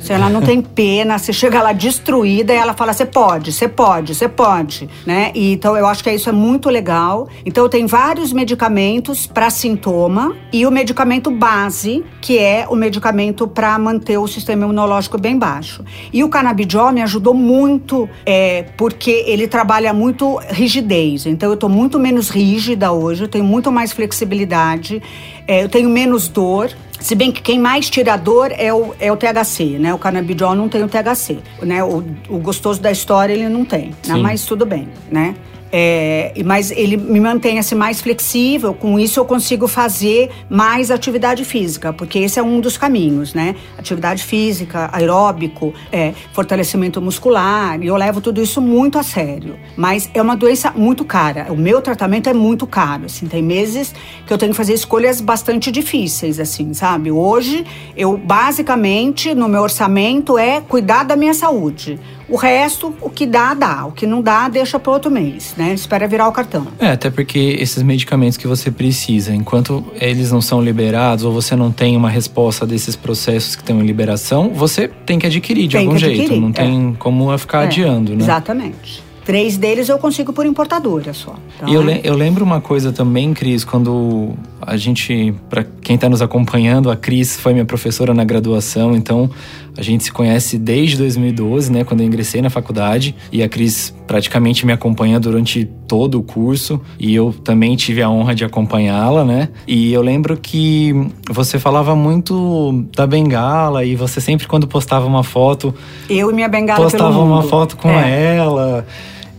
se 0.00 0.12
ela 0.12 0.28
não 0.28 0.40
tem 0.40 0.60
pena, 0.60 1.18
você 1.18 1.32
chega 1.32 1.62
lá 1.62 1.72
destruída 1.72 2.52
e 2.52 2.56
ela 2.56 2.74
fala: 2.74 2.92
você 2.92 3.04
pode, 3.04 3.52
você 3.52 3.68
pode, 3.68 4.14
você 4.14 4.28
pode, 4.28 4.88
né? 5.04 5.30
E, 5.34 5.52
então 5.52 5.76
eu 5.76 5.86
acho 5.86 6.02
que 6.02 6.10
isso 6.10 6.28
é 6.28 6.32
muito 6.32 6.68
legal. 6.68 7.28
Então 7.44 7.68
tem 7.68 7.86
vários 7.86 8.32
medicamentos 8.32 9.26
para 9.26 9.50
sintoma 9.50 10.34
e 10.52 10.66
o 10.66 10.70
medicamento 10.70 11.30
base, 11.30 12.04
que 12.20 12.38
é 12.38 12.66
o 12.68 12.74
medicamento 12.74 13.46
para 13.46 13.78
manter 13.78 14.18
o 14.18 14.26
sistema 14.26 14.64
imunológico 14.64 15.18
bem 15.18 15.38
baixo. 15.38 15.84
E 16.12 16.22
o 16.22 16.28
canabidiol 16.28 16.92
me 16.92 17.02
ajudou 17.02 17.34
muito, 17.34 18.08
é, 18.24 18.64
porque 18.76 19.24
ele 19.26 19.46
trabalha 19.48 19.92
muito 19.92 20.40
rigidez. 20.48 21.26
Então 21.26 21.50
eu 21.50 21.56
tô 21.56 21.68
muito 21.68 21.98
menos 21.98 22.28
rígida 22.28 22.92
hoje, 22.92 23.24
eu 23.24 23.28
tenho 23.28 23.44
muito 23.44 23.70
mais 23.72 23.92
flexibilidade, 23.92 25.02
é, 25.46 25.62
eu 25.62 25.68
tenho 25.68 25.88
menos 25.88 26.28
dor. 26.28 26.70
Se 26.98 27.14
bem 27.14 27.30
que 27.30 27.42
quem 27.42 27.58
mais 27.58 27.90
tira 27.90 28.16
dor 28.16 28.50
é 28.56 28.72
o, 28.72 28.94
é 28.98 29.12
o 29.12 29.16
THC, 29.16 29.78
né? 29.78 29.92
O 29.92 29.98
canabidiol 29.98 30.54
não 30.54 30.68
tem 30.68 30.82
o 30.82 30.88
THC, 30.88 31.38
né? 31.62 31.84
O, 31.84 32.02
o 32.28 32.38
gostoso 32.38 32.80
da 32.80 32.90
história 32.90 33.32
ele 33.32 33.48
não 33.48 33.64
tem, 33.64 33.90
né? 34.06 34.14
Mas 34.16 34.44
tudo 34.44 34.64
bem, 34.64 34.88
né? 35.10 35.34
É, 35.78 36.32
mas 36.42 36.70
ele 36.70 36.96
me 36.96 37.20
mantém 37.20 37.58
assim, 37.58 37.74
mais 37.74 38.00
flexível, 38.00 38.72
com 38.72 38.98
isso 38.98 39.20
eu 39.20 39.26
consigo 39.26 39.68
fazer 39.68 40.30
mais 40.48 40.90
atividade 40.90 41.44
física, 41.44 41.92
porque 41.92 42.18
esse 42.18 42.38
é 42.38 42.42
um 42.42 42.60
dos 42.60 42.78
caminhos, 42.78 43.34
né? 43.34 43.54
Atividade 43.76 44.24
física, 44.24 44.88
aeróbico, 44.90 45.74
é, 45.92 46.14
fortalecimento 46.32 46.98
muscular, 47.02 47.78
e 47.82 47.88
eu 47.88 47.96
levo 47.96 48.22
tudo 48.22 48.40
isso 48.40 48.58
muito 48.62 48.98
a 48.98 49.02
sério. 49.02 49.58
Mas 49.76 50.08
é 50.14 50.22
uma 50.22 50.34
doença 50.34 50.72
muito 50.74 51.04
cara. 51.04 51.52
O 51.52 51.56
meu 51.58 51.82
tratamento 51.82 52.30
é 52.30 52.32
muito 52.32 52.66
caro, 52.66 53.04
assim, 53.04 53.26
tem 53.26 53.42
meses 53.42 53.94
que 54.26 54.32
eu 54.32 54.38
tenho 54.38 54.52
que 54.52 54.56
fazer 54.56 54.72
escolhas 54.72 55.20
bastante 55.20 55.70
difíceis, 55.70 56.40
assim, 56.40 56.72
sabe? 56.72 57.10
Hoje, 57.10 57.66
eu 57.94 58.16
basicamente, 58.16 59.34
no 59.34 59.46
meu 59.46 59.60
orçamento, 59.60 60.38
é 60.38 60.62
cuidar 60.62 61.02
da 61.02 61.16
minha 61.16 61.34
saúde. 61.34 62.00
O 62.28 62.34
resto, 62.36 62.92
o 63.00 63.08
que 63.08 63.24
dá, 63.24 63.54
dá. 63.54 63.86
O 63.86 63.92
que 63.92 64.04
não 64.06 64.20
dá, 64.20 64.48
deixa 64.48 64.78
para 64.80 64.92
outro 64.92 65.10
mês, 65.10 65.54
né? 65.56 65.72
Espera 65.72 66.08
virar 66.08 66.26
o 66.28 66.32
cartão. 66.32 66.66
É, 66.78 66.88
até 66.88 67.08
porque 67.08 67.56
esses 67.60 67.82
medicamentos 67.84 68.36
que 68.36 68.48
você 68.48 68.68
precisa, 68.70 69.32
enquanto 69.32 69.84
eles 70.00 70.32
não 70.32 70.40
são 70.40 70.60
liberados 70.60 71.24
ou 71.24 71.32
você 71.32 71.54
não 71.54 71.70
tem 71.70 71.96
uma 71.96 72.10
resposta 72.10 72.66
desses 72.66 72.96
processos 72.96 73.54
que 73.54 73.62
estão 73.62 73.80
em 73.80 73.86
liberação, 73.86 74.50
você 74.52 74.88
tem 74.88 75.18
que 75.20 75.26
adquirir 75.26 75.68
de 75.68 75.76
Tem 75.76 75.86
algum 75.86 75.96
jeito. 75.98 76.20
adquirir, 76.20 76.40
Não 76.40 76.50
tem 76.52 76.96
como 76.98 77.36
ficar 77.38 77.62
É, 77.62 77.66
adiando, 77.66 78.16
né? 78.16 78.24
Exatamente. 78.24 79.04
Três 79.24 79.56
deles 79.56 79.88
eu 79.88 79.98
consigo 79.98 80.32
por 80.32 80.46
importadora 80.46 81.12
só. 81.12 81.34
Então, 81.56 81.68
E 81.68 81.74
eu, 81.74 81.82
é- 81.82 81.84
le- 81.84 82.00
eu 82.04 82.14
lembro 82.14 82.44
uma 82.44 82.60
coisa 82.60 82.92
também, 82.92 83.34
Cris, 83.34 83.64
quando 83.64 84.34
a 84.66 84.76
gente, 84.76 85.32
para 85.48 85.64
quem 85.80 85.94
está 85.94 86.08
nos 86.08 86.20
acompanhando, 86.20 86.90
a 86.90 86.96
Cris 86.96 87.36
foi 87.36 87.52
minha 87.52 87.64
professora 87.64 88.12
na 88.12 88.24
graduação, 88.24 88.96
então 88.96 89.30
a 89.78 89.82
gente 89.82 90.02
se 90.02 90.10
conhece 90.12 90.58
desde 90.58 90.96
2012, 90.96 91.70
né, 91.70 91.84
quando 91.84 92.00
eu 92.00 92.06
ingressei 92.06 92.42
na 92.42 92.50
faculdade, 92.50 93.14
e 93.30 93.42
a 93.44 93.48
Cris 93.48 93.94
praticamente 94.08 94.66
me 94.66 94.72
acompanha 94.72 95.20
durante 95.20 95.64
todo 95.86 96.18
o 96.18 96.22
curso, 96.22 96.80
e 96.98 97.14
eu 97.14 97.32
também 97.44 97.76
tive 97.76 98.02
a 98.02 98.10
honra 98.10 98.34
de 98.34 98.44
acompanhá-la, 98.44 99.24
né? 99.24 99.50
E 99.68 99.92
eu 99.92 100.02
lembro 100.02 100.36
que 100.36 100.92
você 101.30 101.58
falava 101.60 101.94
muito 101.94 102.84
da 102.96 103.06
bengala 103.06 103.84
e 103.84 103.94
você 103.94 104.20
sempre 104.20 104.48
quando 104.48 104.66
postava 104.66 105.06
uma 105.06 105.22
foto, 105.22 105.72
Eu 106.10 106.30
e 106.30 106.34
minha 106.34 106.48
bengala 106.48 106.82
postava 106.82 107.18
uma 107.18 107.42
foto 107.42 107.76
com 107.76 107.88
É. 107.90 108.36
ela. 108.36 108.84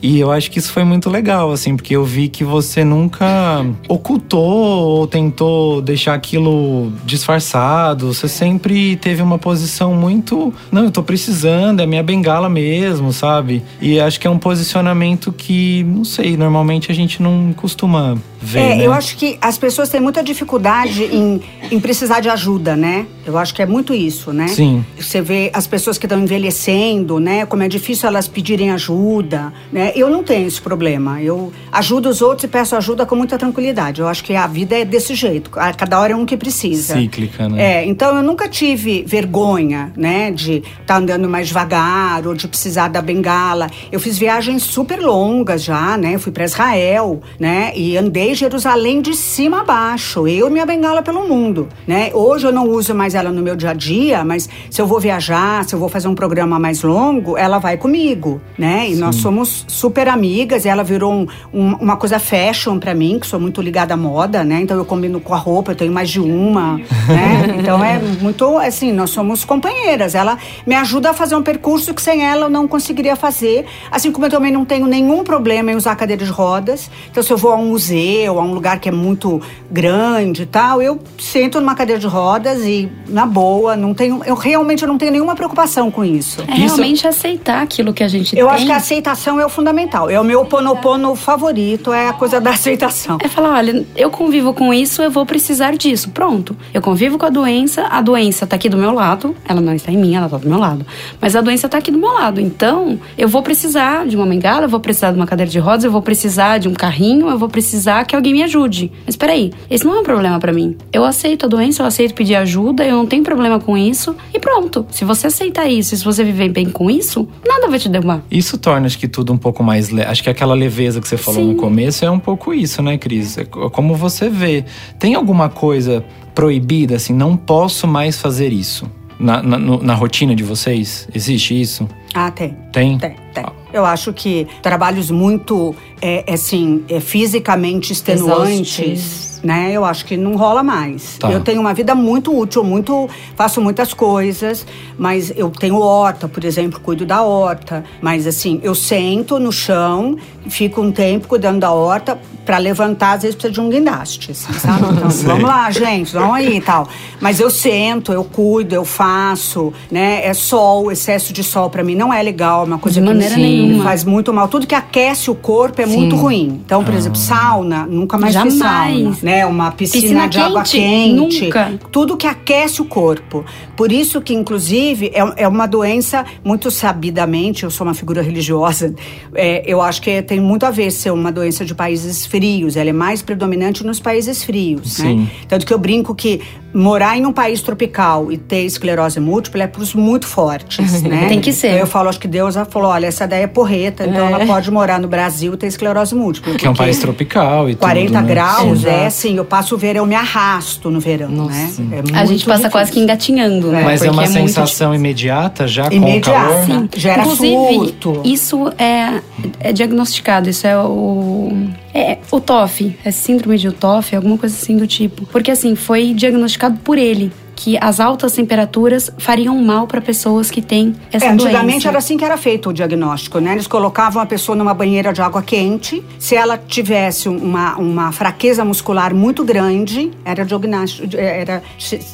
E 0.02 0.20
eu 0.20 0.32
acho 0.32 0.52
que 0.52 0.60
isso 0.60 0.72
foi 0.72 0.84
muito 0.84 1.10
legal, 1.10 1.52
assim, 1.52 1.76
porque 1.76 1.96
eu 1.96 2.04
vi 2.04 2.28
que 2.28 2.44
você 2.44 2.84
nunca 2.84 3.66
ocultou 3.88 4.40
ou 4.42 5.08
tentou 5.08 5.82
deixar 5.82 6.14
aquilo 6.14 6.92
disfarçado. 7.06 8.14
Você 8.14 8.28
sempre 8.28 8.96
teve 8.98 9.22
uma 9.22 9.40
posição 9.40 9.94
muito. 9.94 10.54
Não, 10.72 10.86
eu 10.86 10.92
tô 10.92 11.02
precisando, 11.02 11.82
é 11.82 11.86
minha 11.86 12.04
bengala 12.04 12.50
mesmo, 12.50 13.12
sabe? 13.12 13.64
E 13.82 14.00
acho 14.00 14.20
que 14.20 14.28
é 14.28 14.30
um 14.30 14.38
posicionamento 14.38 15.32
que, 15.32 15.84
não 15.84 16.04
sei, 16.04 16.38
normalmente 16.38 16.92
a 16.92 16.96
gente 16.96 17.22
não 17.22 17.54
costuma 17.56 18.18
ver. 18.40 18.60
É, 18.60 18.76
né? 18.76 18.86
eu 18.86 18.94
acho 18.94 19.18
que 19.18 19.38
as 19.42 19.58
pessoas 19.58 19.90
têm 19.90 20.00
muita 20.00 20.24
dificuldade 20.24 21.04
em, 21.04 21.42
em 21.72 21.80
precisar 21.80 22.20
de 22.20 22.30
ajuda, 22.30 22.76
né? 22.76 23.06
Eu 23.26 23.38
acho 23.38 23.54
que 23.54 23.62
é 23.62 23.66
muito 23.66 23.94
isso, 23.94 24.32
né? 24.32 24.48
Sim. 24.48 24.86
Você 24.98 25.22
vê 25.22 25.50
as 25.54 25.68
pessoas 25.68 25.98
que 25.98 26.06
estão 26.06 26.20
envelhecendo, 26.20 27.20
né? 27.20 27.46
Como 27.46 27.64
é 27.64 27.68
difícil 27.68 28.08
elas 28.08 28.28
pedirem 28.28 28.72
ajuda, 28.72 29.52
né? 29.72 29.87
Eu 29.95 30.10
não 30.10 30.23
tenho 30.23 30.47
esse 30.47 30.62
problema. 30.62 31.21
Eu 31.21 31.52
ajudo 31.71 32.10
os 32.10 32.21
outros 32.21 32.43
e 32.45 32.47
peço 32.47 32.76
ajuda 32.76 33.06
com 33.06 33.15
muita 33.15 33.38
tranquilidade. 33.38 34.02
Eu 34.02 34.08
acho 34.08 34.23
que 34.23 34.36
a 34.36 34.47
vida 34.47 34.78
é 34.78 34.86
desse 34.86 35.15
jeito. 35.15 35.52
A 35.56 35.73
cada 35.73 36.00
hora 36.00 36.13
é 36.13 36.15
um 36.15 36.26
que 36.26 36.38
precisa. 36.38 36.95
Cíclica, 36.95 37.47
né? 37.50 37.82
É, 37.82 37.86
então 37.86 38.15
eu 38.15 38.23
nunca 38.23 38.47
tive 38.47 39.04
vergonha, 39.06 39.91
né, 39.95 40.32
de 40.32 40.63
estar 40.82 40.97
andando 40.97 41.28
mais 41.30 41.47
devagar 41.47 42.26
ou 42.26 42.34
de 42.34 42.47
precisar 42.47 42.88
da 42.88 43.02
bengala. 43.02 43.69
Eu 43.91 44.00
fiz 44.00 44.17
viagens 44.17 44.63
super 44.63 45.00
longas 45.00 45.63
já, 45.63 45.97
né? 45.97 46.15
Eu 46.15 46.19
fui 46.19 46.32
para 46.32 46.45
Israel, 46.45 47.21
né? 47.39 47.71
E 47.76 47.97
andei 47.97 48.34
Jerusalém 48.34 49.02
de 49.02 49.15
cima 49.15 49.62
a 49.62 49.63
baixo, 49.63 50.28
eu 50.28 50.47
e 50.47 50.50
minha 50.50 50.65
bengala 50.65 51.02
pelo 51.02 51.28
mundo, 51.28 51.67
né? 51.88 52.12
Hoje 52.13 52.47
eu 52.47 52.52
não 52.52 52.69
uso 52.69 52.93
mais 52.93 53.15
ela 53.15 53.32
no 53.32 53.41
meu 53.41 53.56
dia 53.56 53.71
a 53.71 53.73
dia, 53.73 54.23
mas 54.23 54.50
se 54.69 54.82
eu 54.82 54.88
vou 54.88 55.00
viajar, 55.00 55.63
se 55.65 55.73
eu 55.73 55.80
vou 55.80 55.89
fazer 55.89 56.08
um 56.08 56.15
programa 56.15 56.60
mais 56.60 56.82
longo, 56.82 57.38
ela 57.38 57.60
vai 57.60 57.78
comigo, 57.78 58.41
né? 58.58 58.89
E 58.89 58.95
nós 58.95 59.15
somos 59.17 59.65
super 59.78 60.08
amigas, 60.10 60.66
e 60.66 60.70
ela 60.70 60.84
virou 60.84 61.12
um- 61.13 61.28
um- 61.54 61.76
uma 61.76 61.96
coisa 61.98 62.18
fashion 62.20 62.80
para 62.80 62.94
mim, 62.94 63.20
que 63.20 63.28
sou 63.28 63.40
muito 63.40 63.62
ligada 63.62 63.94
à 63.94 63.98
moda, 63.98 64.44
né? 64.44 64.60
Então 64.62 64.76
eu 64.78 64.86
combino 64.86 65.20
com 65.20 65.34
a 65.34 65.38
roupa, 65.38 65.72
eu 65.72 65.76
tenho 65.76 65.92
mais 65.92 66.10
de 66.10 66.20
uma, 66.20 66.78
né? 66.78 67.56
Então 67.60 67.84
é 67.84 68.00
muito 68.22 68.58
assim, 68.58 68.92
nós 68.92 69.10
somos 69.12 69.46
companheiras. 69.46 70.16
Ela 70.16 70.38
me 70.66 70.76
ajuda 70.76 71.12
a 71.12 71.13
fazer 71.13 71.36
um 71.36 71.44
percurso 71.44 71.94
que 71.94 72.02
sem 72.02 72.24
ela 72.26 72.46
eu 72.46 72.50
não 72.50 72.68
conseguiria 72.68 73.16
fazer. 73.16 73.66
Assim 73.92 74.12
como 74.12 74.26
eu 74.26 74.30
também 74.30 74.52
não 74.52 74.66
tenho 74.66 74.88
nenhum 74.88 75.24
problema 75.24 75.72
em 75.72 75.76
usar 75.76 75.96
cadeira 75.96 76.24
de 76.26 76.32
rodas. 76.32 76.90
Então 77.12 77.22
se 77.22 77.32
eu 77.32 77.38
vou 77.38 77.52
a 77.52 77.56
um 77.56 77.68
museu, 77.68 78.40
a 78.40 78.44
um 78.44 78.54
lugar 78.54 78.80
que 78.80 78.90
é 78.90 78.92
muito 78.92 79.42
grande 79.72 80.44
e 80.44 80.46
tal, 80.46 80.82
eu 80.82 81.00
sento 81.20 81.60
numa 81.60 81.76
cadeira 81.76 82.00
de 82.00 82.08
rodas 82.08 82.63
e 82.63 82.90
na 83.08 83.26
boa, 83.26 83.76
não 83.76 83.94
tenho, 83.94 84.22
eu 84.26 84.36
realmente 84.36 84.86
não 84.86 84.98
tenho 84.98 85.12
nenhuma 85.12 85.36
preocupação 85.36 85.92
com 85.92 86.04
isso. 86.04 86.42
É 86.48 86.54
realmente 86.56 87.08
aceitar 87.08 87.62
aquilo 87.62 87.94
que 87.94 88.04
a 88.04 88.08
gente 88.08 88.36
Eu 88.38 88.48
tem. 88.48 88.56
acho 88.56 88.66
que 88.66 88.72
a 88.72 88.78
aceitação 88.78 89.40
é 89.40 89.46
o 89.46 89.50
fundamental. 89.50 89.67
É 90.10 90.20
o 90.20 90.24
meu 90.24 90.46
ponopono 90.46 91.16
favorito, 91.16 91.92
é 91.92 92.08
a 92.08 92.14
coisa 92.14 92.40
da 92.40 92.52
aceitação. 92.52 93.18
É 93.22 93.28
falar, 93.28 93.56
olha, 93.56 93.86
eu 93.96 94.10
convivo 94.10 94.54
com 94.54 94.74
isso, 94.74 95.02
eu 95.02 95.12
vou 95.12 95.26
precisar 95.26 95.76
disso. 95.76 96.10
Pronto. 96.12 96.56
Eu 96.74 96.82
convivo 96.82 97.18
com 97.18 97.26
a 97.26 97.30
doença, 97.30 97.84
a 97.88 98.02
doença 98.02 98.48
tá 98.48 98.56
aqui 98.56 98.70
do 98.70 98.78
meu 98.78 98.94
lado, 98.94 99.36
ela 99.48 99.60
não 99.60 99.74
está 99.74 99.92
em 99.92 99.98
mim, 99.98 100.16
ela 100.16 100.30
tá 100.30 100.38
do 100.38 100.48
meu 100.48 100.58
lado. 100.58 100.86
Mas 101.20 101.36
a 101.36 101.42
doença 101.42 101.68
tá 101.68 101.78
aqui 101.78 101.92
do 101.92 101.98
meu 101.98 102.14
lado. 102.14 102.40
Então, 102.40 103.00
eu 103.18 103.28
vou 103.28 103.42
precisar 103.42 104.08
de 104.08 104.16
uma 104.16 104.26
bengala, 104.26 104.66
eu 104.66 104.70
vou 104.70 104.80
precisar 104.80 105.12
de 105.12 105.18
uma 105.18 105.28
cadeira 105.28 105.52
de 105.52 105.60
rodas, 105.60 105.84
eu 105.84 105.92
vou 105.92 106.02
precisar 106.02 106.58
de 106.58 106.68
um 106.68 106.74
carrinho, 106.74 107.30
eu 107.30 107.38
vou 107.38 107.50
precisar 107.50 108.06
que 108.06 108.16
alguém 108.16 108.34
me 108.34 108.44
ajude. 108.44 108.92
Mas 109.06 109.16
peraí, 109.16 109.52
esse 109.70 109.86
não 109.86 109.96
é 109.96 110.00
um 110.00 110.04
problema 110.04 110.40
pra 110.40 110.54
mim. 110.54 110.78
Eu 110.94 111.04
aceito 111.04 111.46
a 111.46 111.50
doença, 111.50 111.84
eu 111.84 111.86
aceito 111.86 112.14
pedir 112.14 112.36
ajuda, 112.36 112.86
eu 112.86 112.96
não 112.96 113.06
tenho 113.06 113.24
problema 113.24 113.60
com 113.60 113.78
isso. 113.78 114.16
E 114.34 114.40
pronto. 114.40 114.86
Se 114.92 115.04
você 115.04 115.28
aceitar 115.28 115.68
isso, 115.68 115.94
e 115.94 115.98
se 115.98 116.06
você 116.06 116.24
viver 116.24 116.50
bem 116.50 116.70
com 116.70 116.90
isso, 116.90 117.28
nada 117.48 117.68
vai 117.68 117.80
te 117.80 117.90
derrubar. 117.90 118.22
Isso 118.32 118.58
torna, 118.58 118.88
acho 118.88 118.98
que 118.98 119.08
tudo 119.08 119.34
um 119.34 119.38
pouco 119.38 119.57
mais. 119.63 119.89
Le... 119.89 120.02
Acho 120.02 120.24
que 120.24 120.30
aquela 120.30 120.54
leveza 120.54 121.00
que 121.02 121.08
você 121.08 121.17
falou 121.17 121.41
Sim. 121.41 121.48
no 121.50 121.56
começo 121.56 122.04
é 122.06 122.12
um 122.12 122.20
pouco 122.20 122.54
isso, 122.54 122.82
né, 122.82 122.98
Cris? 122.98 123.38
É 123.38 123.46
co- 123.46 123.70
como 123.70 123.96
você 123.96 124.30
vê. 124.30 124.63
Tem 125.00 125.15
alguma 125.15 125.50
coisa 125.50 126.04
proibida, 126.36 126.96
assim, 126.96 127.13
não 127.13 127.36
posso 127.36 127.88
mais 127.88 128.17
fazer 128.19 128.54
isso? 128.54 128.90
Na, 129.19 129.42
na, 129.42 129.58
na 129.58 129.94
rotina 129.96 130.36
de 130.36 130.44
vocês? 130.44 131.08
Existe 131.13 131.60
isso? 131.60 131.90
Ah, 132.13 132.29
tem. 132.29 132.56
Tem? 132.71 133.00
Tem, 133.00 133.15
tem. 133.34 133.46
Eu 133.73 133.84
acho 133.84 134.13
que 134.13 134.46
trabalhos 134.62 135.10
muito, 135.10 135.73
é, 136.00 136.23
assim, 136.32 136.84
é, 136.88 137.00
fisicamente 137.00 137.92
extenuantes. 137.94 139.27
Né? 139.44 139.71
Eu 139.71 139.85
acho 139.85 140.06
que 140.06 140.17
não 140.17 140.35
rola 140.35 140.63
mais. 140.63 141.17
Tá. 141.17 141.31
Eu 141.31 141.42
tenho 141.42 141.62
uma 141.62 141.73
vida 141.73 141.94
muito 141.96 142.38
útil, 142.38 142.63
muito 142.63 143.10
faço 143.35 143.62
muitas 143.62 143.94
coisas, 143.94 144.65
mas 144.98 145.31
eu 145.35 145.50
tenho 145.50 145.79
horta, 145.79 146.27
por 146.27 146.44
exemplo, 146.44 146.79
cuido 146.79 147.06
da 147.06 147.21
horta, 147.21 147.83
mas 148.02 148.25
assim, 148.27 148.60
eu 148.63 148.73
sento 148.75 149.40
no 149.40 149.52
chão, 149.52 150.17
fico 150.50 150.81
um 150.81 150.92
tempo 150.92 151.27
cuidando 151.27 151.60
da 151.60 151.71
horta 151.71 152.17
para 152.46 152.58
levantar, 152.60 153.13
às 153.17 153.23
vezes 153.23 153.35
precisa 153.35 153.54
de 153.54 153.60
um 153.60 153.69
guindaste, 153.69 154.31
assim, 154.31 154.54
sabe? 154.54 154.77
Então, 154.98 155.10
vamos 155.10 155.44
lá, 155.44 155.69
gente, 155.69 156.13
vamos 156.13 156.33
aí 156.33 156.58
e 156.58 156.62
tal. 156.62 156.88
Mas 157.19 157.40
eu 157.42 157.50
sento, 157.50 158.13
eu 158.13 158.23
cuido, 158.23 158.73
eu 158.73 158.85
faço, 158.85 159.73
né? 159.92 160.25
É 160.25 160.33
sol, 160.33 160.90
excesso 160.92 161.33
de 161.33 161.44
sol 161.44 161.69
para 161.69 161.83
mim 161.83 161.94
não 161.94 162.13
é 162.13 162.21
legal, 162.23 162.62
é 162.62 162.65
uma 162.65 162.79
coisa 162.79 163.02
De 163.02 163.06
que 163.06 163.13
maneira 163.13 163.35
nenhuma. 163.35 163.83
faz 163.83 164.04
muito 164.06 164.33
mal. 164.33 164.48
Tudo 164.48 164.65
que 164.65 164.73
aquece 164.75 165.29
o 165.29 165.35
corpo 165.35 165.81
é 165.81 165.85
Sim. 165.85 165.98
muito 165.98 166.15
ruim. 166.15 166.62
Então, 166.65 166.83
por 166.83 166.94
exemplo, 166.94 167.17
sauna, 167.17 167.85
nunca 167.85 168.17
mais 168.17 168.33
fiz 168.35 168.58
Jamais. 168.58 169.04
sauna, 169.04 169.17
né? 169.28 169.46
Uma 169.46 169.71
piscina, 169.71 170.02
Piscina 170.02 170.28
de 170.28 170.40
água 170.40 170.63
quente, 170.63 170.78
quente, 170.78 171.44
nunca. 171.46 171.80
tudo 171.92 172.15
que 172.15 172.25
aquece 172.25 172.82
o 172.82 172.86
corpo. 172.86 173.44
Por 173.75 173.92
isso 173.92 174.21
que, 174.21 174.34
inclusive, 174.34 175.12
é, 175.13 175.44
é 175.44 175.48
uma 175.48 175.67
doença 175.67 176.25
muito 176.44 176.71
sabidamente, 176.71 177.63
eu 177.63 177.69
sou 177.69 177.86
uma 177.86 177.94
figura 177.94 178.21
religiosa, 178.21 178.94
é, 179.36 179.63
eu 179.65 179.82
acho 179.82 180.02
que 180.02 180.21
tem 180.21 180.40
muito 180.40 180.65
a 180.65 180.71
ver 180.71 180.92
ser 180.92 181.12
uma 181.12 181.32
doença 181.32 181.63
de 181.65 181.75
países 181.75 182.25
frios, 182.25 182.75
ela 182.75 182.90
é 182.90 182.94
mais 182.94 183.21
predominante 183.21 183.86
nos 183.86 184.00
países 184.00 184.44
frios, 184.44 184.94
Sim. 184.94 185.17
né? 185.21 185.28
Tanto 185.48 185.65
que 185.65 185.73
eu 185.73 185.78
brinco 185.78 186.15
que 186.15 186.42
morar 186.73 187.17
em 187.17 187.25
um 187.25 187.32
país 187.34 187.62
tropical 187.62 188.32
e 188.32 188.38
ter 188.38 188.63
esclerose 188.63 189.19
múltipla 189.19 189.63
é 189.63 189.67
pros 189.67 189.94
muito 189.94 190.25
fortes, 190.28 191.02
né? 191.04 191.25
Tem 191.28 191.40
que 191.42 191.52
ser. 191.54 191.67
Então 191.67 191.80
eu 191.80 191.88
falo, 191.88 192.10
acho 192.10 192.19
que 192.19 192.28
Deus 192.28 192.56
falou, 192.69 192.90
olha, 192.92 193.08
essa 193.08 193.28
daí 193.28 193.44
é 193.44 193.48
porreta, 193.48 194.06
então 194.06 194.28
É. 194.28 194.32
ela 194.32 194.46
pode 194.46 194.69
morar 194.71 195.00
no 195.00 195.08
Brasil 195.08 195.54
e 195.54 195.58
ter 195.58 195.67
esclerose 195.67 196.15
múltipla. 196.15 196.56
Que 196.56 196.65
é 196.65 196.69
um 196.69 196.73
porque- 196.73 196.84
país 196.86 197.00
tropical 197.00 197.69
e 197.69 197.75
40 197.75 198.08
tudo, 198.08 198.21
né? 198.21 198.28
graus, 198.34 198.80
Exato. 198.80 198.88
é 198.96 199.10
assim, 199.18 199.36
eu 199.38 199.46
passo 199.46 199.76
o 199.76 199.78
verão, 199.78 200.04
eu 200.04 200.06
me 200.08 200.15
arrasto 200.15 200.90
no 200.90 201.00
verão, 201.00 201.30
Nossa. 201.30 201.82
né? 201.82 202.04
É 202.13 202.18
A 202.20 202.26
gente 202.26 202.46
passa 202.46 202.70
quase 202.70 202.92
que 202.92 203.00
difícil. 203.00 203.04
engatinhando, 203.04 203.72
né? 203.72 203.82
Mas 203.84 204.02
é 204.04 204.12
uma 204.12 204.22
muito 204.22 204.34
sensação 204.34 204.94
imediata 204.94 205.68
já 205.68 205.90
com 205.90 205.96
o 205.96 205.98
Imediata. 205.98 206.48
calor? 206.48 206.65
Sim. 206.65 206.90
Gera 206.96 207.22
Inclusive, 207.22 207.74
surto. 207.76 208.22
isso 208.24 208.72
é, 208.78 209.22
é 209.60 209.74
diagnosticado, 209.74 210.50
isso 210.50 210.65
é 210.68 210.78
o. 210.78 211.52
É 211.94 212.18
o 212.32 212.40
TOF, 212.40 212.96
é 213.04 213.10
síndrome 213.12 213.58
de 213.58 213.72
TOF, 213.72 214.15
alguma 214.15 214.38
coisa 214.38 214.56
assim 214.56 214.78
do 214.78 214.86
tipo. 214.86 215.26
Porque 215.28 215.50
assim, 215.52 215.76
foi 215.76 216.13
diagnosticado 216.13 216.78
por 216.84 216.98
ele 216.98 217.32
que 217.60 217.76
as 217.82 218.00
altas 218.00 218.34
temperaturas 218.34 219.10
fariam 219.18 219.58
mal 219.58 219.88
para 219.88 220.00
pessoas 220.00 220.52
que 220.52 220.62
têm 220.62 220.96
essa 221.12 221.26
É, 221.26 221.30
antigamente 221.30 221.72
doença. 221.72 221.88
era 221.90 221.98
assim 221.98 222.16
que 222.16 222.24
era 222.24 222.38
feito 222.38 222.70
o 222.70 222.74
diagnóstico, 222.74 223.40
né? 223.40 223.54
Eles 223.54 223.66
colocavam 223.66 224.22
a 224.22 224.28
pessoa 224.28 224.56
numa 224.56 224.76
banheira 224.76 225.12
de 225.12 225.22
água 225.24 225.42
quente. 225.42 226.04
Se 226.20 226.36
ela 226.36 226.56
tivesse 226.56 227.28
uma, 227.28 227.76
uma 227.78 228.12
fraqueza 228.12 228.64
muscular 228.64 229.12
muito 229.16 229.44
grande, 229.44 230.12
era 230.24 230.46
diagnóstico, 230.46 231.08
era, 231.18 231.64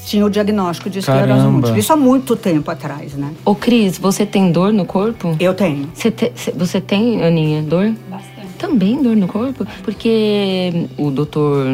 tinha 0.08 0.26
o 0.26 0.30
diagnóstico 0.30 0.90
de 0.90 1.00
esclerose 1.00 1.46
múltipla. 1.46 1.78
Isso 1.78 1.92
há 1.92 1.98
muito 1.98 2.38
tempo 2.38 2.72
atrás, 2.72 3.14
né? 3.14 3.34
Ô, 3.44 3.54
Cris, 3.54 3.98
você 3.98 4.26
tem 4.26 4.50
dor 4.50 4.72
no 4.72 4.86
corpo? 4.86 5.36
Eu 5.42 5.54
tenho. 5.54 5.90
Você, 5.94 6.10
te- 6.10 6.32
cê- 6.36 6.54
você 6.56 6.80
tem, 6.80 7.22
Aninha, 7.22 7.62
dor? 7.62 7.94
Bastante. 8.10 8.48
Também 8.58 9.04
dor 9.04 9.18
no 9.18 9.28
corpo? 9.28 9.68
Porque 9.84 10.88
o 10.98 11.12
doutor 11.12 11.66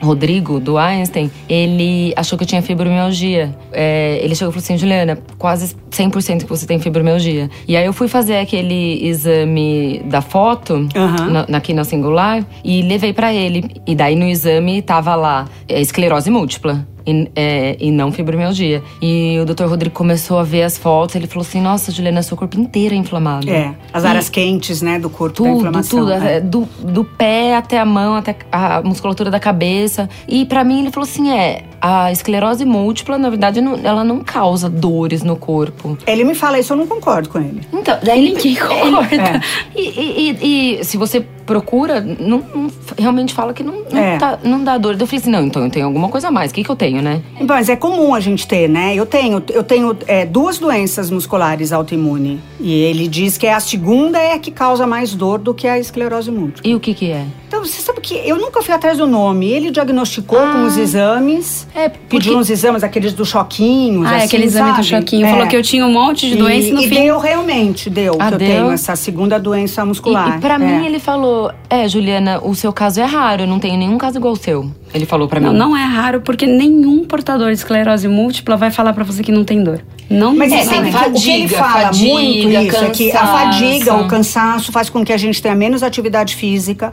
Rodrigo, 0.00 0.58
do 0.58 0.78
Einstein, 0.78 1.30
ele 1.48 2.12
achou 2.16 2.38
que 2.38 2.44
eu 2.44 2.48
tinha 2.48 2.62
fibromialgia. 2.62 3.54
É, 3.72 4.18
ele 4.22 4.34
chegou 4.34 4.50
e 4.50 4.54
falou 4.54 4.64
assim, 4.64 4.78
Juliana, 4.78 5.18
quase 5.38 5.76
100% 5.90 6.44
que 6.44 6.48
você 6.48 6.66
tem 6.66 6.78
fibromialgia. 6.78 7.50
E 7.68 7.76
aí 7.76 7.84
eu 7.84 7.92
fui 7.92 8.08
fazer 8.08 8.36
aquele 8.38 9.06
exame 9.06 10.02
da 10.06 10.20
foto, 10.20 10.88
Aham. 10.94 11.30
na, 11.30 11.46
na 11.48 11.60
quina 11.60 11.84
singular, 11.84 12.44
e 12.64 12.82
levei 12.82 13.12
pra 13.12 13.32
ele. 13.32 13.70
E 13.86 13.94
daí 13.94 14.16
no 14.16 14.24
exame 14.26 14.82
tava 14.82 15.14
lá, 15.14 15.46
é, 15.68 15.80
esclerose 15.80 16.30
múltipla. 16.30 16.86
E, 17.10 17.30
é, 17.34 17.76
e 17.80 17.90
não 17.90 18.12
fibromialgia. 18.12 18.82
E 19.02 19.38
o 19.40 19.44
doutor 19.44 19.68
Rodrigo 19.68 19.94
começou 19.94 20.38
a 20.38 20.42
ver 20.42 20.62
as 20.62 20.78
fotos, 20.78 21.14
ele 21.16 21.26
falou 21.26 21.42
assim, 21.42 21.60
nossa, 21.60 21.90
Juliana, 21.90 22.22
seu 22.22 22.36
corpo 22.36 22.58
inteiro 22.60 22.94
é 22.94 22.98
inflamado. 22.98 23.50
É, 23.50 23.74
as 23.92 24.04
E- 24.04 24.06
áreas 24.06 24.28
quentes, 24.28 24.80
né, 24.82 24.98
do 24.98 25.10
corpo 25.10 25.42
da 25.42 25.48
tudo, 25.50 25.58
inflamação. 25.58 25.98
tudo, 26.00 26.12
é. 26.12 26.36
é, 26.36 26.40
do, 26.40 26.68
do 26.78 27.04
pé 27.04 27.56
até 27.56 27.78
a 27.78 27.84
mão, 27.84 28.14
até 28.14 28.36
a 28.52 28.80
musculatura 28.82 29.30
da 29.30 29.40
cabeça. 29.40 30.08
E 30.28 30.44
pra 30.44 30.62
mim 30.64 30.80
ele 30.80 30.90
falou 30.90 31.08
assim: 31.08 31.30
é, 31.30 31.64
a 31.80 32.12
esclerose 32.12 32.64
múltipla, 32.64 33.18
na 33.18 33.28
verdade, 33.30 33.60
não- 33.60 33.78
ela 33.82 34.04
não 34.04 34.20
causa 34.20 34.68
dores 34.68 35.22
no 35.22 35.36
corpo. 35.36 35.96
Ele 36.06 36.24
me 36.24 36.34
fala 36.34 36.58
isso, 36.58 36.72
eu 36.72 36.76
não 36.76 36.86
concordo 36.86 37.28
com 37.28 37.38
ele. 37.38 37.60
Então, 37.72 37.98
daí 38.02 38.30
Ninguém 38.32 38.54
concorda. 38.60 39.16
É. 39.16 39.40
E, 39.74 39.80
e- 39.80 40.30
e- 40.42 40.78
e 40.80 40.84
se 40.84 40.96
você 40.96 41.24
procura, 41.46 42.00
não, 42.00 42.42
não- 42.54 42.70
realmente 42.98 43.32
fala 43.34 43.52
que 43.52 43.62
não, 43.62 43.82
não, 43.90 43.98
É. 44.00 44.18
tá- 44.18 44.38
não 44.44 44.62
dá 44.62 44.78
dor. 44.78 44.96
Eu 44.98 45.06
falei 45.06 45.20
assim: 45.20 45.30
não, 45.30 45.44
então 45.46 45.64
eu 45.64 45.70
tenho 45.70 45.86
alguma 45.86 46.08
coisa 46.08 46.28
a 46.28 46.30
mais. 46.30 46.50
O 46.50 46.54
que, 46.54 46.62
que 46.64 46.70
eu 46.70 46.76
tenho, 46.76 47.00
né? 47.02 47.22
Mas 47.46 47.68
é 47.68 47.76
comum 47.76 48.14
a 48.14 48.20
gente 48.20 48.46
ter, 48.46 48.68
né? 48.68 48.94
Eu 48.94 49.06
tenho, 49.06 49.42
eu 49.50 49.62
tenho 49.62 49.96
é, 50.06 50.24
duas 50.24 50.58
doenças 50.58 51.10
musculares 51.10 51.72
autoimunes. 51.72 52.38
E 52.60 52.72
ele 52.72 53.08
diz 53.08 53.36
que 53.38 53.46
é 53.46 53.54
a 53.54 53.60
segunda 53.60 54.18
é 54.18 54.34
a 54.34 54.38
que 54.38 54.50
causa 54.50 54.86
mais 54.86 55.14
dor 55.14 55.38
do 55.38 55.54
que 55.54 55.66
a 55.66 55.78
esclerose 55.78 56.30
múltipla. 56.30 56.70
E 56.70 56.74
o 56.74 56.80
que, 56.80 56.94
que 56.94 57.10
é? 57.10 57.24
Então, 57.50 57.64
você 57.64 57.82
sabe 57.82 58.00
que 58.00 58.14
eu 58.14 58.36
nunca 58.38 58.62
fui 58.62 58.72
atrás 58.72 58.96
do 58.98 59.08
nome. 59.08 59.50
Ele 59.50 59.72
diagnosticou 59.72 60.38
com 60.38 60.62
os 60.66 60.76
exames. 60.78 61.66
É, 61.74 61.88
Pediu 61.88 62.08
porque- 62.08 62.30
uns 62.36 62.48
exames, 62.48 62.84
aqueles 62.84 63.12
do 63.12 63.24
choquinhos. 63.26 64.06
Ah, 64.06 64.12
é 64.12 64.16
assim, 64.18 64.26
aquele 64.26 64.44
exame 64.44 64.70
do 64.70 64.74
sabe? 64.76 64.86
choquinho. 64.86 65.26
É. 65.26 65.30
Falou 65.32 65.46
que 65.48 65.56
eu 65.56 65.62
tinha 65.64 65.84
um 65.84 65.92
monte 65.92 66.28
de 66.28 66.36
doença 66.36 66.68
e 66.68 66.72
no 66.72 66.80
e 66.80 66.88
fim. 66.88 66.94
deu 66.94 67.18
realmente, 67.18 67.90
deu. 67.90 68.14
Ah, 68.20 68.28
que 68.28 68.34
eu 68.34 68.38
deu? 68.38 68.48
tenho 68.48 68.70
essa 68.70 68.94
segunda 68.94 69.36
doença 69.36 69.82
E, 69.82 69.84
muscular. 69.84 70.38
e 70.38 70.40
pra 70.40 70.54
É. 70.54 70.58
mim 70.58 70.86
ele 70.86 71.00
falou: 71.00 71.50
é, 71.68 71.88
Juliana, 71.88 72.38
o 72.40 72.54
seu 72.54 72.72
caso 72.72 73.00
é 73.00 73.04
raro, 73.04 73.42
eu 73.42 73.46
não 73.48 73.58
tenho 73.58 73.76
nenhum 73.76 73.98
caso 73.98 74.18
igual 74.18 74.34
ao 74.34 74.36
seu. 74.40 74.70
Ele 74.92 75.06
falou 75.06 75.28
pra 75.28 75.38
Não, 75.40 75.52
mim. 75.52 75.58
não 75.58 75.76
é 75.76 75.84
raro, 75.84 76.20
porque 76.20 76.46
nenhum 76.46 77.04
portador 77.04 77.48
de 77.48 77.54
esclerose 77.58 78.08
múltipla 78.08 78.56
vai 78.56 78.70
falar 78.70 78.92
pra 78.92 79.04
você 79.04 79.22
que 79.22 79.30
não 79.30 79.44
tem 79.44 79.62
dor. 79.62 79.80
Não 80.08 80.34
Mas 80.34 80.50
tem. 80.50 80.64
sabe 80.64 80.80
tem 80.82 80.90
que 80.92 80.96
o 80.96 81.12
que 81.12 81.30
ele 81.30 81.48
fadiga, 81.48 81.56
fala 81.56 81.84
fadiga, 81.86 82.12
muito 82.12 82.48
isso, 82.48 82.84
é 82.84 82.90
que 82.90 83.10
a 83.10 83.20
cansaço. 83.20 83.32
fadiga, 83.32 83.94
o 83.94 84.08
cansaço 84.08 84.72
faz 84.72 84.90
com 84.90 85.04
que 85.04 85.12
a 85.12 85.16
gente 85.16 85.40
tenha 85.40 85.54
menos 85.54 85.84
atividade 85.84 86.34
física. 86.34 86.90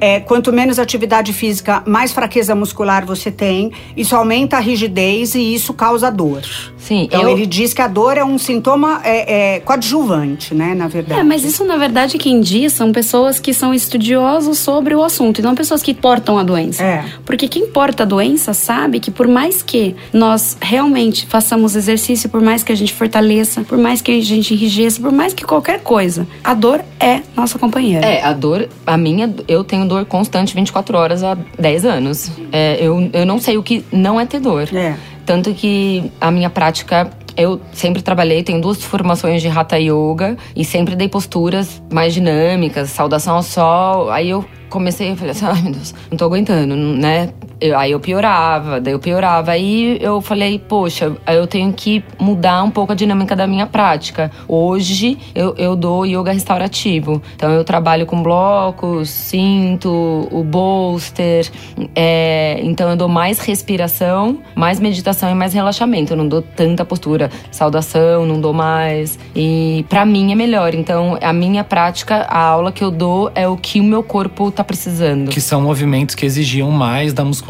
É, 0.00 0.20
quanto 0.20 0.52
menos 0.52 0.78
atividade 0.78 1.32
física, 1.32 1.82
mais 1.86 2.12
fraqueza 2.12 2.54
muscular 2.54 3.04
você 3.06 3.30
tem. 3.32 3.72
Isso 3.96 4.14
aumenta 4.14 4.58
a 4.58 4.60
rigidez 4.60 5.34
e 5.34 5.54
isso 5.54 5.72
causa 5.72 6.10
dor. 6.10 6.42
Sim, 6.78 7.02
Então 7.04 7.22
eu, 7.22 7.30
ele 7.30 7.46
diz 7.46 7.74
que 7.74 7.82
a 7.82 7.88
dor 7.88 8.16
é 8.16 8.24
um 8.24 8.38
sintoma 8.38 9.00
é, 9.04 9.56
é, 9.56 9.60
coadjuvante, 9.60 10.54
né, 10.54 10.74
na 10.74 10.88
verdade. 10.88 11.20
É, 11.20 11.24
mas 11.24 11.44
isso 11.44 11.64
na 11.64 11.76
verdade 11.76 12.18
quem 12.18 12.40
diz 12.40 12.72
são 12.72 12.92
pessoas 12.92 13.40
que 13.40 13.52
são 13.52 13.74
estudiosos 13.74 14.58
sobre 14.58 14.94
o 14.94 15.02
assunto 15.02 15.40
e 15.40 15.42
não 15.42 15.54
pessoas 15.54 15.82
que 15.82 15.92
portam 15.92 16.38
a 16.38 16.42
doença. 16.42 16.82
É. 16.82 17.04
Porque 17.24 17.48
quem 17.48 17.66
porta 17.66 18.04
a 18.04 18.06
doença 18.06 18.54
sabe 18.54 19.00
que 19.00 19.10
por 19.10 19.26
mais 19.26 19.62
que 19.62 19.94
nós 20.12 20.56
realmente 20.60 21.26
façamos 21.26 21.74
exercício, 21.76 22.28
por 22.28 22.40
mais 22.40 22.62
que 22.62 22.72
a 22.72 22.76
gente 22.76 22.92
fortaleça, 22.92 23.62
por 23.62 23.78
mais 23.78 24.00
que 24.00 24.10
a 24.10 24.22
gente 24.22 24.54
enrijeça, 24.54 25.00
por 25.00 25.12
mais 25.12 25.34
que 25.34 25.44
qualquer 25.44 25.80
coisa, 25.80 26.26
a 26.42 26.54
dor 26.54 26.80
é 27.00 27.22
nossa 27.36 27.58
companheira. 27.58 28.06
É, 28.06 28.22
a 28.22 28.32
dor, 28.32 28.68
a 28.86 28.96
minha, 28.96 29.32
eu 29.46 29.64
tenho 29.64 29.86
dor 29.86 30.04
constante 30.04 30.54
24 30.54 30.96
horas 30.96 31.22
há 31.22 31.36
10 31.58 31.84
anos. 31.84 32.30
É, 32.52 32.78
eu, 32.80 33.10
eu 33.12 33.26
não 33.26 33.38
sei 33.38 33.56
o 33.56 33.62
que 33.62 33.84
não 33.92 34.20
é 34.20 34.26
ter 34.26 34.40
dor. 34.40 34.68
É. 34.74 34.96
Tanto 35.28 35.52
que 35.52 36.10
a 36.22 36.30
minha 36.30 36.48
prática, 36.48 37.10
eu 37.36 37.60
sempre 37.70 38.00
trabalhei, 38.00 38.42
tenho 38.42 38.62
duas 38.62 38.82
formações 38.82 39.42
de 39.42 39.48
Hatha 39.48 39.78
Yoga 39.78 40.38
e 40.56 40.64
sempre 40.64 40.96
dei 40.96 41.06
posturas 41.06 41.82
mais 41.92 42.14
dinâmicas, 42.14 42.88
saudação 42.88 43.36
ao 43.36 43.42
sol. 43.42 44.10
Aí 44.10 44.30
eu 44.30 44.42
comecei, 44.70 45.10
eu 45.10 45.16
falei 45.16 45.32
assim, 45.32 45.44
ai 45.44 45.60
meu 45.60 45.72
Deus, 45.72 45.94
não 46.10 46.16
tô 46.16 46.24
aguentando, 46.24 46.74
né? 46.74 47.28
Eu- 47.60 47.76
aí 47.76 47.90
eu 47.90 47.98
piorava, 47.98 48.80
daí 48.80 48.92
eu 48.92 48.98
piorava. 49.00 49.50
Aí 49.50 49.98
eu 50.00 50.20
falei, 50.20 50.58
poxa, 50.60 51.12
eu 51.26 51.46
tenho 51.46 51.72
que 51.72 52.04
mudar 52.18 52.62
um 52.62 52.70
pouco 52.70 52.92
a 52.92 52.94
dinâmica 52.94 53.34
da 53.34 53.46
minha 53.46 53.66
prática. 53.66 54.30
Hoje 54.46 55.18
eu, 55.34 55.54
eu 55.56 55.74
dou 55.74 56.06
yoga 56.06 56.30
restaurativo. 56.32 57.20
Então 57.34 57.50
eu 57.50 57.64
trabalho 57.64 58.06
com 58.06 58.22
blocos, 58.22 59.10
cinto, 59.10 60.28
o 60.30 60.44
bolster. 60.44 61.50
é, 61.96 62.60
então 62.62 62.90
eu 62.90 62.96
dou 62.96 63.08
mais 63.08 63.40
respiração, 63.40 64.38
mais 64.54 64.78
meditação 64.78 65.28
e 65.30 65.34
mais 65.34 65.52
relaxamento. 65.52 66.12
Eu 66.12 66.16
não 66.16 66.28
dou 66.28 66.42
tanta 66.42 66.84
postura, 66.84 67.28
saudação, 67.50 68.24
não 68.24 68.40
dou 68.40 68.52
mais. 68.52 69.18
E 69.34 69.84
pra 69.88 70.04
mim 70.06 70.30
é 70.30 70.34
melhor. 70.36 70.74
Então 70.74 71.18
a 71.20 71.32
minha 71.32 71.64
prática, 71.64 72.26
a 72.28 72.38
aula 72.38 72.70
que 72.70 72.84
eu 72.84 72.90
dou 72.90 73.32
é 73.34 73.48
o 73.48 73.56
que 73.56 73.80
o 73.80 73.84
meu 73.84 74.02
corpo 74.04 74.50
tá 74.52 74.62
precisando. 74.62 75.30
Que 75.30 75.40
são 75.40 75.60
movimentos 75.60 76.14
que 76.14 76.24
exigiam 76.24 76.70
mais 76.70 77.12
da 77.12 77.24
musculatura, 77.24 77.47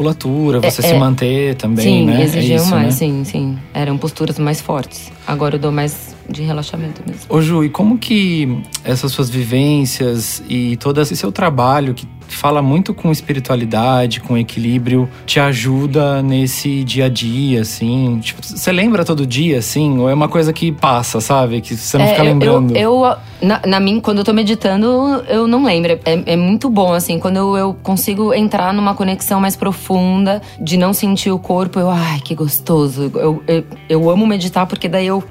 você 0.61 0.81
É, 0.81 0.85
se 0.89 0.93
é. 0.93 0.99
manter 0.99 1.55
também, 1.55 1.85
sim, 1.85 2.05
né? 2.05 2.21
É 2.21 2.23
exigiam 2.23 2.57
isso, 2.57 2.71
mais, 2.71 2.85
né? 2.85 2.91
sim, 2.91 3.23
sim. 3.23 3.57
Eram 3.73 3.97
posturas 3.97 4.39
mais 4.39 4.61
fortes. 4.61 5.11
Agora 5.27 5.55
eu 5.55 5.59
dou 5.59 5.71
mais 5.71 6.15
de 6.29 6.41
relaxamento 6.43 7.01
mesmo. 7.05 7.21
Ô 7.29 7.41
Ju, 7.41 7.63
e 7.63 7.69
como 7.69 7.97
que 7.97 8.61
essas 8.83 9.11
suas 9.11 9.29
vivências 9.29 10.43
e 10.47 10.77
todo 10.77 11.01
esse 11.01 11.15
seu 11.15 11.31
trabalho 11.31 11.93
que 11.93 12.07
fala 12.27 12.61
muito 12.61 12.93
com 12.93 13.11
espiritualidade, 13.11 14.19
com 14.21 14.37
equilíbrio, 14.37 15.09
te 15.25 15.39
ajuda 15.39 16.21
nesse 16.21 16.83
dia 16.83 17.05
a 17.05 17.09
dia, 17.09 17.61
assim? 17.61 18.19
Tipo, 18.21 18.45
você 18.45 18.71
lembra 18.71 19.03
todo 19.03 19.25
dia, 19.25 19.57
assim? 19.57 19.97
Ou 19.97 20.07
é 20.07 20.13
uma 20.13 20.27
coisa 20.29 20.53
que 20.53 20.71
passa, 20.71 21.19
sabe? 21.19 21.59
Que 21.59 21.75
você 21.75 21.97
não 21.97 22.05
É, 22.05 22.09
fica 22.09 22.21
eu- 22.21 22.25
lembrando? 22.25 22.77
Eu, 22.77 23.03
eu- 23.05 23.15
na, 23.47 23.61
na 23.65 23.79
mim, 23.79 23.99
quando 23.99 24.19
eu 24.19 24.23
tô 24.23 24.31
meditando, 24.31 24.85
eu 25.27 25.47
não 25.47 25.63
lembro. 25.65 25.93
É, 26.05 26.33
é 26.33 26.35
muito 26.35 26.69
bom, 26.69 26.93
assim, 26.93 27.17
quando 27.17 27.37
eu, 27.37 27.57
eu 27.57 27.73
consigo 27.81 28.31
entrar 28.31 28.73
numa 28.75 28.93
conexão 28.93 29.41
mais 29.41 29.55
profunda, 29.55 30.39
de 30.61 30.77
não 30.77 30.93
sentir 30.93 31.31
o 31.31 31.39
corpo, 31.39 31.79
eu, 31.79 31.89
ai, 31.89 32.19
que 32.19 32.35
gostoso. 32.35 33.11
Eu, 33.15 33.41
eu, 33.47 33.63
eu 33.89 34.09
amo 34.09 34.27
meditar 34.27 34.67
porque 34.67 34.87
daí 34.87 35.07
eu. 35.07 35.23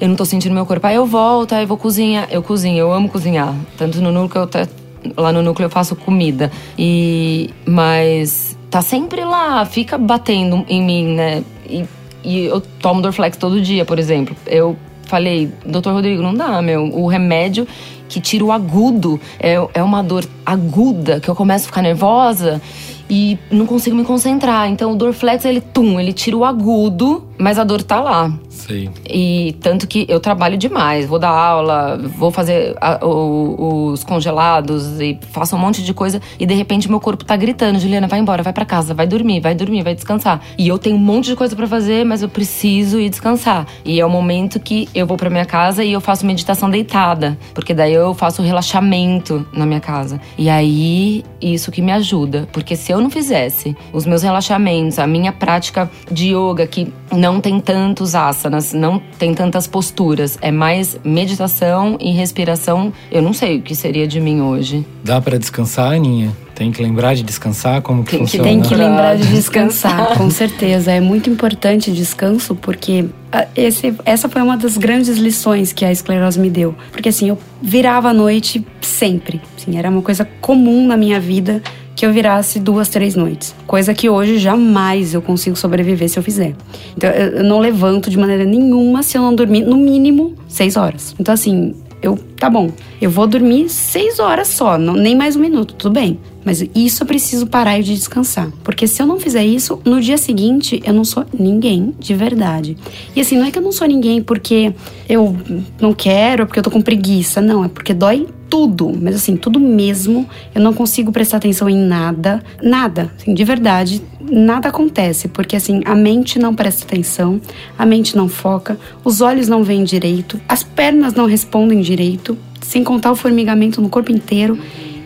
Eu 0.00 0.08
não 0.08 0.16
tô 0.16 0.24
sentindo 0.24 0.54
meu 0.54 0.64
corpo. 0.64 0.86
Aí 0.86 0.96
eu 0.96 1.06
volto, 1.06 1.54
aí 1.54 1.64
eu 1.64 1.66
vou 1.66 1.76
cozinhar. 1.76 2.28
Eu 2.30 2.42
cozinho, 2.42 2.78
eu 2.78 2.92
amo 2.92 3.08
cozinhar. 3.08 3.54
Tanto 3.76 4.00
no 4.00 4.12
núcleo, 4.12 4.44
até 4.44 4.68
lá 5.16 5.32
no 5.32 5.42
núcleo 5.42 5.66
eu 5.66 5.70
faço 5.70 5.96
comida. 5.96 6.50
E. 6.78 7.50
Mas 7.66 8.56
tá 8.70 8.82
sempre 8.82 9.24
lá, 9.24 9.64
fica 9.64 9.98
batendo 9.98 10.64
em 10.68 10.82
mim, 10.82 11.14
né? 11.14 11.42
E, 11.68 11.84
e 12.22 12.44
eu 12.44 12.60
tomo 12.60 13.00
Dorflex 13.00 13.36
todo 13.36 13.60
dia, 13.60 13.84
por 13.84 13.98
exemplo. 13.98 14.36
Eu 14.46 14.76
falei, 15.04 15.50
doutor 15.64 15.94
Rodrigo, 15.94 16.22
não 16.22 16.34
dá, 16.34 16.60
meu. 16.62 16.84
O 16.84 17.06
remédio 17.06 17.66
que 18.08 18.20
tira 18.20 18.44
o 18.44 18.52
agudo 18.52 19.20
é, 19.38 19.54
é 19.74 19.82
uma 19.82 20.02
dor 20.02 20.24
aguda 20.44 21.20
que 21.20 21.28
eu 21.28 21.34
começo 21.34 21.64
a 21.64 21.68
ficar 21.68 21.82
nervosa 21.82 22.60
e 23.08 23.38
não 23.50 23.66
consigo 23.66 23.96
me 23.96 24.04
concentrar. 24.04 24.68
Então 24.68 24.92
o 24.92 24.96
Dorflex, 24.96 25.44
ele, 25.44 25.60
tum, 25.60 25.98
ele 26.00 26.12
tira 26.12 26.36
o 26.36 26.44
agudo, 26.44 27.27
mas 27.38 27.58
a 27.58 27.64
dor 27.64 27.82
tá 27.82 28.00
lá. 28.00 28.32
Sei. 28.48 28.90
E 29.08 29.56
tanto 29.60 29.86
que 29.86 30.04
eu 30.08 30.20
trabalho 30.20 30.56
demais, 30.56 31.06
vou 31.06 31.18
dar 31.18 31.30
aula, 31.30 31.96
vou 32.16 32.30
fazer 32.30 32.76
a- 32.80 33.04
o- 33.06 33.90
os 33.92 34.04
congelados 34.04 35.00
e 35.00 35.18
faço 35.32 35.56
um 35.56 35.58
monte 35.58 35.82
de 35.82 35.94
coisa 35.94 36.20
e 36.38 36.44
de 36.46 36.54
repente 36.54 36.88
meu 36.90 37.00
corpo 37.00 37.24
tá 37.24 37.36
gritando, 37.36 37.78
Juliana, 37.78 38.06
vai 38.08 38.18
embora, 38.18 38.42
vai 38.42 38.52
pra 38.52 38.64
casa, 38.64 38.92
vai 38.94 39.06
dormir, 39.06 39.40
vai 39.40 39.54
dormir, 39.54 39.82
vai 39.82 39.94
descansar. 39.94 40.40
E 40.58 40.66
eu 40.68 40.78
tenho 40.78 40.96
um 40.96 41.00
monte 41.00 41.26
de 41.26 41.36
coisa 41.36 41.54
pra 41.54 41.66
fazer, 41.66 42.04
mas 42.04 42.22
eu 42.22 42.28
preciso 42.28 42.98
ir 43.00 43.08
descansar. 43.08 43.66
E 43.84 44.00
é 44.00 44.04
o 44.04 44.10
momento 44.10 44.58
que 44.60 44.88
eu 44.94 45.06
vou 45.06 45.16
pra 45.16 45.30
minha 45.30 45.44
casa 45.46 45.84
e 45.84 45.92
eu 45.92 46.00
faço 46.00 46.26
meditação 46.26 46.68
deitada, 46.68 47.38
porque 47.54 47.72
daí 47.72 47.94
eu 47.94 48.12
faço 48.14 48.42
relaxamento 48.42 49.46
na 49.52 49.64
minha 49.64 49.80
casa. 49.80 50.20
E 50.36 50.48
aí 50.50 51.24
isso 51.40 51.70
que 51.70 51.80
me 51.80 51.92
ajuda, 51.92 52.48
porque 52.52 52.74
se 52.76 52.90
eu 52.92 53.00
não 53.00 53.08
fizesse 53.10 53.76
os 53.92 54.04
meus 54.04 54.22
relaxamentos, 54.22 54.98
a 54.98 55.06
minha 55.06 55.32
prática 55.32 55.88
de 56.10 56.34
yoga 56.34 56.66
que 56.66 56.92
não 57.12 57.27
tem 57.40 57.60
tantos 57.60 58.14
asanas, 58.14 58.72
não 58.72 58.98
tem 59.18 59.34
tantas 59.34 59.66
posturas, 59.66 60.38
é 60.40 60.50
mais 60.50 60.98
meditação 61.04 61.96
e 62.00 62.10
respiração. 62.12 62.92
Eu 63.10 63.20
não 63.20 63.32
sei 63.34 63.58
o 63.58 63.62
que 63.62 63.74
seria 63.74 64.08
de 64.08 64.20
mim 64.20 64.40
hoje. 64.40 64.86
Dá 65.04 65.20
pra 65.20 65.36
descansar, 65.36 65.92
Aninha? 65.92 66.32
Tem 66.54 66.72
que 66.72 66.82
lembrar 66.82 67.14
de 67.14 67.22
descansar? 67.22 67.80
Como 67.82 68.02
que 68.02 68.10
Tem 68.12 68.20
que- 68.20 68.24
funciona? 68.38 68.48
Tem 68.48 68.60
que 68.62 68.74
lembrar 68.74 69.16
de 69.16 69.26
descansar. 69.28 69.92
descansar, 69.96 70.18
com 70.18 70.28
certeza. 70.30 70.90
É 70.90 71.00
muito 71.00 71.30
importante 71.30 71.92
descanso, 71.92 72.54
porque 72.56 73.04
ah, 73.30 73.46
esse, 73.54 73.94
essa 74.04 74.28
foi 74.28 74.42
uma 74.42 74.56
das 74.56 74.76
grandes 74.76 75.18
lições 75.18 75.72
que 75.72 75.84
a 75.84 75.92
esclerose 75.92 76.40
me 76.40 76.50
deu. 76.50 76.74
Porque 76.90 77.10
assim, 77.10 77.28
eu 77.28 77.38
virava 77.62 78.08
à 78.08 78.14
noite 78.14 78.66
sempre. 78.80 79.40
Assim, 79.56 79.78
era 79.78 79.88
uma 79.88 80.02
coisa 80.02 80.26
comum 80.40 80.84
na 80.86 80.96
minha 80.96 81.20
vida 81.20 81.62
que 81.98 82.06
eu 82.06 82.12
virasse 82.12 82.60
duas, 82.60 82.88
três 82.88 83.16
noites. 83.16 83.52
Coisa 83.66 83.92
que 83.92 84.08
hoje 84.08 84.38
jamais 84.38 85.14
eu 85.14 85.20
consigo 85.20 85.56
sobreviver 85.56 86.08
se 86.08 86.16
eu 86.16 86.22
fizer. 86.22 86.54
Então 86.96 87.10
eu 87.10 87.42
não 87.42 87.58
levanto 87.58 88.08
de 88.08 88.16
maneira 88.16 88.44
nenhuma 88.44 89.02
se 89.02 89.18
eu 89.18 89.22
não 89.22 89.34
dormir 89.34 89.62
no 89.62 89.76
mínimo 89.76 90.36
seis 90.46 90.76
horas. 90.76 91.12
Então 91.18 91.34
assim, 91.34 91.74
eu, 92.00 92.16
tá 92.38 92.48
bom, 92.48 92.70
eu 93.00 93.10
vou 93.10 93.26
dormir 93.26 93.68
seis 93.68 94.18
horas 94.18 94.48
só, 94.48 94.78
não, 94.78 94.94
nem 94.94 95.16
mais 95.16 95.36
um 95.36 95.40
minuto, 95.40 95.74
tudo 95.74 95.92
bem. 95.92 96.18
Mas 96.44 96.64
isso 96.74 97.02
eu 97.02 97.06
preciso 97.06 97.46
parar 97.46 97.78
de 97.82 97.94
descansar. 97.94 98.50
Porque 98.64 98.86
se 98.86 99.02
eu 99.02 99.06
não 99.06 99.20
fizer 99.20 99.44
isso, 99.44 99.80
no 99.84 100.00
dia 100.00 100.16
seguinte 100.16 100.80
eu 100.82 100.94
não 100.94 101.04
sou 101.04 101.26
ninguém 101.38 101.94
de 101.98 102.14
verdade. 102.14 102.74
E 103.14 103.20
assim, 103.20 103.36
não 103.36 103.44
é 103.44 103.50
que 103.50 103.58
eu 103.58 103.62
não 103.62 103.72
sou 103.72 103.86
ninguém 103.86 104.22
porque 104.22 104.72
eu 105.06 105.36
não 105.78 105.92
quero, 105.92 106.46
porque 106.46 106.58
eu 106.58 106.62
tô 106.62 106.70
com 106.70 106.80
preguiça. 106.80 107.42
Não, 107.42 107.64
é 107.64 107.68
porque 107.68 107.92
dói 107.92 108.26
tudo. 108.48 108.90
Mas 108.98 109.16
assim, 109.16 109.36
tudo 109.36 109.60
mesmo. 109.60 110.26
Eu 110.54 110.62
não 110.62 110.72
consigo 110.72 111.12
prestar 111.12 111.36
atenção 111.36 111.68
em 111.68 111.76
nada. 111.76 112.42
Nada. 112.62 113.12
Assim, 113.18 113.34
de 113.34 113.44
verdade, 113.44 114.02
nada 114.30 114.68
acontece. 114.68 115.28
Porque 115.28 115.56
assim, 115.56 115.82
a 115.84 115.94
mente 115.94 116.38
não 116.38 116.54
presta 116.54 116.84
atenção, 116.84 117.40
a 117.76 117.84
mente 117.84 118.16
não 118.16 118.28
foca, 118.28 118.78
os 119.04 119.20
olhos 119.20 119.48
não 119.48 119.62
veem 119.62 119.84
direito, 119.84 120.40
as 120.48 120.62
pernas 120.62 121.14
não 121.14 121.26
respondem 121.26 121.80
direito, 121.80 122.27
sem 122.60 122.84
contar 122.84 123.12
o 123.12 123.16
formigamento 123.16 123.80
no 123.80 123.88
corpo 123.88 124.12
inteiro. 124.12 124.58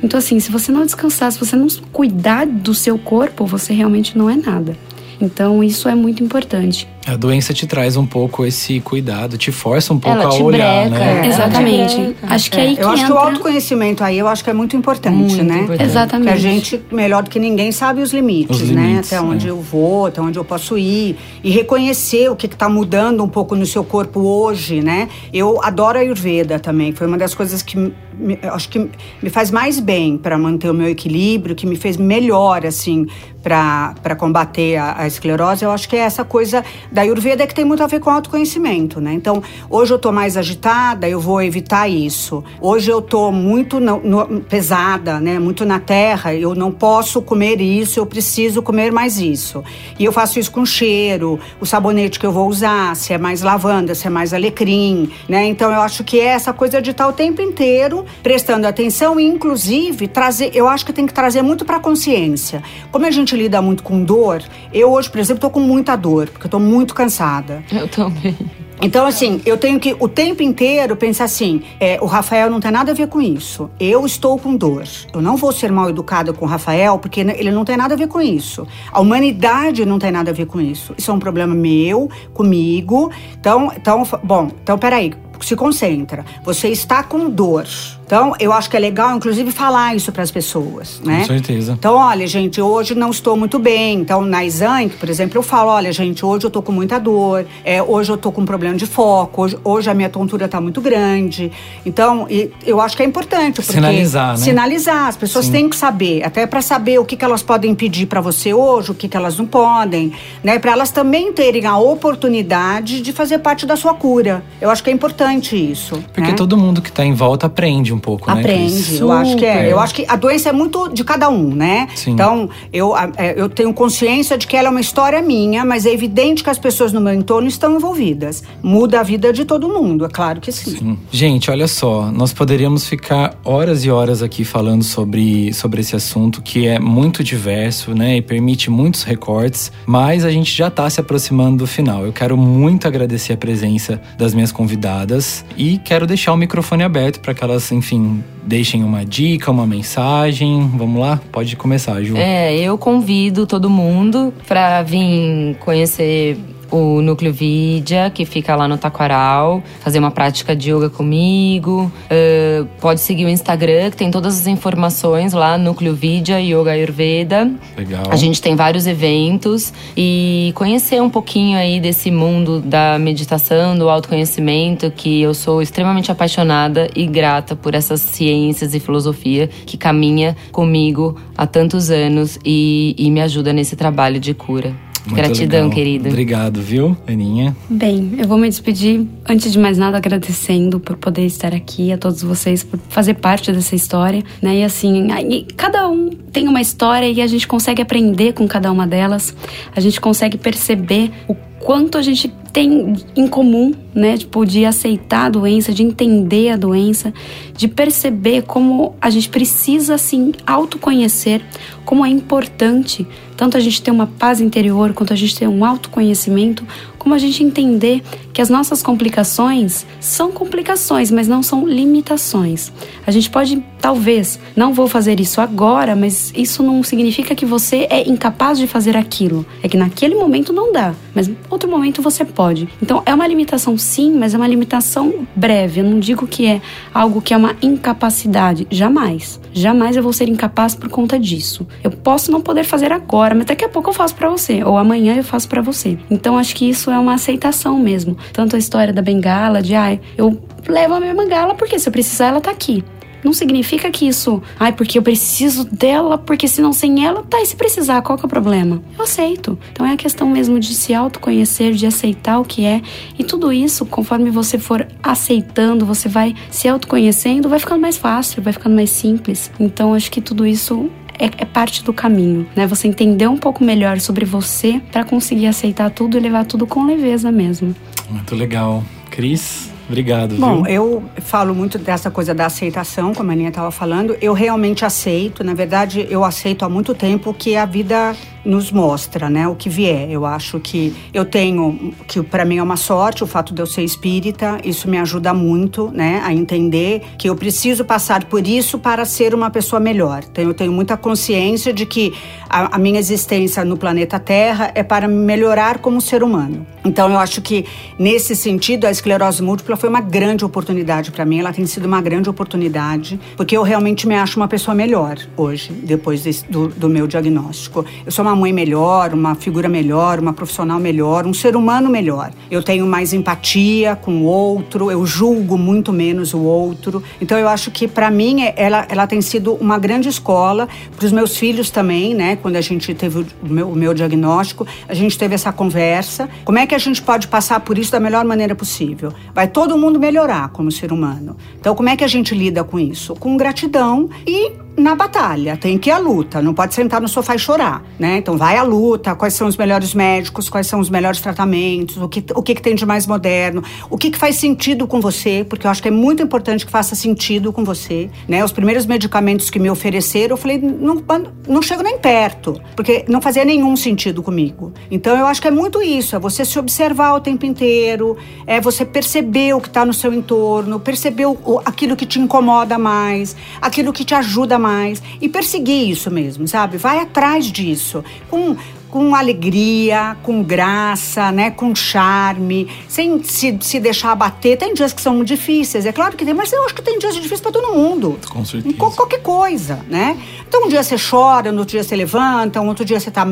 Então, 0.02 0.18
assim, 0.18 0.40
se 0.40 0.50
você 0.50 0.72
não 0.72 0.84
descansar, 0.84 1.30
se 1.30 1.38
você 1.38 1.54
não 1.54 1.68
cuidar 1.92 2.46
do 2.46 2.74
seu 2.74 2.98
corpo, 2.98 3.46
você 3.46 3.72
realmente 3.72 4.18
não 4.18 4.28
é 4.28 4.36
nada. 4.36 4.76
Então, 5.20 5.62
isso 5.62 5.88
é 5.88 5.94
muito 5.94 6.22
importante. 6.22 6.88
A 7.04 7.16
doença 7.16 7.52
te 7.52 7.66
traz 7.66 7.96
um 7.96 8.06
pouco 8.06 8.46
esse 8.46 8.78
cuidado, 8.78 9.36
te 9.36 9.50
força 9.50 9.92
um 9.92 9.98
pouco 9.98 10.18
Ela 10.20 10.28
a 10.28 10.36
te 10.36 10.42
olhar, 10.42 10.88
breca, 10.88 11.04
né? 11.04 11.20
É, 11.24 11.26
Exatamente. 11.28 12.00
é. 12.00 12.14
Acho 12.22 12.50
que 12.50 12.58
é 12.58 12.62
aí 12.62 12.76
que 12.76 12.82
eu 12.82 12.88
acho 12.90 13.04
que 13.06 13.10
o 13.12 13.14
entra- 13.16 13.28
autoconhecimento 13.28 14.04
aí 14.04 14.18
eu 14.18 14.28
acho 14.28 14.44
que 14.44 14.50
é 14.50 14.52
muito 14.52 14.76
importante, 14.76 15.16
Muito 15.16 15.42
né? 15.42 15.62
importante. 15.62 15.82
Exatamente. 15.82 16.28
Que 16.28 16.32
a 16.32 16.36
gente, 16.36 16.82
melhor 16.92 17.24
do 17.24 17.30
que 17.30 17.40
ninguém, 17.40 17.72
sabe 17.72 18.02
os 18.02 18.12
limites, 18.12 18.60
Os 18.62 18.70
né? 18.70 18.82
limites, 18.86 19.12
Até 19.12 19.20
onde 19.20 19.48
é. 19.48 19.50
eu 19.50 19.60
vou, 19.60 20.06
até 20.06 20.20
onde 20.20 20.38
eu 20.38 20.44
posso 20.44 20.78
ir. 20.78 21.16
E 21.42 21.50
reconhecer 21.50 22.30
o 22.30 22.36
que 22.36 22.46
está 22.46 22.68
mudando 22.68 23.22
um 23.24 23.28
pouco 23.28 23.56
no 23.56 23.66
seu 23.66 23.82
corpo 23.82 24.20
hoje, 24.20 24.80
né? 24.80 25.08
Eu 25.32 25.60
adoro 25.62 25.98
a 25.98 26.02
Ayurveda 26.02 26.60
também. 26.60 26.92
Foi 26.92 27.08
uma 27.08 27.18
das 27.18 27.34
coisas 27.34 27.62
que 27.62 27.76
me, 27.76 28.38
acho 28.44 28.68
que 28.68 28.78
me 29.20 29.28
faz 29.28 29.50
mais 29.50 29.80
bem 29.80 30.16
para 30.16 30.38
manter 30.38 30.70
o 30.70 30.74
meu 30.74 30.88
equilíbrio, 30.88 31.56
que 31.56 31.66
me 31.66 31.74
fez 31.74 31.96
melhor, 31.96 32.64
assim, 32.64 33.06
para 33.42 34.14
combater 34.16 34.76
a, 34.76 35.00
a 35.02 35.06
esclerose. 35.06 35.64
Eu 35.64 35.70
acho 35.72 35.88
que 35.88 35.96
é 35.96 36.00
essa 36.00 36.24
coisa 36.24 36.64
da 36.92 37.02
Ayurveda 37.02 37.46
que 37.46 37.54
tem 37.54 37.64
muito 37.64 37.82
a 37.82 37.86
ver 37.86 38.00
com 38.00 38.10
autoconhecimento, 38.10 39.00
né? 39.00 39.12
Então, 39.14 39.42
hoje 39.70 39.92
eu 39.94 39.98
tô 39.98 40.12
mais 40.12 40.36
agitada, 40.36 41.08
eu 41.08 41.18
vou 41.18 41.40
evitar 41.42 41.88
isso. 41.88 42.44
Hoje 42.60 42.90
eu 42.90 43.00
tô 43.00 43.32
muito 43.32 43.80
no- 43.80 44.00
no- 44.00 44.40
pesada, 44.42 45.18
né? 45.18 45.38
Muito 45.38 45.64
na 45.64 45.80
terra, 45.80 46.34
eu 46.34 46.54
não 46.54 46.70
posso 46.70 47.22
comer 47.22 47.60
isso, 47.60 47.98
eu 47.98 48.04
preciso 48.06 48.62
comer 48.62 48.92
mais 48.92 49.18
isso. 49.18 49.64
E 49.98 50.04
eu 50.04 50.12
faço 50.12 50.38
isso 50.38 50.50
com 50.50 50.66
cheiro, 50.66 51.40
o 51.60 51.64
sabonete 51.66 52.18
que 52.20 52.26
eu 52.26 52.32
vou 52.32 52.46
usar, 52.48 52.94
se 52.94 53.12
é 53.12 53.18
mais 53.18 53.40
lavanda, 53.40 53.94
se 53.94 54.06
é 54.06 54.10
mais 54.10 54.34
alecrim, 54.34 55.10
né? 55.28 55.46
Então, 55.46 55.72
eu 55.72 55.80
acho 55.80 56.04
que 56.04 56.20
é 56.20 56.26
essa 56.26 56.52
coisa 56.52 56.82
de 56.82 56.90
estar 56.90 57.08
o 57.08 57.12
tempo 57.12 57.40
inteiro 57.40 58.04
prestando 58.22 58.66
atenção 58.66 59.18
e, 59.18 59.24
inclusive, 59.24 60.08
trazer. 60.08 60.50
Eu 60.54 60.68
acho 60.68 60.84
que 60.84 60.92
tem 60.92 61.06
que 61.06 61.14
trazer 61.14 61.40
muito 61.42 61.64
para 61.64 61.80
consciência. 61.80 62.62
Como 62.90 63.06
a 63.06 63.10
gente 63.10 63.34
lida 63.34 63.62
muito 63.62 63.82
com 63.82 64.02
dor, 64.04 64.42
eu 64.72 64.90
hoje, 64.92 65.08
por 65.10 65.18
exemplo, 65.20 65.40
tô 65.40 65.48
com 65.50 65.60
muita 65.60 65.96
dor, 65.96 66.28
porque 66.28 66.46
eu 66.46 66.50
tô 66.50 66.58
muito 66.58 66.81
cansada. 66.86 67.62
Eu 67.72 67.88
também. 67.88 68.36
Então, 68.84 69.06
assim, 69.06 69.40
eu 69.46 69.56
tenho 69.56 69.78
que 69.78 69.94
o 70.00 70.08
tempo 70.08 70.42
inteiro 70.42 70.96
pensar 70.96 71.24
assim: 71.24 71.62
é, 71.78 71.98
o 72.00 72.06
Rafael 72.06 72.50
não 72.50 72.58
tem 72.58 72.72
nada 72.72 72.90
a 72.90 72.94
ver 72.94 73.06
com 73.06 73.20
isso. 73.20 73.70
Eu 73.78 74.04
estou 74.04 74.36
com 74.36 74.56
dor. 74.56 74.82
Eu 75.14 75.22
não 75.22 75.36
vou 75.36 75.52
ser 75.52 75.70
mal 75.70 75.88
educada 75.88 76.32
com 76.32 76.44
o 76.44 76.48
Rafael, 76.48 76.98
porque 76.98 77.20
ele 77.20 77.52
não 77.52 77.64
tem 77.64 77.76
nada 77.76 77.94
a 77.94 77.96
ver 77.96 78.08
com 78.08 78.20
isso. 78.20 78.66
A 78.90 79.00
humanidade 79.00 79.86
não 79.86 80.00
tem 80.00 80.10
nada 80.10 80.32
a 80.32 80.34
ver 80.34 80.46
com 80.46 80.60
isso. 80.60 80.92
Isso 80.98 81.12
é 81.12 81.14
um 81.14 81.20
problema 81.20 81.54
meu, 81.54 82.10
comigo. 82.34 83.08
Então, 83.38 83.70
então 83.76 84.02
bom, 84.24 84.50
então 84.60 84.76
peraí. 84.76 85.14
Se 85.40 85.56
concentra. 85.56 86.24
Você 86.44 86.68
está 86.68 87.02
com 87.02 87.28
dor. 87.28 87.66
Então, 88.12 88.34
eu 88.38 88.52
acho 88.52 88.68
que 88.68 88.76
é 88.76 88.78
legal, 88.78 89.16
inclusive, 89.16 89.50
falar 89.50 89.96
isso 89.96 90.12
para 90.12 90.22
as 90.22 90.30
pessoas, 90.30 91.00
né? 91.02 91.20
Com 91.20 91.28
certeza. 91.28 91.72
Então, 91.72 91.94
olha, 91.94 92.26
gente, 92.26 92.60
hoje 92.60 92.94
não 92.94 93.08
estou 93.08 93.38
muito 93.38 93.58
bem. 93.58 94.00
Então, 94.00 94.20
na 94.20 94.44
Exanc, 94.44 94.94
por 94.98 95.08
exemplo, 95.08 95.38
eu 95.38 95.42
falo, 95.42 95.70
olha, 95.70 95.90
gente, 95.90 96.22
hoje 96.22 96.44
eu 96.44 96.50
tô 96.50 96.60
com 96.60 96.72
muita 96.72 97.00
dor, 97.00 97.46
é, 97.64 97.82
hoje 97.82 98.12
eu 98.12 98.18
tô 98.18 98.30
com 98.30 98.44
problema 98.44 98.76
de 98.76 98.84
foco, 98.84 99.40
hoje, 99.40 99.58
hoje 99.64 99.88
a 99.88 99.94
minha 99.94 100.10
tontura 100.10 100.46
tá 100.46 100.60
muito 100.60 100.78
grande. 100.82 101.50
Então, 101.86 102.26
e 102.28 102.50
eu 102.66 102.82
acho 102.82 102.94
que 102.94 103.02
é 103.02 103.06
importante. 103.06 103.62
Sinalizar, 103.62 104.32
né? 104.32 104.36
Sinalizar. 104.36 105.06
As 105.06 105.16
pessoas 105.16 105.46
Sim. 105.46 105.52
têm 105.52 105.68
que 105.70 105.76
saber, 105.76 106.22
até 106.22 106.46
para 106.46 106.60
saber 106.60 106.98
o 106.98 107.06
que, 107.06 107.16
que 107.16 107.24
elas 107.24 107.42
podem 107.42 107.74
pedir 107.74 108.04
para 108.04 108.20
você 108.20 108.52
hoje, 108.52 108.90
o 108.90 108.94
que, 108.94 109.08
que 109.08 109.16
elas 109.16 109.38
não 109.38 109.46
podem, 109.46 110.12
né? 110.44 110.58
Para 110.58 110.72
elas 110.72 110.90
também 110.90 111.32
terem 111.32 111.64
a 111.64 111.78
oportunidade 111.78 113.00
de 113.00 113.10
fazer 113.10 113.38
parte 113.38 113.64
da 113.64 113.74
sua 113.74 113.94
cura. 113.94 114.44
Eu 114.60 114.68
acho 114.68 114.84
que 114.84 114.90
é 114.90 114.92
importante 114.92 115.56
isso. 115.56 116.04
Porque 116.12 116.32
né? 116.32 116.36
todo 116.36 116.58
mundo 116.58 116.82
que 116.82 116.92
tá 116.92 117.02
em 117.02 117.14
volta 117.14 117.46
aprende 117.46 117.90
um 117.90 118.01
pouco, 118.02 118.30
né? 118.30 118.40
Aprende, 118.40 118.98
eu 118.98 119.10
acho 119.10 119.36
que 119.36 119.46
é. 119.46 119.72
Eu 119.72 119.80
acho 119.80 119.94
que 119.94 120.04
a 120.06 120.16
doença 120.16 120.48
é 120.48 120.52
muito 120.52 120.88
de 120.88 121.04
cada 121.04 121.30
um, 121.30 121.54
né? 121.54 121.88
Sim. 121.94 122.10
Então, 122.10 122.50
eu, 122.72 122.94
é, 122.96 123.34
eu 123.36 123.48
tenho 123.48 123.72
consciência 123.72 124.36
de 124.36 124.46
que 124.46 124.56
ela 124.56 124.68
é 124.68 124.70
uma 124.70 124.80
história 124.80 125.22
minha, 125.22 125.64
mas 125.64 125.86
é 125.86 125.92
evidente 125.92 126.42
que 126.42 126.50
as 126.50 126.58
pessoas 126.58 126.92
no 126.92 127.00
meu 127.00 127.14
entorno 127.14 127.48
estão 127.48 127.76
envolvidas. 127.76 128.42
Muda 128.62 129.00
a 129.00 129.02
vida 129.02 129.32
de 129.32 129.44
todo 129.44 129.68
mundo, 129.68 130.04
é 130.04 130.08
claro 130.08 130.40
que 130.40 130.50
sim. 130.50 130.76
Sim. 130.76 130.98
Gente, 131.10 131.50
olha 131.50 131.68
só, 131.68 132.10
nós 132.10 132.32
poderíamos 132.32 132.86
ficar 132.86 133.38
horas 133.44 133.84
e 133.84 133.90
horas 133.90 134.22
aqui 134.22 134.44
falando 134.44 134.82
sobre, 134.82 135.52
sobre 135.52 135.80
esse 135.80 135.94
assunto 135.94 136.42
que 136.42 136.66
é 136.66 136.78
muito 136.78 137.22
diverso, 137.22 137.94
né, 137.94 138.16
e 138.16 138.22
permite 138.22 138.70
muitos 138.70 139.04
recortes, 139.04 139.70
mas 139.86 140.24
a 140.24 140.30
gente 140.30 140.52
já 140.54 140.68
está 140.68 140.88
se 140.90 141.00
aproximando 141.00 141.58
do 141.58 141.66
final. 141.66 142.04
Eu 142.04 142.12
quero 142.12 142.36
muito 142.36 142.88
agradecer 142.88 143.34
a 143.34 143.36
presença 143.36 144.00
das 144.18 144.34
minhas 144.34 144.50
convidadas 144.50 145.44
e 145.56 145.78
quero 145.78 146.06
deixar 146.06 146.32
o 146.32 146.36
microfone 146.36 146.82
aberto 146.82 147.20
para 147.20 147.34
que 147.34 147.44
elas 147.44 147.70
enfim, 147.82 148.22
deixem 148.44 148.84
uma 148.84 149.04
dica, 149.04 149.50
uma 149.50 149.66
mensagem. 149.66 150.70
Vamos 150.76 151.00
lá? 151.00 151.20
Pode 151.32 151.56
começar, 151.56 152.00
Ju. 152.04 152.16
É, 152.16 152.56
eu 152.56 152.78
convido 152.78 153.44
todo 153.44 153.68
mundo 153.68 154.32
para 154.46 154.82
vir 154.82 155.56
conhecer 155.58 156.38
o 156.72 157.02
Núcleo 157.02 157.32
Vidya, 157.32 158.10
que 158.10 158.24
fica 158.24 158.56
lá 158.56 158.66
no 158.66 158.78
Taquaral, 158.78 159.62
fazer 159.80 159.98
uma 159.98 160.10
prática 160.10 160.56
de 160.56 160.72
yoga 160.72 160.88
comigo. 160.88 161.92
Uh, 162.06 162.66
pode 162.80 163.00
seguir 163.00 163.26
o 163.26 163.28
Instagram, 163.28 163.90
que 163.90 163.96
tem 163.96 164.10
todas 164.10 164.40
as 164.40 164.46
informações 164.46 165.34
lá, 165.34 165.58
Núcleo 165.58 165.94
Vidya 165.94 166.40
Yoga 166.40 166.72
Ayurveda. 166.72 167.50
Legal. 167.76 168.04
A 168.10 168.16
gente 168.16 168.40
tem 168.40 168.56
vários 168.56 168.86
eventos 168.86 169.72
e 169.94 170.50
conhecer 170.54 171.00
um 171.02 171.10
pouquinho 171.10 171.58
aí 171.58 171.78
desse 171.78 172.10
mundo 172.10 172.60
da 172.60 172.98
meditação, 172.98 173.76
do 173.76 173.90
autoconhecimento, 173.90 174.90
que 174.90 175.20
eu 175.20 175.34
sou 175.34 175.60
extremamente 175.60 176.10
apaixonada 176.10 176.88
e 176.96 177.06
grata 177.06 177.54
por 177.54 177.74
essas 177.74 178.00
ciências 178.00 178.74
e 178.74 178.80
filosofia 178.80 179.48
que 179.66 179.76
caminha 179.76 180.34
comigo 180.50 181.16
há 181.36 181.46
tantos 181.46 181.90
anos 181.90 182.38
e, 182.44 182.94
e 182.96 183.10
me 183.10 183.20
ajuda 183.20 183.52
nesse 183.52 183.76
trabalho 183.76 184.18
de 184.18 184.32
cura. 184.32 184.74
Muito 185.04 185.16
Gratidão, 185.16 185.62
legal. 185.62 185.70
querido. 185.74 186.08
Obrigado, 186.08 186.62
viu, 186.62 186.96
Aninha? 187.06 187.56
Bem, 187.68 188.12
eu 188.18 188.28
vou 188.28 188.38
me 188.38 188.48
despedir, 188.48 189.04
antes 189.28 189.52
de 189.52 189.58
mais 189.58 189.76
nada, 189.76 189.96
agradecendo 189.96 190.78
por 190.78 190.96
poder 190.96 191.26
estar 191.26 191.52
aqui, 191.54 191.92
a 191.92 191.98
todos 191.98 192.22
vocês, 192.22 192.62
por 192.62 192.78
fazer 192.88 193.14
parte 193.14 193.50
dessa 193.50 193.74
história, 193.74 194.22
né? 194.40 194.58
E 194.58 194.64
assim, 194.64 195.08
cada 195.56 195.88
um 195.88 196.10
tem 196.10 196.46
uma 196.46 196.60
história 196.60 197.08
e 197.08 197.20
a 197.20 197.26
gente 197.26 197.48
consegue 197.48 197.82
aprender 197.82 198.32
com 198.32 198.46
cada 198.46 198.70
uma 198.70 198.86
delas, 198.86 199.34
a 199.74 199.80
gente 199.80 200.00
consegue 200.00 200.38
perceber 200.38 201.10
o 201.26 201.34
quanto 201.58 201.96
a 201.96 202.02
gente 202.02 202.28
tem 202.52 202.94
em 203.16 203.26
comum, 203.26 203.72
né? 203.94 204.18
Tipo, 204.18 204.44
de 204.44 204.64
aceitar 204.64 205.26
a 205.26 205.30
doença, 205.30 205.72
de 205.72 205.82
entender 205.82 206.50
a 206.50 206.56
doença, 206.56 207.12
de 207.56 207.66
perceber 207.66 208.42
como 208.42 208.94
a 209.00 209.08
gente 209.08 209.28
precisa, 209.28 209.94
assim, 209.94 210.32
autoconhecer, 210.46 211.40
como 211.84 212.04
é 212.04 212.08
importante 212.08 213.06
tanto 213.42 213.56
a 213.56 213.60
gente 213.60 213.82
ter 213.82 213.90
uma 213.90 214.06
paz 214.06 214.40
interior, 214.40 214.92
quanto 214.92 215.12
a 215.12 215.16
gente 215.16 215.36
ter 215.36 215.48
um 215.48 215.64
autoconhecimento, 215.64 216.64
como 217.02 217.16
a 217.16 217.18
gente 217.18 217.42
entender 217.42 218.00
que 218.32 218.40
as 218.40 218.48
nossas 218.48 218.80
complicações 218.80 219.84
são 219.98 220.30
complicações, 220.30 221.10
mas 221.10 221.26
não 221.26 221.42
são 221.42 221.66
limitações. 221.66 222.72
A 223.04 223.10
gente 223.10 223.28
pode, 223.28 223.60
talvez, 223.80 224.38
não 224.54 224.72
vou 224.72 224.86
fazer 224.86 225.18
isso 225.18 225.40
agora, 225.40 225.96
mas 225.96 226.32
isso 226.36 226.62
não 226.62 226.80
significa 226.84 227.34
que 227.34 227.44
você 227.44 227.88
é 227.90 228.08
incapaz 228.08 228.56
de 228.56 228.68
fazer 228.68 228.96
aquilo. 228.96 229.44
É 229.64 229.68
que 229.68 229.76
naquele 229.76 230.14
momento 230.14 230.52
não 230.52 230.72
dá, 230.72 230.94
mas 231.12 231.28
outro 231.50 231.68
momento 231.68 232.00
você 232.00 232.24
pode. 232.24 232.68
Então 232.80 233.02
é 233.04 233.12
uma 233.12 233.26
limitação 233.26 233.76
sim, 233.76 234.14
mas 234.16 234.32
é 234.32 234.36
uma 234.36 234.46
limitação 234.46 235.26
breve. 235.34 235.80
Eu 235.80 235.84
não 235.84 235.98
digo 235.98 236.24
que 236.28 236.46
é 236.46 236.62
algo 236.94 237.20
que 237.20 237.34
é 237.34 237.36
uma 237.36 237.56
incapacidade, 237.60 238.64
jamais. 238.70 239.40
Jamais 239.52 239.96
eu 239.96 240.04
vou 240.04 240.12
ser 240.12 240.28
incapaz 240.28 240.76
por 240.76 240.88
conta 240.88 241.18
disso. 241.18 241.66
Eu 241.82 241.90
posso 241.90 242.30
não 242.30 242.40
poder 242.40 242.62
fazer 242.62 242.92
agora, 242.92 243.34
mas 243.34 243.46
daqui 243.46 243.64
a 243.64 243.68
pouco 243.68 243.90
eu 243.90 243.94
faço 243.94 244.14
para 244.14 244.30
você, 244.30 244.62
ou 244.62 244.78
amanhã 244.78 245.16
eu 245.16 245.24
faço 245.24 245.48
para 245.48 245.60
você. 245.60 245.98
Então 246.08 246.38
acho 246.38 246.54
que 246.54 246.70
isso 246.70 246.91
é 246.92 246.98
uma 246.98 247.14
aceitação 247.14 247.78
mesmo. 247.78 248.16
Tanto 248.32 248.56
a 248.56 248.58
história 248.58 248.92
da 248.92 249.02
bengala, 249.02 249.62
de 249.62 249.74
ai, 249.74 250.00
eu 250.16 250.40
levo 250.68 250.94
a 250.94 251.00
minha 251.00 251.14
bengala 251.14 251.54
porque 251.54 251.78
se 251.78 251.88
eu 251.88 251.92
precisar 251.92 252.28
ela 252.28 252.40
tá 252.40 252.50
aqui. 252.50 252.84
Não 253.22 253.32
significa 253.32 253.88
que 253.90 254.06
isso, 254.08 254.42
ai, 254.58 254.72
porque 254.72 254.98
eu 254.98 255.02
preciso 255.02 255.64
dela, 255.64 256.18
porque 256.18 256.48
senão 256.48 256.72
sem 256.72 257.06
ela, 257.06 257.22
tá, 257.22 257.40
e 257.40 257.46
se 257.46 257.54
precisar, 257.54 258.02
qual 258.02 258.18
que 258.18 258.24
é 258.24 258.26
o 258.26 258.28
problema? 258.28 258.82
Eu 258.98 259.04
aceito. 259.04 259.56
Então 259.70 259.86
é 259.86 259.92
a 259.92 259.96
questão 259.96 260.28
mesmo 260.28 260.58
de 260.58 260.74
se 260.74 260.92
autoconhecer, 260.92 261.72
de 261.72 261.86
aceitar 261.86 262.40
o 262.40 262.44
que 262.44 262.64
é. 262.64 262.82
E 263.16 263.22
tudo 263.22 263.52
isso, 263.52 263.86
conforme 263.86 264.28
você 264.28 264.58
for 264.58 264.86
aceitando, 265.00 265.86
você 265.86 266.08
vai 266.08 266.34
se 266.50 266.66
autoconhecendo, 266.68 267.48
vai 267.48 267.60
ficando 267.60 267.80
mais 267.80 267.96
fácil, 267.96 268.42
vai 268.42 268.52
ficando 268.52 268.74
mais 268.74 268.90
simples. 268.90 269.52
Então 269.60 269.94
acho 269.94 270.10
que 270.10 270.20
tudo 270.20 270.44
isso 270.44 270.90
é, 271.22 271.30
é, 271.38 271.44
parte 271.44 271.84
do 271.84 271.92
caminho, 271.92 272.46
né? 272.56 272.66
Você 272.66 272.88
entender 272.88 273.28
um 273.28 273.38
pouco 273.38 273.62
melhor 273.62 274.00
sobre 274.00 274.24
você 274.24 274.80
para 274.90 275.04
conseguir 275.04 275.46
aceitar 275.46 275.88
tudo 275.90 276.16
e 276.16 276.20
levar 276.20 276.44
tudo 276.44 276.66
com 276.66 276.84
leveza 276.84 277.30
mesmo. 277.30 277.74
Muito 278.10 278.34
legal. 278.34 278.82
Cris? 279.08 279.71
Obrigado. 279.92 280.36
Bom, 280.36 280.62
viu? 280.62 280.72
eu 280.72 281.02
falo 281.20 281.54
muito 281.54 281.76
dessa 281.76 282.10
coisa 282.10 282.34
da 282.34 282.46
aceitação, 282.46 283.12
como 283.12 283.30
a 283.30 283.34
Aninha 283.34 283.50
estava 283.50 283.70
falando. 283.70 284.16
Eu 284.22 284.32
realmente 284.32 284.86
aceito, 284.86 285.44
na 285.44 285.52
verdade, 285.52 286.06
eu 286.08 286.24
aceito 286.24 286.64
há 286.64 286.68
muito 286.68 286.94
tempo 286.94 287.28
o 287.28 287.34
que 287.34 287.56
a 287.56 287.66
vida 287.66 288.16
nos 288.42 288.72
mostra, 288.72 289.28
né? 289.28 289.46
O 289.46 289.54
que 289.54 289.68
vier. 289.68 290.10
Eu 290.10 290.24
acho 290.24 290.58
que 290.58 290.94
eu 291.12 291.26
tenho, 291.26 291.92
que 292.08 292.22
para 292.22 292.42
mim 292.42 292.56
é 292.56 292.62
uma 292.62 292.76
sorte 292.76 293.22
o 293.22 293.26
fato 293.26 293.52
de 293.52 293.60
eu 293.60 293.66
ser 293.66 293.82
espírita. 293.82 294.58
Isso 294.64 294.88
me 294.88 294.96
ajuda 294.96 295.34
muito, 295.34 295.90
né? 295.92 296.22
A 296.24 296.32
entender 296.32 297.02
que 297.18 297.28
eu 297.28 297.36
preciso 297.36 297.84
passar 297.84 298.24
por 298.24 298.46
isso 298.46 298.78
para 298.78 299.04
ser 299.04 299.34
uma 299.34 299.50
pessoa 299.50 299.78
melhor. 299.78 300.24
Então 300.30 300.42
eu 300.42 300.54
tenho 300.54 300.72
muita 300.72 300.96
consciência 300.96 301.70
de 301.70 301.84
que 301.84 302.14
a, 302.52 302.76
a 302.76 302.78
minha 302.78 303.00
existência 303.00 303.64
no 303.64 303.78
planeta 303.78 304.20
Terra 304.20 304.70
é 304.74 304.82
para 304.82 305.08
melhorar 305.08 305.78
como 305.78 306.02
ser 306.02 306.22
humano. 306.22 306.66
Então 306.84 307.10
eu 307.10 307.18
acho 307.18 307.40
que 307.40 307.64
nesse 307.98 308.36
sentido 308.36 308.86
a 308.86 308.90
esclerose 308.90 309.42
múltipla 309.42 309.76
foi 309.76 309.88
uma 309.88 310.00
grande 310.00 310.44
oportunidade 310.44 311.10
para 311.10 311.24
mim. 311.24 311.38
Ela 311.38 311.52
tem 311.52 311.64
sido 311.64 311.86
uma 311.86 312.02
grande 312.02 312.28
oportunidade 312.28 313.18
porque 313.36 313.56
eu 313.56 313.62
realmente 313.62 314.06
me 314.06 314.14
acho 314.14 314.36
uma 314.36 314.48
pessoa 314.48 314.74
melhor 314.74 315.16
hoje 315.36 315.72
depois 315.72 316.22
desse, 316.22 316.44
do, 316.50 316.68
do 316.68 316.88
meu 316.88 317.06
diagnóstico. 317.06 317.86
Eu 318.04 318.12
sou 318.12 318.24
uma 318.24 318.36
mãe 318.36 318.52
melhor, 318.52 319.14
uma 319.14 319.34
figura 319.34 319.68
melhor, 319.68 320.18
uma 320.18 320.34
profissional 320.34 320.78
melhor, 320.78 321.26
um 321.26 321.32
ser 321.32 321.56
humano 321.56 321.88
melhor. 321.88 322.32
Eu 322.50 322.62
tenho 322.62 322.84
mais 322.86 323.14
empatia 323.14 323.96
com 323.96 324.22
o 324.22 324.24
outro, 324.24 324.90
eu 324.90 325.06
julgo 325.06 325.56
muito 325.56 325.92
menos 325.92 326.34
o 326.34 326.40
outro. 326.40 327.02
Então 327.20 327.38
eu 327.38 327.48
acho 327.48 327.70
que 327.70 327.88
para 327.88 328.10
mim 328.10 328.42
ela, 328.56 328.86
ela 328.90 329.06
tem 329.06 329.22
sido 329.22 329.54
uma 329.54 329.78
grande 329.78 330.08
escola 330.08 330.68
para 330.96 331.06
os 331.06 331.12
meus 331.12 331.36
filhos 331.36 331.70
também, 331.70 332.14
né? 332.14 332.36
Quando 332.42 332.56
a 332.56 332.60
gente 332.60 332.92
teve 332.92 333.20
o 333.20 333.26
meu, 333.42 333.70
o 333.70 333.76
meu 333.76 333.94
diagnóstico, 333.94 334.66
a 334.88 334.94
gente 334.94 335.16
teve 335.16 335.34
essa 335.34 335.52
conversa. 335.52 336.28
Como 336.44 336.58
é 336.58 336.66
que 336.66 336.74
a 336.74 336.78
gente 336.78 337.00
pode 337.00 337.28
passar 337.28 337.60
por 337.60 337.78
isso 337.78 337.92
da 337.92 338.00
melhor 338.00 338.24
maneira 338.24 338.54
possível? 338.54 339.12
Vai 339.32 339.46
todo 339.46 339.78
mundo 339.78 340.00
melhorar 340.00 340.48
como 340.48 340.70
ser 340.70 340.92
humano. 340.92 341.36
Então 341.58 341.74
como 341.74 341.88
é 341.88 341.96
que 341.96 342.02
a 342.02 342.08
gente 342.08 342.34
lida 342.34 342.64
com 342.64 342.78
isso? 342.78 343.14
Com 343.14 343.36
gratidão 343.36 344.10
e 344.26 344.52
na 344.76 344.94
batalha, 344.94 345.56
tem 345.56 345.76
que 345.76 345.90
ir 345.90 345.92
à 345.92 345.98
luta, 345.98 346.40
não 346.40 346.54
pode 346.54 346.74
sentar 346.74 347.00
no 347.00 347.08
sofá 347.08 347.34
e 347.34 347.38
chorar, 347.38 347.84
né? 347.98 348.18
Então 348.18 348.36
vai 348.36 348.56
à 348.56 348.62
luta, 348.62 349.14
quais 349.14 349.34
são 349.34 349.46
os 349.46 349.56
melhores 349.56 349.94
médicos, 349.94 350.48
quais 350.48 350.66
são 350.66 350.80
os 350.80 350.88
melhores 350.88 351.20
tratamentos, 351.20 351.96
o 351.98 352.08
que, 352.08 352.24
o 352.34 352.42
que, 352.42 352.54
que 352.54 352.62
tem 352.62 352.74
de 352.74 352.86
mais 352.86 353.06
moderno, 353.06 353.62
o 353.90 353.98
que, 353.98 354.10
que 354.10 354.18
faz 354.18 354.36
sentido 354.36 354.86
com 354.86 355.00
você, 355.00 355.44
porque 355.48 355.66
eu 355.66 355.70
acho 355.70 355.82
que 355.82 355.88
é 355.88 355.90
muito 355.90 356.22
importante 356.22 356.64
que 356.64 356.72
faça 356.72 356.94
sentido 356.94 357.52
com 357.52 357.64
você, 357.64 358.10
né? 358.26 358.42
Os 358.44 358.52
primeiros 358.52 358.86
medicamentos 358.86 359.50
que 359.50 359.58
me 359.58 359.68
ofereceram, 359.68 360.34
eu 360.34 360.36
falei, 360.36 360.58
não, 360.58 361.02
não 361.46 361.60
chego 361.60 361.82
nem 361.82 361.98
perto, 361.98 362.60
porque 362.74 363.04
não 363.08 363.20
fazia 363.20 363.44
nenhum 363.44 363.76
sentido 363.76 364.22
comigo. 364.22 364.72
Então 364.90 365.16
eu 365.16 365.26
acho 365.26 365.40
que 365.42 365.48
é 365.48 365.50
muito 365.50 365.82
isso, 365.82 366.16
é 366.16 366.18
você 366.18 366.44
se 366.44 366.58
observar 366.58 367.14
o 367.14 367.20
tempo 367.20 367.44
inteiro, 367.44 368.16
é 368.46 368.60
você 368.60 368.84
perceber 368.84 369.54
o 369.54 369.60
que 369.60 369.68
está 369.68 369.84
no 369.84 369.92
seu 369.92 370.14
entorno, 370.14 370.80
perceber 370.80 371.26
o, 371.26 371.60
aquilo 371.64 371.94
que 371.94 372.06
te 372.06 372.18
incomoda 372.18 372.78
mais, 372.78 373.36
aquilo 373.60 373.92
que 373.92 374.04
te 374.04 374.14
ajuda 374.14 374.58
mais 374.62 375.02
e 375.20 375.28
perseguir 375.28 375.90
isso 375.90 376.10
mesmo, 376.10 376.46
sabe? 376.46 376.78
Vai 376.78 377.00
atrás 377.00 377.46
disso 377.46 378.04
com 378.30 378.56
com 378.92 379.14
alegria, 379.14 380.18
com 380.22 380.42
graça, 380.42 381.32
né, 381.32 381.50
com 381.50 381.74
charme, 381.74 382.68
sem 382.86 383.24
se, 383.24 383.56
se 383.62 383.80
deixar 383.80 384.12
abater. 384.12 384.58
Tem 384.58 384.74
dias 384.74 384.92
que 384.92 385.00
são 385.00 385.24
difíceis, 385.24 385.86
é 385.86 385.92
claro 385.92 386.14
que 386.14 386.26
tem, 386.26 386.34
mas 386.34 386.52
eu 386.52 386.62
acho 386.66 386.74
que 386.74 386.82
tem 386.82 386.98
dias 386.98 387.14
difíceis 387.14 387.40
para 387.40 387.50
todo 387.50 387.74
mundo. 387.74 388.18
Com 388.28 388.44
certeza. 388.44 388.68
Em 388.68 388.76
qualquer 388.76 389.22
coisa, 389.22 389.80
né? 389.88 390.20
Então 390.46 390.66
um 390.66 390.68
dia 390.68 390.82
você 390.82 390.96
chora, 390.98 391.50
no 391.50 391.60
outro 391.60 391.72
dia 391.72 391.82
você 391.82 391.96
levanta, 391.96 392.60
no 392.60 392.68
outro 392.68 392.84
dia 392.84 393.00
você 393.00 393.10
tá 393.10 393.26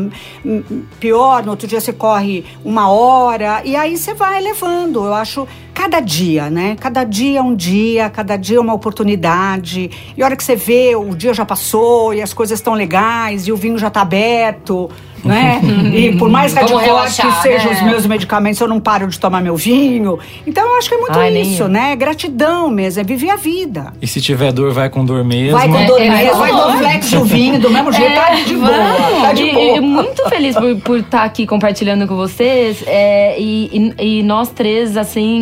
pior, 0.98 1.44
no 1.44 1.50
outro 1.50 1.68
dia 1.68 1.78
você 1.78 1.92
corre 1.92 2.42
uma 2.64 2.88
hora 2.88 3.60
e 3.62 3.76
aí 3.76 3.98
você 3.98 4.14
vai 4.14 4.40
levando. 4.40 5.04
Eu 5.04 5.12
acho 5.12 5.46
cada 5.74 6.00
dia, 6.00 6.48
né? 6.48 6.74
Cada 6.80 7.04
dia 7.04 7.40
é 7.40 7.42
um 7.42 7.54
dia, 7.54 8.08
cada 8.08 8.38
dia 8.38 8.56
é 8.56 8.60
uma 8.60 8.72
oportunidade. 8.72 9.90
E 10.16 10.22
a 10.22 10.24
hora 10.24 10.36
que 10.36 10.42
você 10.42 10.56
vê, 10.56 10.96
o 10.96 11.14
dia 11.14 11.34
já 11.34 11.44
passou 11.44 12.14
e 12.14 12.22
as 12.22 12.32
coisas 12.32 12.58
estão 12.58 12.72
legais 12.72 13.46
e 13.46 13.52
o 13.52 13.56
vinho 13.56 13.76
já 13.76 13.88
está 13.88 14.00
aberto 14.00 14.90
né? 15.24 15.60
e 15.94 16.16
por 16.16 16.28
mais 16.28 16.52
radical 16.52 17.04
que 17.04 17.42
sejam 17.42 17.70
né? 17.70 17.76
os 17.76 17.82
meus 17.82 18.06
medicamentos, 18.06 18.60
eu 18.60 18.68
não 18.68 18.80
paro 18.80 19.06
de 19.08 19.18
tomar 19.18 19.40
meu 19.40 19.56
vinho. 19.56 20.18
Então 20.46 20.66
eu 20.66 20.78
acho 20.78 20.88
que 20.88 20.94
é 20.94 20.98
muito 20.98 21.18
Ai, 21.18 21.36
isso, 21.38 21.68
né? 21.68 21.94
Gratidão 21.96 22.70
mesmo, 22.70 23.00
é 23.00 23.04
viver 23.04 23.30
a 23.30 23.36
vida. 23.36 23.92
E 24.00 24.06
se 24.06 24.20
tiver 24.20 24.52
dor, 24.52 24.72
vai 24.72 24.88
com 24.88 25.04
dor 25.04 25.24
mesmo. 25.24 25.58
Vai 25.58 25.68
com 25.68 25.84
dor 25.84 26.00
é, 26.00 26.08
mesmo, 26.10 26.30
é, 26.30 26.34
vai 26.34 26.52
do 26.52 26.78
flex 26.78 27.10
do 27.10 27.24
vinho, 27.24 27.60
do 27.60 27.70
mesmo 27.70 27.92
jeito, 27.92 28.14
tá 28.14 28.34
de 28.34 28.54
boa. 28.54 29.20
Tá 29.22 29.32
de 29.32 29.42
e, 29.42 29.52
boa. 29.52 29.76
E, 29.76 29.80
muito 29.80 30.28
feliz 30.28 30.54
por 30.54 30.68
estar 30.68 30.80
por 30.84 31.02
tá 31.02 31.22
aqui 31.24 31.46
compartilhando 31.46 32.06
com 32.06 32.16
vocês. 32.16 32.82
É, 32.86 33.38
e, 33.38 33.94
e, 33.98 34.18
e, 34.18 34.22
nós 34.22 34.50
três, 34.50 34.96
assim, 34.96 35.40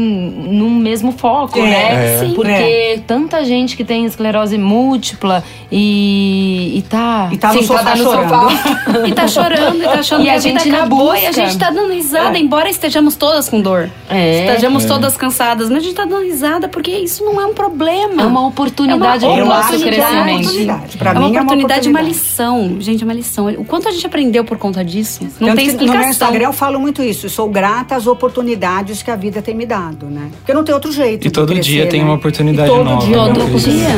num 0.48 0.70
mesmo 0.70 1.12
foco, 1.12 1.60
né? 1.60 2.18
Sim. 2.20 2.34
Porque 2.34 3.00
tanta 3.06 3.44
gente 3.44 3.76
que 3.76 3.84
tem 3.84 4.04
esclerose 4.04 4.58
múltipla 4.58 5.44
e, 5.70 6.78
e 6.78 6.82
tá. 6.82 7.28
E 7.32 7.38
tá 7.38 7.52
no, 7.52 7.60
sim, 7.60 7.66
sofá, 7.66 7.82
tá 7.82 7.96
no 7.96 8.04
chorando. 8.04 8.28
sofá. 8.28 9.06
e 9.06 9.12
tá 9.12 9.28
chorando 9.28 9.67
chorando 9.68 9.80
e 9.80 9.84
tá 9.84 9.92
achando 10.00 10.20
E 10.20 10.24
que 10.24 10.30
a 10.30 10.34
a, 10.34 10.38
vida 10.38 10.58
gente 10.60 10.68
na 10.70 10.78
acabou 10.78 11.14
e 11.14 11.18
a 11.26 11.28
busca. 11.28 11.32
gente 11.46 11.58
tá 11.58 11.70
dando 11.70 11.92
risada, 11.92 12.38
embora 12.38 12.68
estejamos 12.68 13.16
todas 13.16 13.48
com 13.48 13.60
dor. 13.60 13.90
É. 14.08 14.46
Estejamos 14.46 14.84
É. 14.84 14.88
todas 14.88 15.16
cansadas, 15.16 15.68
mas 15.68 15.78
a 15.78 15.80
gente 15.80 15.94
tá 15.94 16.04
dando 16.04 16.22
risada 16.24 16.68
porque 16.68 16.90
isso 16.90 17.24
não 17.24 17.40
é 17.40 17.46
um 17.46 17.54
problema. 17.54 18.22
É 18.22 18.26
uma 18.26 18.46
oportunidade 18.46 19.24
É 19.24 19.28
uma 19.28 19.36
que 19.36 19.40
é 19.40 19.44
uma 19.44 19.62
crescimento. 19.78 20.40
oportunidade. 20.40 20.96
Pra 20.98 21.10
é 21.10 21.12
uma 21.14 21.20
mim 21.20 21.36
oportunidade, 21.36 21.88
é 21.88 21.90
uma 21.90 21.98
uma 22.00 22.00
oportunidade. 22.00 22.08
lição. 22.08 22.76
Gente, 22.80 23.02
é 23.02 23.04
uma 23.04 23.14
lição. 23.14 23.46
O 23.48 23.64
quanto 23.64 23.88
a 23.88 23.90
gente 23.92 24.06
aprendeu 24.06 24.44
por 24.44 24.58
conta 24.58 24.84
disso? 24.84 25.20
Não 25.40 25.48
Tanto 25.48 25.56
tem 25.56 25.66
que 25.66 25.72
No 25.72 25.78
meu 25.78 25.84
explicação. 25.86 26.10
Instagram 26.10 26.44
eu 26.46 26.52
falo 26.52 26.78
muito 26.80 27.02
isso. 27.02 27.28
Sou 27.28 27.48
grata 27.48 27.94
às 27.96 28.06
oportunidades 28.06 29.02
que 29.02 29.10
a 29.10 29.16
vida 29.16 29.42
tem 29.42 29.54
me 29.54 29.66
dado, 29.66 30.06
né? 30.06 30.28
Porque 30.38 30.52
não 30.54 30.64
tem 30.64 30.74
outro 30.74 30.92
jeito. 30.92 31.22
E 31.24 31.28
de 31.28 31.30
todo 31.30 31.48
crescer, 31.52 31.62
dia 31.70 31.86
tem 31.86 32.00
né? 32.00 32.06
uma 32.06 32.14
oportunidade 32.14 32.68
E 32.70 32.72
todo 32.74 32.84
nova, 32.84 33.06
Dia 33.06 33.16
né, 33.16 33.22
tem 33.32 33.42
uma 33.42 33.50
Todo 33.50 33.60
dia. 33.60 33.88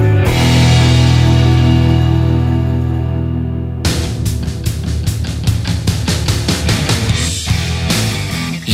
É. 0.00 0.03